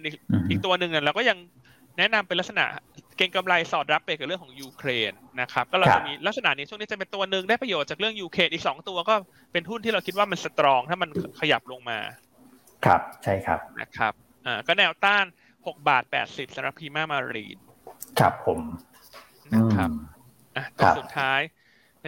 [0.49, 1.37] อีกตัวหนึ่งเนี่ยเราก็ยัง
[1.97, 2.65] แนะนำเป็นลักษณะ
[3.17, 5.11] เก่งกำไรสอดรับไปกับเรื่องของยูเครน
[5.41, 9.15] นะครับก็เราจะมีลักษณะนี้ช่วงนี้จะเป็นตัวหนึ่งได้ประโยชน์จากเรื่องยูเครนอีกสองตัวก็
[9.51, 11.09] เป็นหุ้นที่เราคิดว่ามันสตรองถ้ามัน
[11.39, 11.99] ขยับลงมา
[12.85, 14.13] ครับใช่ครับนะครับ
[14.45, 15.25] อ่าก็แนวต้าน
[15.67, 17.57] หกบาทแปดสิบสำหรับพีมามารีน
[18.19, 18.59] ครับผม
[19.53, 19.89] นะครับ
[20.55, 21.39] อะตัวสุดท้าย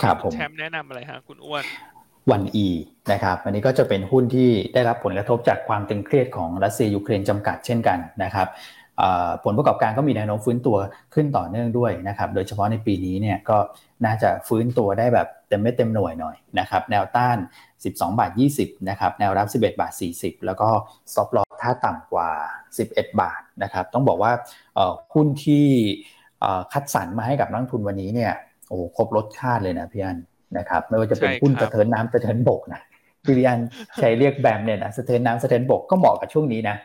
[0.03, 1.63] ครับผมแชมป์แนะนำอะไรฮะคุณอ้วน
[2.31, 2.67] วันอี
[3.11, 8.47] นะครับอันนี้ก็จะเป็นหุ้นที่ได้รับผลกระทบจากความตึงเครียดของรัสเซียยูเครนจำกัดเช่นกันนะครับ
[9.43, 10.77] ผลประกอบการก็มีแนวโน้มฟื้นตัว
[11.13, 13.57] ขึ้นต่อเนื่องด้วยนะครับโดยเฉพาะในปีนี้เนี่ยก็
[14.05, 17.37] น่าจะฟื้นตัวได้แบบเต็มเม็ดเต็มหน่วยหน่อยนะครับแนวต้าน
[17.77, 20.69] 12 บาท 20นะครับแนวรับ 11 บาท 40 แล้วก็
[21.13, 22.29] ซอฟต์ลอถ้าต่ำกว่า
[22.77, 24.31] 11 บาทนะครับต้องบอกว่า
[25.13, 25.65] หุ้นที่
[26.73, 28.33] คัดสรรมาให้กับนักทุนวันนี้เนี่ย
[28.69, 30.17] โอ้ครบรสชาติเลยนะพี่อัน
[30.57, 32.81] นะครับไม่ว่าจะเป็นหุ้นกระเทินน้ำกระเทินบกนะ
[33.25, 33.59] พี่วิอัน
[33.99, 36.75] ใช้เรียกแบมเนี่ยนะสะเทินน้ำสะเทินบกก็เหมาะกับช่วงนี้นะ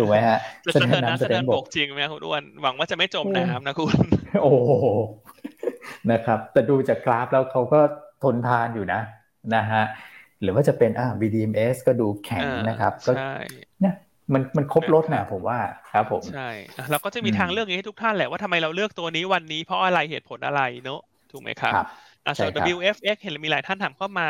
[0.00, 0.38] ถูกไหมฮะ
[0.74, 3.96] สะเทินน้ำสะเทินบกจริงไหมคุณอ้วนหวังว่าจะไม่จมน้ำนะคุณ
[4.42, 4.52] โอ้
[6.12, 7.80] นะครับ แต่ดูจากกราฟแล้วเขาก็
[8.22, 9.00] ทนทานอยู่นะ
[9.54, 9.82] นะฮะ
[10.42, 13.12] หรือว่าจะเป็นอ่า BDMs ก็ดูแข็งนะครับ ก็
[13.80, 13.94] เนี่ย
[14.32, 15.58] มันมันครบรถนะผมว่า
[15.92, 16.50] ครับผมใช่
[16.90, 21.00] เราก็จะมีทางเลือกนี้ให้ทุกท่านแหละว่าทำไมเราเลือกตัวนี้วันนี้เพราะอะไรเหตุผลอะไรเนอะ
[21.32, 21.72] ถูกไหมครับ
[22.36, 24.28] ส่วน WFX เห็นมีหลายท่านถามเข้ามา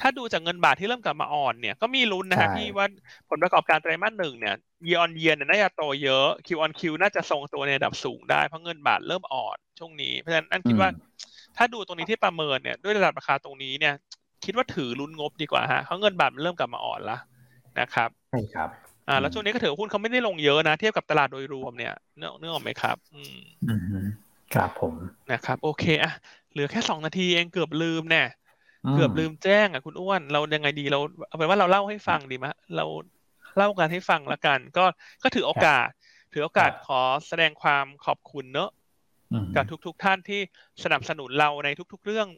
[0.00, 2.86] ถ้าดูจากเงินบาทที่เริ่มกลับมาอ่อนเนี่ยก็มีลุ้นนะฮะพี่ว่า
[3.30, 4.54] ผลประกอบการไตรมาสหนึ่งเนี่ย
[4.86, 10.90] year on year เนี่ยน่าจะโตเยอะ Q on Q น่าจะทรงตัวในระดับสูงได้เพราะเงินบาทเริ่มอ่อนช่วงนี้ เพราะฉะนั้นอันคิดว่า
[11.56, 13.94] ถ้าดูตรงนี้ที่ประเมินเนี่ยด้วยระดับราคาตรงนี้เนี่ย
[14.44, 17.20] คิดว่าถือลุ้นงบดีกว่าฮะเพราะเงินบาทมันเริ่มกลับมาอ่อนแล้ว
[17.80, 18.68] นะครับใช่ครับ
[19.08, 23.38] อ่าแล้วช่วงนี้ก็ถือหุ้นเขาไม่ได้ลงเยอะนะเทียบกับตลาดโดยรวมเนี่ยเนื้อเนื้อออกไหมครับ อืม
[24.54, 24.94] ครับผม
[25.32, 26.12] นะครับ โอเคอะ
[26.52, 28.26] เหลือแค่สองนาทีเองเกือบลืมเนี่ย
[28.94, 32.46] เกือบลืมแจ้งอะคุณอ้วนเรายังไงดีเราเอาเป็นว่าเราเล่าให้ฟังดีไหม
[32.76, 32.84] เรา
[33.56, 34.84] เล่ากันให้ฟังละกัน ก็
[35.22, 35.88] ก็ถือโอกาส
[36.32, 38.70] ถือโอกาสขอแสดงความขอบคุณเนอะ
[39.56, 40.40] กับทุกๆทท่านที่
[40.84, 42.28] สนับสนุนเราในทุก ๆ เรื่อง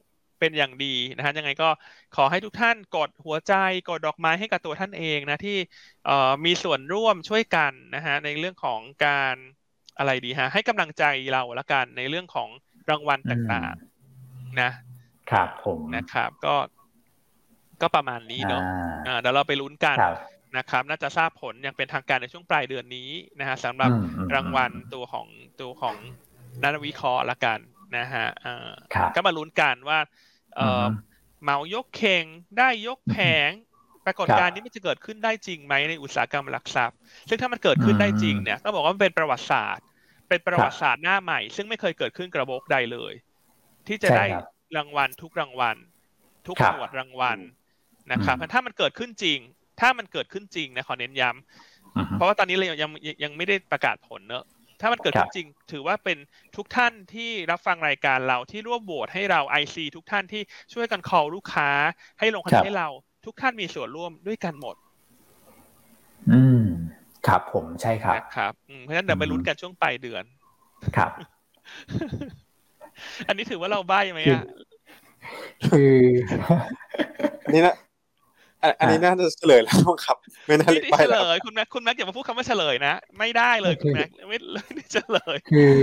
[0.41, 1.69] เป็นอย่างดีนะฮะยังไงก็
[2.17, 3.55] ขอให้ทุกท่านกดหัวใจ
[3.89, 5.57] กดดอกไม้ให้กับตัวท่านเองนะที่
[6.45, 9.37] มีส่วนร่วมช่วยกันนะฮะในเรื่องของการ
[9.99, 12.49] อะไรดีฮะให้กำลังใจเราละกันในเรื่องของ
[12.91, 13.75] รางวัลต่าง
[14.63, 14.71] นะ
[15.31, 16.55] ครับผมนะครับ ก็
[17.83, 18.63] ก็ประมาณนี้เนาะ
[19.07, 19.97] อ่าเดี๋ยวเราไปลุ้นกัน
[20.59, 23.91] นะครับ น่าจะทราบผลอย่างเป็นทางการในช่วงปลายเดือนนี้นะฮะสำหรับ
[24.35, 25.27] รางวัลตัวของ
[25.61, 25.97] ตัวของ
[26.63, 27.59] นักวิเคราะห์ละกัน
[27.99, 28.27] นะฮะ
[29.17, 29.99] ก็มาลุ้นกันว่า
[30.57, 30.85] เออ
[31.45, 32.25] เมายกเข่ง
[32.59, 33.17] ได้ยกแผ
[33.49, 33.51] ง
[34.07, 36.99] ปรากฏการณ์นี้มันจะเกิดขึ้นได้จริงไหมในอุตสาหกรรมหลักทรัพย์
[37.29, 39.85] ซึ่งถ้ามันเกิดขึ้นได้จริงเนี่ยต้องบอกว่ามันเป็นประวัติศาสตร์
[40.29, 43.13] เป็นประวัติศาสตร์หน้าใหม่ ซึ่งไม่เคยเกิดขึ้นกระบกใดเลย
[43.91, 44.25] ที่จะได้
[44.77, 45.77] รางวัลทุกรางวัล
[46.47, 47.39] ทุกหมวดรางวัล
[48.13, 49.39] นะครับถ้ามันเกิดขึ้นจริง
[49.81, 52.91] ถ้ามันเกิดขึ้นจริงนะขอเน้นย้ำเพราะว่าตอนนี้เรายัง
[53.25, 54.45] ยังไม่ได้ประกาศผลเนอะ
[54.81, 56.19] ถ้ามันเกิดขึ้นจริง ถือว่าเป็น
[56.57, 61.71] ทุกท่านที่รับฟังรายการเราที่ร่วมโหวตให้เราไอซีทุกท่านที่ช่วยกัน call ลูกค้า
[62.19, 62.89] ให้ลงคะแนนให้เรา
[63.27, 64.77] ทุกท่านมีส่วนร่วมด้วยกันหมด
[66.31, 66.63] อืม
[67.27, 70.25] ครับผมใช่ครับ ครับเพราะฉะนั้นเดี๋ยวไปลุ้นกันช่วงปลายเดือน
[70.97, 71.11] ครับ
[73.29, 74.45] อันนี้ถือว่าเราใบ้ไหมอะ
[75.69, 75.95] คือ
[77.55, 77.77] นี่นะ
[78.81, 84.39] อันนี้น่าจะเฉลยแล้วครับ ไม่น่าไปเฉลยคุณแม็กคุณแม็กอย่ามาพูดคำว่าเฉลยนะ ไม่ได้เลยคุณแม็กไม่
[84.75, 85.77] ไม่เฉลยคือ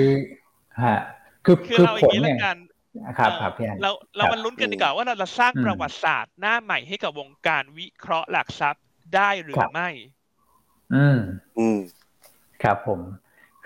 [0.84, 0.98] ฮะ
[1.46, 2.58] คือคือเราอย่างนี้แล้วกัน
[3.20, 9.90] ครับครับพี่เราเรามันลุ้นกันดีกว่าว่าเราจะสร้างประวัติศาสตร์หน้าใหม่ให้กับวงการวิเคราะห์หลักทรัพย์ได้หรือไม่
[10.96, 11.20] อืม
[11.58, 11.78] อืม
[12.64, 13.00] ครับผม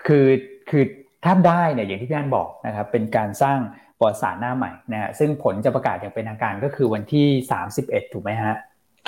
[0.06, 0.26] คือ
[0.70, 0.84] คือ
[1.24, 3.58] ถ้าได้เนี่ยอย่างที่พี่อันบอกนะครับเป็นการสร้าง
[3.98, 8.54] ประวัติศาสตร์หน้าใหม่นะฮะซึ่งผลจะประกาศอย่างเป็นทางการก็คือวันที่สามสิบเอ็ดถูกไหมฮะ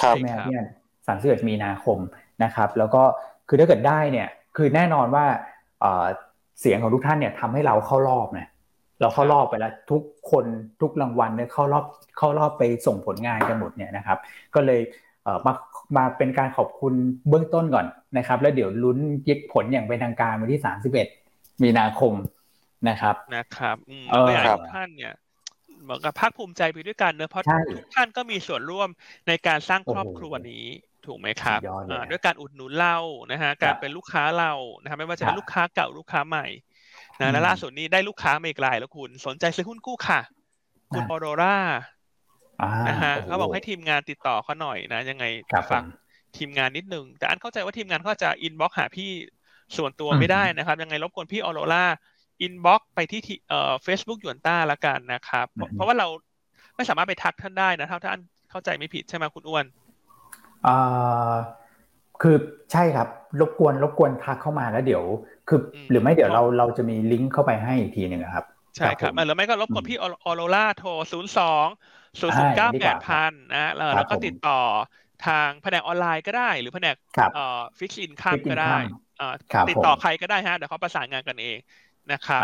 [0.03, 0.69] ครับไหมพี่อัน
[1.07, 1.99] สามสิบเอ็ดมีนาคม
[2.45, 3.03] นะครับ แล้วก็
[3.49, 5.25] คือถ้าเกิดได้เนี่ยคือแน่นอนว่า
[6.61, 8.49] เสียงของทุกท่านเนี่ยทำให้เราเข้ารอบนะ
[9.01, 10.45] เราเข้ารอบไปแล้วทุกคน
[10.81, 11.85] ทุกรางวัลเนี่ยเข้ารอบ
[12.19, 14.19] เข้ารอบไปส่งผลงานกันหมดเนี่ยนะครับ
[14.55, 14.81] ก็เลย
[15.47, 15.53] มา
[15.97, 16.95] มาเป็นการขอบคุณ
[17.29, 17.87] เบื้องต้นก่อน
[18.19, 18.99] นะครับ แล้วเดี๋ยวลุ้น
[19.29, 20.73] ยิกผลอย่างเป็นทางการวันที่สา
[21.63, 22.15] มสิบเอ็ดมีนาคม
[22.89, 23.77] นะครับนะครับ
[24.11, 25.15] เออทุกท่านเนี่ย
[25.83, 27.45] เหมือนกับภาคภูมิใจไปด้วยกันเนอะเพราะ
[27.75, 28.89] ทุกท่านก็มีส่วนร่วม
[29.29, 30.67] ในการสร้างครอบครัวนี้
[31.07, 31.61] ถูกไหมครับ
[32.11, 32.97] ด้วยการอุดหนุนเรา
[33.33, 36.47] นะฮะการเป็นลูกค้าเรานะครับไม่ว่าจะเป็นลูกค้าเก่าลูกค้าใหม่
[37.21, 40.21] นะและล่าสุดนี้ได้ลูกค้ามาอีกรายแล้วคุณ สนใจซื้อหุ้นกู้ค่ะ
[40.93, 41.59] คุณออโรรา
[42.89, 45.25] นะฮะเขาบอกให้ทีมงานติดต่อเขาหน่อยนะ ยังไง
[45.71, 45.85] ฝาก
[46.37, 49.11] ทีมงานนิดนึง แต่อันเข้าใจว่าทีมงานเขาจะ inbox หาพี่
[49.77, 51.87] ส่วนตัวไม่ได้นะครับ ยังไงรบกวนพี่ออโรรา
[52.43, 56.07] inbox ไปที่เอ่อเฟซบุ๊กหยวนต้าละกันนะครับ เพราะว่าเรา
[56.77, 59.65] ไม่สามารถไปทักท่านได้นะถ้าอันเข้าใจไม่ผิดใช่ไหมคุณอ้วน
[60.67, 61.35] อ่า
[62.23, 62.37] คือ
[62.73, 63.09] ใช่ครับ
[63.41, 65.05] รบกวนรบกวนทักเข้ามาแล้วเดี๋ยว
[65.49, 65.61] คือ
[65.91, 68.45] หรือไม่เดี๋ยวเราเราจะมีลิงก์เข้าไปให้อีกทีหนึ่งครับ
[68.77, 71.67] ใช่ครับหรือไม่ก็รบกวนพี่ออโรราโทรศูนย์สอง
[72.21, 74.61] ศูนย์ศูนย์เก้าแปดพันนะแล้วก็ติดต่อ
[75.27, 76.97] ทางแผนกออนไลน์ก็ได้ หรือแผนก
[77.33, 78.77] เอ่อ fixed income ก็ได้
[79.71, 81.59] ติดต่อใครก็ได้ฮะเดี๋ยวเขาประสานงานกันเอง
[82.12, 82.43] นะครับ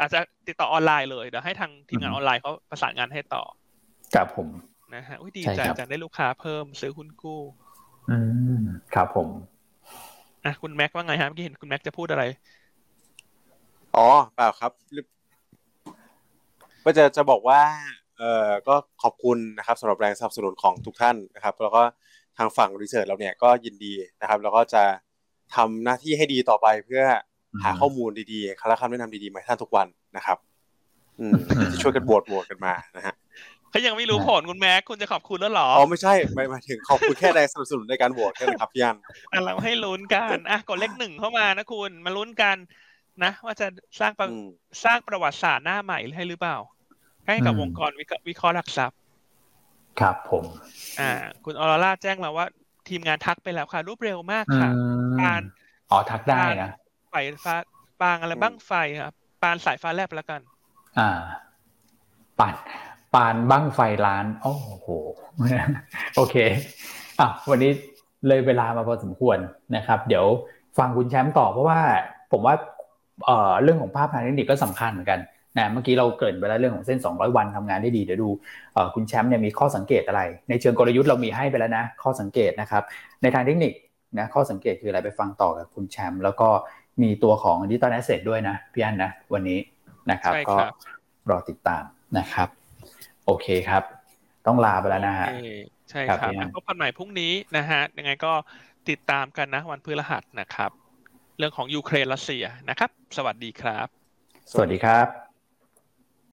[0.00, 3.42] อาจจะติดต่อออนไลน์เลยเดี๋ยวให้ทางทีมงานออนไลน์เขาประสานงานให้ต่อ
[4.14, 4.48] ครับผม
[4.94, 7.40] นะฮะดีใจจังได้ลูกค้าเพิ่มซื้อหุ้นกู้
[8.10, 8.18] อื
[8.60, 8.62] ม
[8.94, 9.28] ครับผม
[10.44, 12.24] อะคุณแม็กว่าไงครับเมื่อกี้เห็นคุณแม็กจะพูดอะไร
[13.96, 14.72] อ๋อเปล่าครับ
[16.84, 17.60] ก็จะจะบอกว่า
[18.18, 21.82] เอ่อก็ขอบคุณนะครับสำหรับแรงสนับสนุนของทุกท่านนะครับ แล้วก็
[22.38, 24.82] ทางฝั่งรีเสิร์ชเราเนี่ยก็ยินดีนะครับ แล้วก็จะ
[25.54, 27.02] ทำหน้าที่ให้ดีต่อไปเพื่อ
[27.62, 29.86] หาข้อมูลดีๆคำแนะนำดีๆมาให้ท่านทุกวัน
[30.16, 30.38] นะครับ
[31.20, 31.32] อืม
[31.72, 33.14] จะช่วยกันโหวตโหวตกันมานะฮะ
[33.70, 42.56] เขายังไม่รู้ผลคุณแม็กคุณจะขอบคุณแล้วหรออ๋อไม่ใช่ไม่มาถึงขอบคุณแค่แรงสนับสนุนในการโหวตแค่นั้นครับพี่อันเราให้ลุ้นกันอะกดเลขหนึ่งเข้ามานะคุณมาลุ้นกัน
[43.24, 43.66] นะว่าจะ
[44.00, 44.12] สร้าง
[44.84, 46.56] สร้างประวัติศาสตร์หน้าใหม่ให้หรือเปล่า
[47.26, 47.92] ให้กับวงการ
[48.28, 48.98] วิเคราะห์หลักทรัพย์
[50.00, 50.44] ครับผม
[51.00, 51.12] อ่า
[51.44, 52.46] คุณออร่าแจ้งมาว่า
[52.90, 54.70] ทีมงานทักไปแล้วค่ะรูปเร็วมากค่ะ
[55.20, 55.42] ปาน
[55.90, 56.70] อ๋อทักได้นะ
[57.10, 57.54] ไฟฟ้า
[58.02, 58.72] ปางอะไรบ้างไฟ
[59.04, 60.40] ครับปานสายฟ้าแลบแล้วกัน
[60.98, 61.10] อ่า
[62.38, 62.54] ปาน
[63.14, 64.88] ปานบ้างไฟล้านโอ้โห
[66.16, 66.36] โอเค
[67.20, 67.70] อะวันนี้
[68.26, 69.38] เลยเวลามาพอสมควร
[69.76, 70.24] นะครับ เดี๋ยว
[70.78, 71.80] ฟังคุณแชมป์ต่อเพราะว่า
[72.32, 72.54] ผมว่า
[73.24, 75.20] เอ่อเรื่องของภาพทางเทคนิคก็สำคัญเหมือนกัน
[75.58, 78.28] นะเมื่อกี้เราเกริ่นไปแล้วเรื่องของเส้น 200 วันทำงานได้ดีเดี๋ยวดู
[78.94, 82.82] คุณแชมป์เนี่ยมีข้อสังเกตอะไร ในเชิงกลยุทธ์เรามีให้ไปแล้วนะ ข้อสังเกตนะครับ
[83.22, 83.72] ในทางเทคนิค
[84.18, 86.48] นะข้อสังเกตคืออะไรไปฟังต่อกับคุณแชมป์แล้วก็
[87.02, 89.58] มีตัวของ digital asset ด้วยนะพี่อันนะวันนี้
[90.10, 90.56] นะครับ ก็
[91.30, 91.82] รอติดตาม
[92.18, 92.48] นะครับ
[93.26, 93.82] โอเคครับ
[94.46, 95.28] ต้องลาไปแล้วนะฮะ
[95.90, 96.18] ใช่ครับ
[96.56, 98.32] พบกันใหม่พรุ่งนี้นะฮะยังไงก็
[98.90, 100.70] ติดตามกันนะวันพฤหัสนะครับ
[101.38, 103.86] เรื่องของยูเครนรัสเซียนะครับ สวัสดีครับ
[104.52, 105.27] สวัสดีครับ